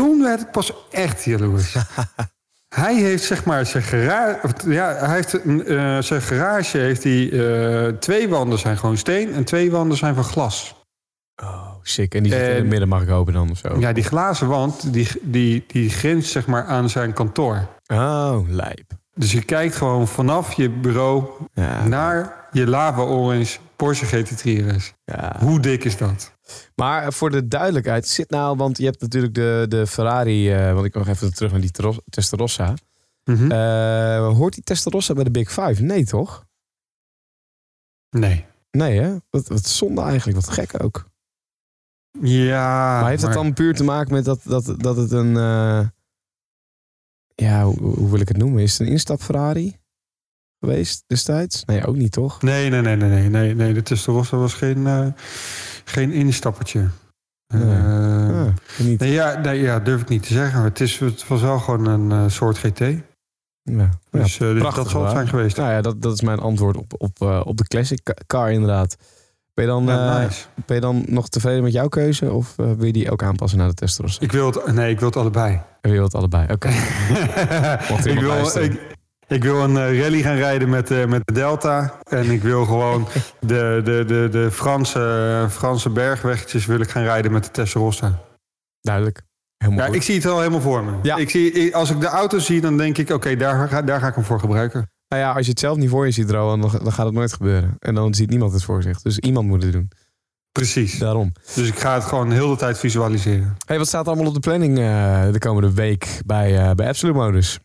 En 0.02 0.08
toen 0.08 0.22
werd 0.22 0.42
ik 0.42 0.52
pas 0.52 0.74
echt 0.92 1.24
jaloers. 1.24 1.76
hij 2.84 2.96
heeft 2.96 3.24
zeg 3.24 3.46
maar 3.46 3.66
zijn 3.66 3.84
garage... 3.84 4.72
Ja, 4.72 4.96
hij 4.96 5.16
heeft 5.16 5.34
eh, 5.34 5.98
zijn 6.02 6.22
garage 6.22 6.78
heeft 6.78 7.04
hij... 7.04 7.30
eh, 7.32 7.94
twee 7.94 8.30
wanden 8.30 8.60
zijn 8.60 8.78
gewoon 8.78 8.98
steen 8.98 9.34
en 9.34 9.44
twee 9.44 9.72
wanden 9.72 9.98
zijn 9.98 10.16
van 10.16 10.24
glas. 10.24 10.76
Oh, 11.44 11.72
sick. 11.84 12.16
En 12.16 12.24
die 12.24 12.32
zit 12.32 12.48
in 12.48 12.56
het 12.56 12.66
midden, 12.66 12.88
mag 12.88 13.02
ik 13.02 13.08
hopen 13.08 13.34
dan 13.34 13.50
of 13.52 13.58
zo? 13.58 13.80
Ja, 13.80 13.94
die 13.94 14.04
glazen 14.04 14.48
wand, 14.48 14.94
die, 14.94 15.08
die, 15.22 15.64
die 15.68 15.90
grenst 15.90 16.32
zeg 16.32 16.48
maar 16.48 16.64
aan 16.66 16.90
zijn 16.90 17.14
kantoor. 17.14 17.68
Oh, 17.88 18.38
lijp. 18.48 18.92
Dus 19.14 19.32
je 19.32 19.42
kijkt 19.44 19.76
gewoon 19.76 20.08
vanaf 20.08 20.54
je 20.54 20.70
bureau 20.70 21.26
Ja, 21.54 21.88
naar 21.88 22.48
je 22.52 22.68
lava 22.68 23.02
orange 23.02 23.58
Porsche 23.76 24.06
GT3 24.06 24.76
RS. 24.76 24.94
ja. 25.06 25.36
Hoe 25.40 25.60
dik 25.60 25.84
is 25.84 25.98
dat? 25.98 26.32
Maar 26.76 27.14
voor 27.14 27.30
de 27.30 27.48
duidelijkheid, 27.48 28.08
zit 28.08 28.30
nou, 28.30 28.58
want 28.58 28.78
je 28.78 28.86
hebt 28.86 29.02
natuurlijk 29.02 29.34
de, 29.34 29.66
de 29.70 29.88
Ferrari, 29.88 30.52
eh, 30.52 30.74
want 30.74 30.86
ik 30.86 30.94
nog 30.94 31.08
even 31.08 31.34
terug 31.34 31.52
naar 31.52 31.62
die 31.62 31.72
Testarossa. 32.10 32.74
Mhm. 33.24 33.52
Eh, 33.52 34.34
hoort 34.34 34.54
die 34.54 34.64
Testarossa 34.64 35.14
bij 35.14 35.24
de 35.24 35.32
Big 35.32 35.52
Five? 35.52 35.82
Nee, 35.82 36.06
toch? 36.06 36.46
nee. 38.10 38.46
Nee, 38.72 39.00
hè? 39.00 39.16
Wat, 39.30 39.48
wat 39.48 39.66
zonde 39.66 40.02
eigenlijk, 40.02 40.46
wat 40.46 40.54
gek 40.54 40.84
ook. 40.84 41.10
Ja, 42.20 43.00
maar 43.02 43.10
heeft 43.10 43.22
het 43.22 43.34
dan 43.34 43.54
puur 43.54 43.74
te 43.76 43.84
maken 43.84 44.14
met 44.14 44.26
dat, 44.26 44.40
dat, 44.44 44.76
dat 44.78 44.98
het 44.98 45.12
een... 45.12 45.38
eh, 45.38 45.88
ja, 47.36 47.64
hoe, 47.64 47.96
hoe 47.96 48.10
wil 48.10 48.20
ik 48.20 48.28
het 48.28 48.38
noemen? 48.38 48.62
Is 48.64 48.72
het 48.78 48.88
een 48.88 48.94
instap 48.94 49.22
Ferrari 49.22 49.80
geweest 50.60 51.04
destijds? 51.08 51.66
Nee, 51.66 51.86
ook 51.86 51.96
niet, 51.96 52.12
toch? 52.12 52.42
Nee, 52.42 52.70
nee, 52.70 52.82
nee, 52.82 52.96
nee, 52.96 53.10
nee, 53.10 53.30
nee, 53.30 53.56
nee. 53.56 53.74
De 53.74 53.82
Testarossa 53.82 54.38
was 54.38 54.54
geen, 54.54 54.88
eh, 54.88 55.08
geen 55.92 56.12
instappertje. 56.12 56.88
Nee. 57.54 57.64
Eh, 57.76 58.20
Ah, 58.80 58.88
nee, 58.98 59.12
ja, 59.12 59.40
nee, 59.40 59.60
ja, 59.62 59.80
durf 59.80 60.02
ik 60.02 60.08
niet 60.10 60.24
te 60.28 60.34
zeggen. 60.34 60.62
Het, 60.64 60.80
is, 60.80 61.00
het 61.00 61.28
was 61.28 61.42
wel 61.42 61.60
gewoon 61.60 61.86
een 61.88 62.12
eh, 62.12 62.30
soort 62.32 62.58
GT. 62.58 62.80
Ja. 63.64 63.90
Dus, 64.12 64.40
eh, 64.40 64.48
dus 64.54 64.76
dat 64.76 64.90
zal 64.90 65.02
het 65.04 65.12
zijn 65.12 65.28
geweest. 65.28 65.58
Nou 65.58 65.72
ja, 65.72 65.82
dat, 65.82 66.02
dat 66.02 66.14
is 66.14 66.22
mijn 66.22 66.40
antwoord 66.40 66.78
op, 66.78 66.94
op, 66.98 67.22
op 67.46 67.58
de 67.58 67.68
classic 67.68 68.04
ca- 68.04 68.14
car 68.28 68.52
inderdaad. 68.52 68.96
Ben 69.54 69.66
je, 69.66 69.72
dan, 69.72 69.86
Ja, 69.86 70.20
nice. 70.20 70.46
ben 70.66 70.76
je 70.76 70.82
dan 70.82 71.04
nog 71.08 71.30
tevreden 71.30 71.64
met 71.64 71.72
jouw 71.74 71.88
keuze? 71.88 72.32
Of 72.32 72.56
wil 72.56 72.86
je 72.86 72.92
die 72.94 73.12
ook 73.12 73.24
aanpassen 73.24 73.60
naar 73.60 73.68
de 73.68 73.74
Testarossa? 73.74 74.22
Ik 74.22 74.32
wil 74.32 74.46
het, 74.52 74.74
nee, 74.74 74.92
ik 74.92 75.00
wil 75.00 75.08
het 75.08 75.18
allebei. 75.18 75.62
En 75.82 75.92
wil 75.92 76.04
het 76.04 76.16
allebei? 76.16 76.52
Oké. 76.52 76.68
Ik, 78.04 78.20
wil, 78.20 78.62
ik, 78.64 78.82
ik 79.32 79.44
wil 79.44 79.64
een 79.64 79.78
eh, 79.78 80.00
rally 80.02 80.22
gaan 80.22 80.36
rijden 80.36 80.70
met, 80.70 80.92
eh, 80.92 81.06
met 81.06 81.22
de 81.26 81.34
Delta. 81.34 81.98
En 82.10 82.32
ik 82.32 82.42
wil 82.42 82.66
gewoon 82.66 83.08
de, 83.40 83.82
de, 83.84 84.04
de, 84.08 84.28
de 84.32 84.52
Franse, 84.52 85.48
Franse 85.50 85.90
bergweggetjes 85.90 86.66
wil 86.66 86.80
ik 86.80 86.90
gaan 86.90 87.04
rijden 87.04 87.32
met 87.32 87.44
de 87.44 87.52
Testarossa. 87.52 88.20
Duidelijk. 88.82 89.22
Helemaal 89.58 89.80
Ja, 89.82 89.88
goed. 89.88 89.96
ik 89.96 90.02
zie 90.02 90.16
het 90.16 90.26
al 90.26 90.38
helemaal 90.40 90.62
voor 90.62 90.84
me. 90.84 90.92
Ja. 91.02 91.16
Ik 91.16 91.30
zie, 91.30 91.76
als 91.76 91.90
ik 91.90 92.00
de 92.00 92.08
auto 92.08 92.40
zie, 92.40 92.62
dan 92.62 92.78
denk 92.78 92.98
ik, 92.98 93.10
oké, 93.10 93.36
daar, 93.36 93.68
ga- 93.68 93.82
daar 93.82 94.00
ga 94.00 94.08
ik 94.08 94.16
hem 94.16 94.24
voor 94.24 94.40
gebruiken. 94.40 94.90
Nou 95.08 95.22
ja, 95.24 95.32
als 95.34 95.46
je 95.46 95.52
het 95.52 95.60
zelf 95.60 95.78
niet 95.78 95.90
voor 95.90 96.06
je 96.06 96.12
ziet, 96.12 96.30
Rowan, 96.32 96.62
dan, 96.62 96.72
dan 96.84 96.92
gaat 96.92 97.06
het 97.06 97.14
nooit 97.16 97.34
gebeuren. 97.34 97.76
En 97.80 97.96
dan 97.96 98.14
ziet 98.14 98.30
niemand 98.30 98.54
het 98.54 98.64
voor 98.64 98.82
zich. 98.84 99.02
Dus 99.02 99.18
iemand 99.20 99.48
moet 99.48 99.64
het 99.64 99.72
doen. 99.72 99.90
Precies. 100.52 100.98
Daarom. 100.98 101.32
Dus 101.56 101.68
ik 101.68 101.80
ga 101.80 101.94
het 101.94 102.04
gewoon 102.04 102.32
heel 102.32 102.50
de 102.50 102.56
tijd 102.56 102.78
visualiseren. 102.80 103.56
Hey, 103.66 103.78
wat 103.78 103.88
staat 103.88 104.02
er 104.02 104.08
allemaal 104.12 104.28
op 104.28 104.34
de 104.34 104.40
planning 104.40 104.78
eh, 104.80 105.32
de 105.32 105.40
komende 105.40 105.74
week 105.74 106.20
bij, 106.26 106.58
eh, 106.60 106.72
bij 106.72 106.88
Absolute 106.88 107.18
Modus? 107.20 107.60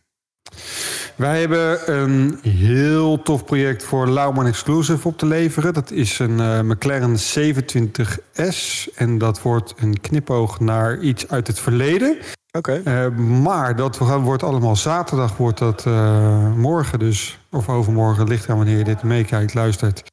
Wij 1.17 1.39
hebben 1.39 1.93
een 1.99 2.39
heel 2.41 3.21
tof 3.21 3.45
project 3.45 3.83
voor 3.83 4.07
Lauman 4.07 4.45
Exclusive 4.45 5.07
op 5.07 5.17
te 5.17 5.25
leveren. 5.25 5.73
Dat 5.73 5.91
is 5.91 6.19
een 6.19 6.39
eh, 6.39 6.61
McLaren 6.61 7.15
27S. 7.15 8.87
En 8.95 9.17
dat 9.17 9.41
wordt 9.41 9.73
een 9.77 10.01
knipoog 10.01 10.59
naar 10.59 10.99
iets 10.99 11.29
uit 11.29 11.47
het 11.47 11.59
verleden. 11.59 12.17
Oké. 12.51 12.81
Eh, 12.83 13.09
maar 13.17 13.75
dat 13.75 13.97
wordt 13.97 14.43
allemaal 14.43 14.75
zaterdag, 14.75 15.37
wordt 15.37 15.57
dat 15.57 15.85
eh, 15.85 16.53
morgen 16.53 16.99
dus, 16.99 17.39
of 17.51 17.69
overmorgen, 17.69 18.27
ligt 18.27 18.49
aan 18.49 18.57
wanneer 18.57 18.77
je 18.77 18.83
dit 18.83 19.03
meekijkt, 19.03 19.53
luistert, 19.53 20.03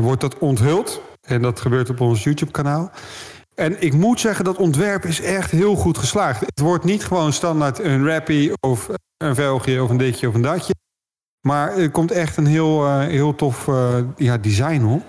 wordt 0.00 0.20
dat 0.20 0.38
onthuld. 0.38 1.00
En 1.26 1.42
dat 1.42 1.60
gebeurt 1.60 1.90
op 1.90 2.00
ons 2.00 2.24
YouTube-kanaal. 2.24 2.90
En 3.54 3.82
ik 3.82 3.92
moet 3.92 4.20
zeggen, 4.20 4.44
dat 4.44 4.56
ontwerp 4.56 5.04
is 5.04 5.20
echt 5.20 5.50
heel 5.50 5.74
goed 5.76 5.98
geslaagd. 5.98 6.40
Het 6.40 6.60
wordt 6.60 6.84
niet 6.84 7.04
gewoon 7.04 7.32
standaard 7.32 7.78
een 7.78 8.06
rappie 8.06 8.52
of 8.60 8.88
een 9.16 9.34
velgje 9.34 9.82
of 9.82 9.90
een 9.90 9.96
ditje 9.96 10.28
of 10.28 10.34
een 10.34 10.42
datje. 10.42 10.74
Maar 11.46 11.76
er 11.76 11.90
komt 11.90 12.10
echt 12.10 12.36
een 12.36 12.46
heel, 12.46 12.86
eh, 12.86 12.98
heel 12.98 13.34
tof 13.34 13.68
eh, 13.68 13.98
ja, 14.16 14.38
design 14.38 14.84
op. 14.84 15.02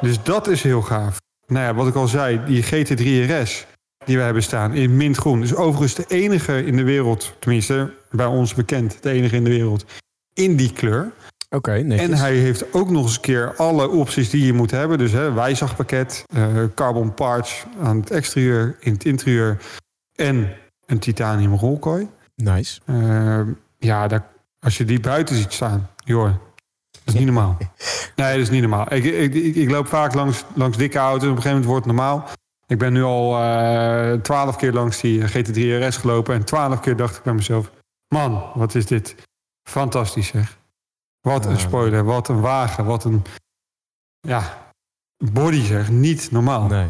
Dus 0.00 0.22
dat 0.22 0.46
is 0.46 0.62
heel 0.62 0.82
gaaf. 0.82 1.18
Nou 1.46 1.64
ja, 1.64 1.74
wat 1.74 1.86
ik 1.86 1.94
al 1.94 2.08
zei, 2.08 2.44
die 2.44 2.62
GT3 2.62 3.32
RS 3.32 3.66
die 4.04 4.16
we 4.16 4.22
hebben 4.22 4.42
staan 4.42 4.74
in 4.74 4.96
mintgroen. 4.96 5.42
is 5.42 5.54
overigens 5.54 5.94
de 5.94 6.04
enige 6.08 6.64
in 6.64 6.76
de 6.76 6.82
wereld, 6.82 7.32
tenminste 7.38 7.94
bij 8.10 8.26
ons 8.26 8.54
bekend, 8.54 9.02
de 9.02 9.10
enige 9.10 9.36
in 9.36 9.44
de 9.44 9.50
wereld, 9.50 9.84
in 10.32 10.56
die 10.56 10.72
kleur. 10.72 11.12
Oké, 11.50 11.72
netjes. 11.72 12.08
En 12.08 12.16
hij 12.16 12.34
heeft 12.34 12.72
ook 12.72 12.90
nog 12.90 13.02
eens 13.02 13.14
een 13.14 13.20
keer 13.20 13.56
alle 13.56 13.88
opties 13.88 14.30
die 14.30 14.46
je 14.46 14.52
moet 14.52 14.70
hebben. 14.70 14.98
Dus 14.98 15.12
hè, 15.12 15.32
wijzagpakket, 15.32 16.24
eh, 16.34 16.46
carbon 16.74 17.14
parts 17.14 17.64
aan 17.82 17.96
het 17.96 18.10
exterieur, 18.10 18.76
in 18.80 18.92
het 18.92 19.04
interieur 19.04 19.58
en 20.14 20.52
een 20.86 20.98
titanium 20.98 21.54
rolkooi. 21.54 22.08
Nice. 22.34 22.80
Eh, 22.84 23.40
ja, 23.78 24.06
daar, 24.06 24.26
als 24.60 24.76
je 24.76 24.84
die 24.84 25.00
buiten 25.00 25.36
ziet 25.36 25.52
staan, 25.52 25.90
joh, 26.04 26.24
dat 26.90 27.14
is 27.14 27.14
niet 27.14 27.24
normaal. 27.24 27.56
Nee, 28.16 28.32
dat 28.32 28.40
is 28.40 28.50
niet 28.50 28.60
normaal. 28.60 28.92
Ik, 28.92 29.04
ik, 29.04 29.34
ik, 29.34 29.54
ik 29.54 29.70
loop 29.70 29.86
vaak 29.86 30.14
langs, 30.14 30.44
langs 30.54 30.76
dikke 30.76 30.98
auto's. 30.98 31.28
Op 31.28 31.36
een 31.36 31.42
gegeven 31.42 31.50
moment 31.50 31.70
wordt 31.70 31.86
het 31.86 31.94
normaal. 31.94 32.28
Ik 32.66 32.78
ben 32.78 32.92
nu 32.92 33.02
al 33.02 33.42
eh, 33.42 34.12
twaalf 34.20 34.56
keer 34.56 34.72
langs 34.72 35.00
die 35.00 35.20
GT3 35.20 35.84
RS 35.86 35.96
gelopen. 35.96 36.34
En 36.34 36.44
twaalf 36.44 36.80
keer 36.80 36.96
dacht 36.96 37.16
ik 37.16 37.22
bij 37.22 37.34
mezelf... 37.34 37.70
Man, 38.08 38.50
wat 38.54 38.74
is 38.74 38.86
dit? 38.86 39.14
Fantastisch 39.62 40.26
zeg. 40.26 40.58
Wat 41.26 41.46
een 41.46 41.58
spoiler, 41.58 42.04
wat 42.04 42.28
een 42.28 42.40
wagen, 42.40 42.84
wat 42.84 43.04
een... 43.04 43.22
Ja, 44.20 44.42
body 45.32 45.62
zeg. 45.62 45.90
Niet 45.90 46.30
normaal. 46.30 46.66
Nee. 46.66 46.86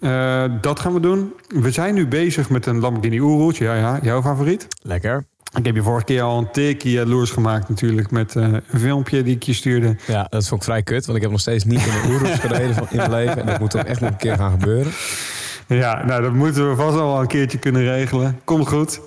Eh, 0.00 0.44
dat 0.60 0.80
gaan 0.80 0.92
we 0.92 1.00
doen. 1.00 1.32
We 1.48 1.70
zijn 1.70 1.94
nu 1.94 2.06
bezig 2.06 2.50
met 2.50 2.66
een 2.66 2.80
Lamborghini 2.80 3.16
Urus. 3.16 3.58
Ja, 3.58 3.74
ja, 3.74 3.98
jouw 4.02 4.22
favoriet. 4.22 4.66
Lekker. 4.82 5.24
Ik 5.58 5.64
heb 5.64 5.74
je 5.74 5.82
vorige 5.82 6.04
keer 6.04 6.22
al 6.22 6.38
een 6.38 6.50
tikkie 6.50 6.92
jaloers 6.92 7.30
gemaakt 7.30 7.68
natuurlijk... 7.68 8.10
met 8.10 8.36
eh, 8.36 8.42
een 8.42 8.80
filmpje 8.80 9.22
die 9.22 9.34
ik 9.34 9.42
je 9.42 9.52
stuurde. 9.52 9.96
Ja, 10.06 10.26
dat 10.28 10.48
vond 10.48 10.60
ik 10.60 10.66
vrij 10.66 10.82
kut, 10.82 11.04
want 11.04 11.16
ik 11.16 11.22
heb 11.22 11.32
nog 11.32 11.40
steeds 11.40 11.64
niet 11.64 11.86
in 11.86 11.92
de 11.92 12.08
Urus 12.08 12.38
gereden 12.38 12.74
van 12.74 12.86
in 12.90 12.96
mijn 12.96 13.10
leven. 13.10 13.40
En 13.40 13.46
dat 13.46 13.58
moet 13.60 13.70
toch 13.70 13.84
echt 13.84 14.00
nog 14.00 14.10
een 14.10 14.16
keer 14.16 14.36
gaan 14.36 14.50
gebeuren. 14.50 14.92
Ja, 15.66 16.04
nou 16.04 16.22
dat 16.22 16.32
moeten 16.32 16.68
we 16.70 16.76
vast 16.76 16.96
al 16.96 17.06
wel 17.06 17.20
een 17.20 17.26
keertje 17.26 17.58
kunnen 17.58 17.82
regelen. 17.82 18.40
Komt 18.44 18.68
goed. 18.68 19.00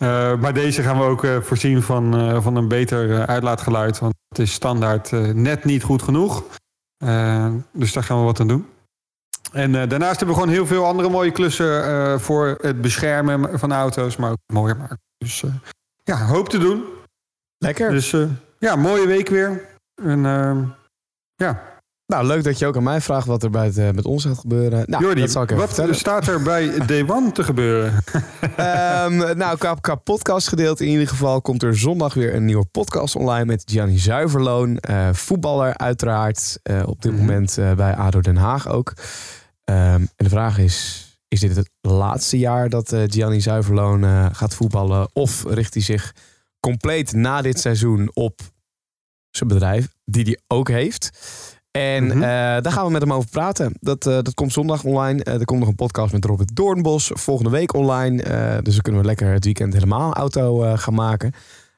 Eh, 0.00 0.36
maar 0.36 0.54
deze 0.54 0.82
gaan 0.82 0.98
we 0.98 1.04
ook 1.04 1.24
eh, 1.24 1.40
voorzien 1.40 1.82
van, 1.82 2.16
eh, 2.16 2.42
van 2.42 2.56
een 2.56 2.68
beter 2.68 3.26
uitlaatgeluid. 3.26 3.98
Want 3.98 4.14
het 4.28 4.38
is 4.38 4.52
standaard 4.52 5.10
net 5.34 5.64
niet 5.64 5.82
goed 5.82 6.02
genoeg. 6.02 6.44
Dus 7.72 7.92
daar 7.92 8.02
gaan 8.02 8.18
we 8.18 8.24
wat 8.24 8.40
aan 8.40 8.48
doen. 8.48 8.66
En 9.52 9.72
daarnaast 9.72 10.16
hebben 10.16 10.36
we 10.36 10.42
gewoon 10.42 10.54
heel 10.54 10.66
veel 10.66 10.86
andere 10.86 11.08
mooie 11.08 11.30
klussen 11.30 12.20
voor 12.20 12.58
het 12.60 12.80
beschermen 12.80 13.58
van 13.58 13.72
auto's, 13.72 14.16
maar 14.16 14.30
ook 14.30 14.38
mooier 14.46 14.76
maken. 14.76 15.00
Dus 15.18 15.44
ja, 16.04 16.26
hoop 16.26 16.48
te 16.48 16.58
doen. 16.58 16.84
Lekker. 17.58 17.90
Dus 17.90 18.16
ja, 18.58 18.76
mooie 18.76 19.06
week 19.06 19.28
weer. 19.28 19.68
En 20.02 20.22
ja, 21.34 21.69
Nou, 22.10 22.26
leuk 22.26 22.44
dat 22.44 22.58
je 22.58 22.66
ook 22.66 22.76
aan 22.76 22.82
mij 22.82 23.00
vraagt 23.00 23.26
wat 23.26 23.42
er 23.42 23.50
bij 23.50 23.64
het, 23.66 23.78
eh, 23.78 23.90
met 23.90 24.04
ons 24.04 24.24
gaat 24.24 24.38
gebeuren. 24.38 24.82
Nou, 24.86 25.02
Jordi, 25.04 25.20
dat 25.20 25.30
zal 25.30 25.42
ik 25.42 25.48
even 25.50 25.60
wat 25.60 25.68
vertellen. 25.74 25.94
staat 25.96 26.26
er 26.26 26.42
bij 26.42 26.78
Day 26.86 27.04
One 27.08 27.32
te 27.32 27.42
gebeuren? 27.44 28.04
Ehm, 28.56 29.16
nou, 29.38 29.58
qua, 29.58 29.74
qua 29.80 29.94
podcastgedeelte 29.94 30.84
in 30.84 30.90
ieder 30.90 31.08
geval 31.08 31.40
komt 31.40 31.62
er 31.62 31.78
zondag 31.78 32.14
weer 32.14 32.34
een 32.34 32.44
nieuwe 32.44 32.64
podcast 32.64 33.16
online 33.16 33.44
met 33.44 33.62
Gianni 33.66 33.98
Zuiverloon. 33.98 34.76
eh, 34.78 35.08
voetballer 35.12 35.76
uiteraard. 35.76 36.58
eh, 36.62 36.82
op 36.86 37.02
dit 37.02 37.12
Mhm. 37.12 37.20
moment 37.20 37.58
bij 37.76 37.94
ADO 37.96 38.20
Den 38.20 38.36
Haag 38.36 38.68
ook. 38.68 38.92
Ehm, 39.64 39.76
en 39.94 40.08
de 40.16 40.28
vraag 40.28 40.58
is, 40.58 41.06
is 41.28 41.40
dit 41.40 41.56
het 41.56 41.70
laatste 41.80 42.38
jaar 42.38 42.68
dat 42.68 42.94
Gianni 43.06 43.40
Zuiverloon 43.40 44.04
gaat 44.34 44.54
voetballen? 44.54 45.08
Of 45.12 45.44
richt 45.48 45.74
hij 45.74 45.82
zich 45.82 46.14
compleet 46.60 47.12
na 47.12 47.42
dit 47.42 47.60
seizoen 47.60 48.10
op 48.14 48.40
zijn 49.30 49.48
bedrijf, 49.48 49.88
die 50.04 50.24
hij 50.24 50.38
ook 50.46 50.68
heeft? 50.68 51.10
En 51.70 52.04
Mhm. 52.04 52.12
eh, 52.22 52.28
daar 52.62 52.72
gaan 52.72 52.84
we 52.86 52.90
met 52.92 53.00
hem 53.02 53.12
over 53.12 53.30
praten. 53.30 53.72
Dat, 53.80 54.06
eh, 54.06 54.12
dat 54.12 54.34
komt 54.34 54.52
zondag 54.52 54.84
online. 54.84 55.24
Eh, 55.24 55.34
er 55.34 55.44
komt 55.44 55.60
nog 55.60 55.68
een 55.68 55.74
podcast 55.74 56.12
met 56.12 56.24
Robert 56.24 56.56
Doornbos. 56.56 57.10
Volgende 57.14 57.50
week 57.50 57.74
online. 57.74 58.16
Dus 58.62 58.72
dan 58.74 58.82
kunnen 58.82 59.00
we 59.00 59.06
lekker 59.06 59.32
het 59.32 59.44
weekend 59.44 59.72
helemaal 59.72 60.12
auto 60.12 60.76
gaan 60.76 60.94
maken. 60.94 61.32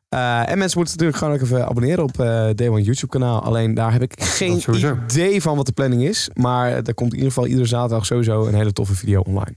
En 0.09 0.59
mensen 0.59 0.79
moeten 0.79 0.97
natuurlijk 0.97 1.17
gewoon 1.19 1.35
ook 1.35 1.41
even 1.41 1.67
abonneren 1.69 2.05
op 2.05 2.17
Day 2.57 2.69
One 2.69 2.83
YouTube 2.83 3.07
kanaal. 3.19 3.43
Alleen 3.43 3.75
daar 3.75 3.93
heb 3.93 4.03
ik 4.03 4.23
geen 4.23 4.63
idee 5.07 5.43
van 5.43 5.57
wat 5.57 5.67
de 5.67 5.73
planning 5.73 6.03
is. 6.03 6.31
Maar 6.35 6.71
er 6.71 6.95
komt 6.95 7.11
in 7.11 7.17
ieder 7.19 7.33
geval 7.33 7.47
iedere 7.49 7.67
zaterdag 7.67 8.07
sowieso 8.07 8.47
een 8.47 8.55
hele 8.55 8.73
toffe 8.73 8.95
video 8.95 9.21
online. 9.21 9.57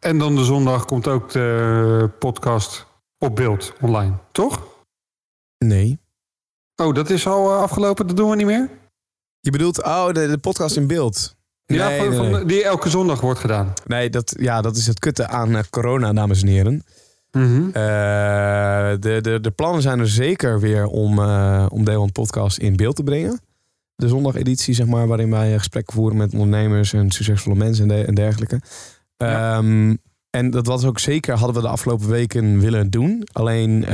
En 0.00 0.18
dan 0.18 0.34
de 0.36 0.44
zondag 0.44 0.84
komt 0.84 1.08
ook 1.08 1.30
de 1.32 2.10
podcast 2.18 2.86
op 3.18 3.36
beeld 3.36 3.72
online, 3.80 4.12
toch? 4.32 4.66
Nee. 5.58 5.98
Oh, 6.76 6.94
dat 6.94 7.10
is 7.10 7.26
al 7.26 7.52
afgelopen, 7.52 8.06
dat 8.06 8.16
doen 8.16 8.30
we 8.30 8.36
niet 8.36 8.46
meer? 8.46 8.70
Je 9.40 9.50
bedoelt, 9.50 9.84
oh, 9.84 10.06
de, 10.12 10.26
de 10.28 10.38
podcast 10.38 10.76
in 10.76 10.86
beeld. 10.86 11.36
ja, 11.66 11.88
Nee, 11.88 11.98
van, 11.98 12.08
nee, 12.08 12.16
van- 12.18 12.30
nee. 12.30 12.44
die 12.44 12.64
elke 12.64 12.88
zondag 12.88 13.20
wordt 13.20 13.40
gedaan. 13.40 13.72
Nee, 13.86 14.10
dat, 14.10 14.34
ja, 14.40 14.60
dat 14.60 14.76
is 14.76 14.86
het 14.86 14.98
kutte 14.98 15.26
aan 15.28 15.56
eh, 15.56 15.62
corona, 15.70 16.12
dames 16.12 16.42
en 16.42 16.48
heren. 16.48 16.84
Mhm. 17.32 17.66
Eh, 17.66 17.72
de, 19.00 19.18
de, 19.20 19.38
de 19.40 19.50
plannen 19.50 19.82
zijn 19.82 19.98
er 19.98 20.08
zeker 20.08 20.60
weer 20.60 20.86
om, 20.86 21.18
eh 21.18 21.66
om 21.70 22.12
Podcast 22.12 22.58
in 22.58 22.76
beeld 22.76 22.96
te 22.96 23.02
brengen. 23.02 23.40
De 23.96 24.08
zondageditie, 24.08 24.74
zeg 24.74 24.86
maar, 24.86 25.06
waarin 25.06 25.30
wij 25.30 25.58
gesprekken 25.58 25.94
voeren 25.94 26.16
met 26.16 26.32
ondernemers 26.32 26.92
en 26.92 27.10
succesvolle 27.10 27.56
mensen 27.56 27.90
en, 27.90 27.96
de- 28.00 28.04
en 28.06 28.14
dergelijke. 28.14 28.60
Ja. 29.16 29.56
Ehm, 29.56 29.94
en 30.30 30.50
dat 30.50 30.66
was 30.66 30.84
ook 30.84 30.98
zeker, 30.98 31.34
hadden 31.36 31.56
we 31.56 31.62
de 31.62 31.68
afgelopen 31.72 32.08
weken 32.08 32.60
willen 32.60 32.90
doen. 32.90 33.28
Alleen 33.32 33.84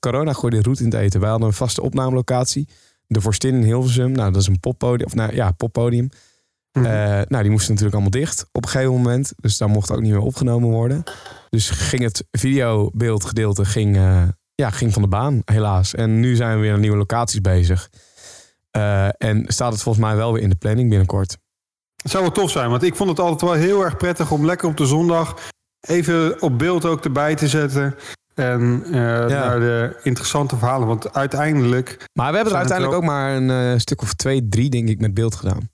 corona 0.00 0.32
gooide 0.32 0.56
de 0.56 0.62
route 0.62 0.82
in 0.84 0.90
het 0.90 0.98
eten. 1.00 1.20
Wij 1.20 1.30
hadden 1.30 1.48
een 1.48 1.54
vaste 1.54 1.82
opnamelocatie. 1.82 2.68
De 3.12 3.20
Vorstin 3.20 3.54
in 3.54 3.62
Hilversum. 3.62 4.12
Nou, 4.12 4.32
dat 4.32 4.42
is 4.42 4.48
een 4.48 4.60
poppodium. 4.60 5.06
Of 5.06 5.14
nou 5.14 5.34
ja, 5.34 5.50
poppodium. 5.50 6.08
Mhm. 6.72 6.84
Eh, 6.86 6.92
nou, 7.28 7.42
die 7.42 7.50
moesten 7.50 7.68
natuurlijk 7.68 7.94
allemaal 7.94 8.20
dicht 8.20 8.46
op 8.52 8.64
een 8.64 8.70
gegeven 8.70 8.92
moment. 8.92 9.32
Dus 9.36 9.58
daar 9.58 9.68
mocht 9.68 9.90
ook 9.90 10.00
niet 10.00 10.10
meer 10.10 10.20
opgenomen 10.20 10.70
worden. 10.70 11.02
Dus 11.50 11.70
ging 11.70 12.02
het 12.02 12.24
videobeeldgedeelte 12.30 13.64
ging, 13.64 13.96
eh, 13.96 14.22
ja, 14.54 14.70
ging 14.70 14.92
van 14.92 15.02
de 15.02 15.08
baan, 15.08 15.42
helaas. 15.44 15.94
En 15.94 16.20
nu 16.20 16.36
zijn 16.36 16.56
we 16.56 16.62
weer 16.62 16.72
aan 16.72 16.80
nieuwe 16.80 16.96
locaties 16.96 17.40
bezig. 17.40 17.90
Eh, 18.70 19.08
en 19.18 19.44
staat 19.46 19.72
het 19.72 19.82
volgens 19.82 20.04
mij 20.04 20.16
wel 20.16 20.32
weer 20.32 20.42
in 20.42 20.48
de 20.48 20.56
planning 20.56 20.88
binnenkort. 20.88 21.38
Het 22.02 22.10
zou 22.10 22.22
wel 22.22 22.32
tof 22.32 22.50
zijn, 22.50 22.70
want 22.70 22.82
ik 22.82 22.96
vond 22.96 23.10
het 23.10 23.18
altijd 23.18 23.40
wel 23.40 23.52
heel 23.52 23.84
erg 23.84 23.96
prettig 23.96 24.30
om 24.30 24.44
lekker 24.44 24.68
op 24.68 24.76
de 24.76 24.86
zondag 24.86 25.50
even 25.80 26.42
op 26.42 26.58
beeld 26.58 26.84
ook 26.84 27.04
erbij 27.04 27.34
te 27.34 27.48
zetten. 27.48 27.94
En 28.34 28.82
eh, 28.86 28.92
naar 29.26 29.60
de 29.60 30.00
interessante 30.02 30.56
verhalen. 30.56 30.86
Want 30.88 31.14
uiteindelijk. 31.14 32.08
Maar 32.12 32.28
we 32.30 32.34
hebben 32.34 32.52
er 32.52 32.58
uiteindelijk 32.58 32.98
ook 32.98 33.04
maar 33.04 33.36
een 33.36 33.50
eh, 33.50 33.78
stuk 33.78 34.02
of 34.02 34.14
twee, 34.14 34.48
drie, 34.48 34.70
denk 34.70 34.88
ik, 34.88 35.00
met 35.00 35.14
beeld 35.14 35.34
gedaan. 35.34 35.70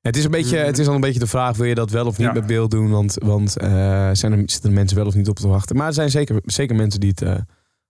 Het 0.00 0.16
is, 0.16 0.24
een 0.24 0.30
beetje, 0.30 0.56
Mhm. 0.56 0.66
het 0.66 0.78
is 0.78 0.84
dan 0.86 0.94
een 0.94 1.00
beetje 1.00 1.18
de 1.18 1.26
vraag, 1.26 1.56
wil 1.56 1.66
je 1.66 1.74
dat 1.74 1.90
wel 1.90 2.06
of 2.06 2.18
niet 2.18 2.26
Ja. 2.26 2.32
met 2.32 2.46
beeld 2.46 2.70
doen? 2.70 2.90
Want, 2.90 3.16
want 3.24 3.56
eh, 3.58 3.68
zijn 4.12 4.32
er, 4.32 4.38
zitten 4.38 4.64
er 4.70 4.72
mensen 4.76 4.96
wel 4.96 5.06
of 5.06 5.14
niet 5.14 5.28
op 5.28 5.36
te 5.36 5.48
wachten? 5.48 5.76
Maar 5.76 5.86
er 5.86 5.92
zijn 5.92 6.10
zeker, 6.10 6.40
zeker 6.44 6.76
mensen 6.76 7.00
die 7.00 7.08
het, 7.14 7.18
die 7.18 7.36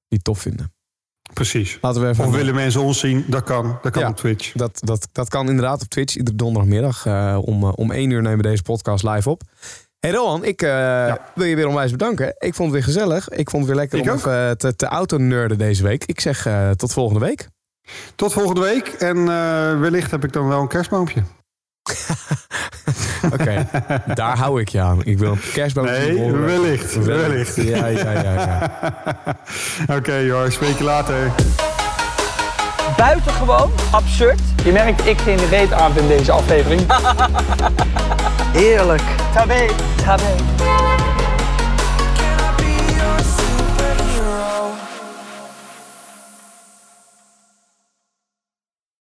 het 0.09 0.25
tof 0.25 0.39
vinden. 0.41 0.73
Precies. 1.33 1.79
Laten 1.81 2.03
we 2.03 2.09
even... 2.09 2.25
Of 2.25 2.35
willen 2.35 2.55
mensen 2.55 2.81
ons 2.81 2.99
zien? 2.99 3.25
Dat 3.29 3.43
kan. 3.45 3.79
Dat 3.83 3.93
kan 3.93 4.03
Ja. 4.03 4.09
op 4.09 4.17
Twitch. 4.17 4.53
Dat, 4.53 4.79
dat, 4.81 5.09
dat 5.13 5.29
kan 5.29 5.49
inderdaad 5.49 5.83
op 5.83 5.89
Twitch. 5.89 6.17
Iedere 6.17 6.37
donderdagmiddag 6.37 7.07
om, 7.39 7.65
om 7.65 7.91
1 7.91 8.11
uur 8.11 8.23
nemen 8.23 8.37
we 8.37 8.43
deze 8.43 8.63
podcast 8.63 9.05
live 9.05 9.31
op. 9.31 9.43
Hey 10.07 10.11
Rohan, 10.15 10.45
ik 10.45 10.63
eh, 10.63 11.15
wil 11.35 11.47
je 11.47 11.57
weer 11.57 11.67
onwijs 11.67 11.91
bedanken. 11.91 12.35
Ik 12.39 12.55
vond 12.55 12.73
het 12.73 12.85
weer 12.85 12.95
gezellig. 12.95 13.29
Ik 13.29 13.51
vond 13.51 13.63
het 13.67 13.73
weer 13.73 13.81
lekker 13.81 13.99
Ik 13.99 14.05
om 14.05 14.11
ook. 14.11 14.17
even 14.17 14.59
te, 14.59 14.77
te 14.77 14.87
auto-nerden 14.87 15.59
deze 15.59 15.83
week. 15.83 16.05
Ik 16.05 16.21
zeg 16.21 16.47
eh, 16.47 16.71
tot 16.71 16.93
volgende 16.93 17.21
week. 17.21 17.49
Tot 18.15 18.33
volgende 18.33 18.61
week. 18.61 18.89
En 18.89 19.17
eh, 19.19 19.81
wellicht 19.81 20.11
heb 20.11 20.25
ik 20.25 20.33
dan 20.33 20.49
wel 20.49 20.61
een 20.61 20.69
kerstboompje. 20.69 21.23
Oké, 23.33 23.69
daar 24.15 24.37
hou 24.37 24.61
ik 24.61 24.69
je 24.69 24.81
aan. 24.81 25.05
Ik 25.05 25.19
wil 25.19 25.33
een 25.33 25.41
kerstboom 25.53 25.85
Nee, 25.85 26.33
wellicht. 26.33 27.05
Wellicht. 27.05 27.57
Ja, 27.57 27.87
ja, 27.87 28.13
ja. 28.13 28.23
ja. 28.23 28.71
Oké, 29.97 30.15
joh. 30.15 30.51
Spreek 30.51 30.79
je 30.79 30.85
later. 30.85 31.31
Buitengewoon 32.97 33.71
absurd. 33.91 34.41
Je 34.65 34.73
merkt 34.73 35.07
ik 35.07 35.19
geen 35.19 35.49
reet 35.49 35.73
aan 35.73 35.97
in 35.97 36.09
deze 36.09 36.33
aflevering. 36.33 36.81
Heerlijk. 38.63 39.03
Tabé. 39.35 39.67
Tabé. 40.03 40.72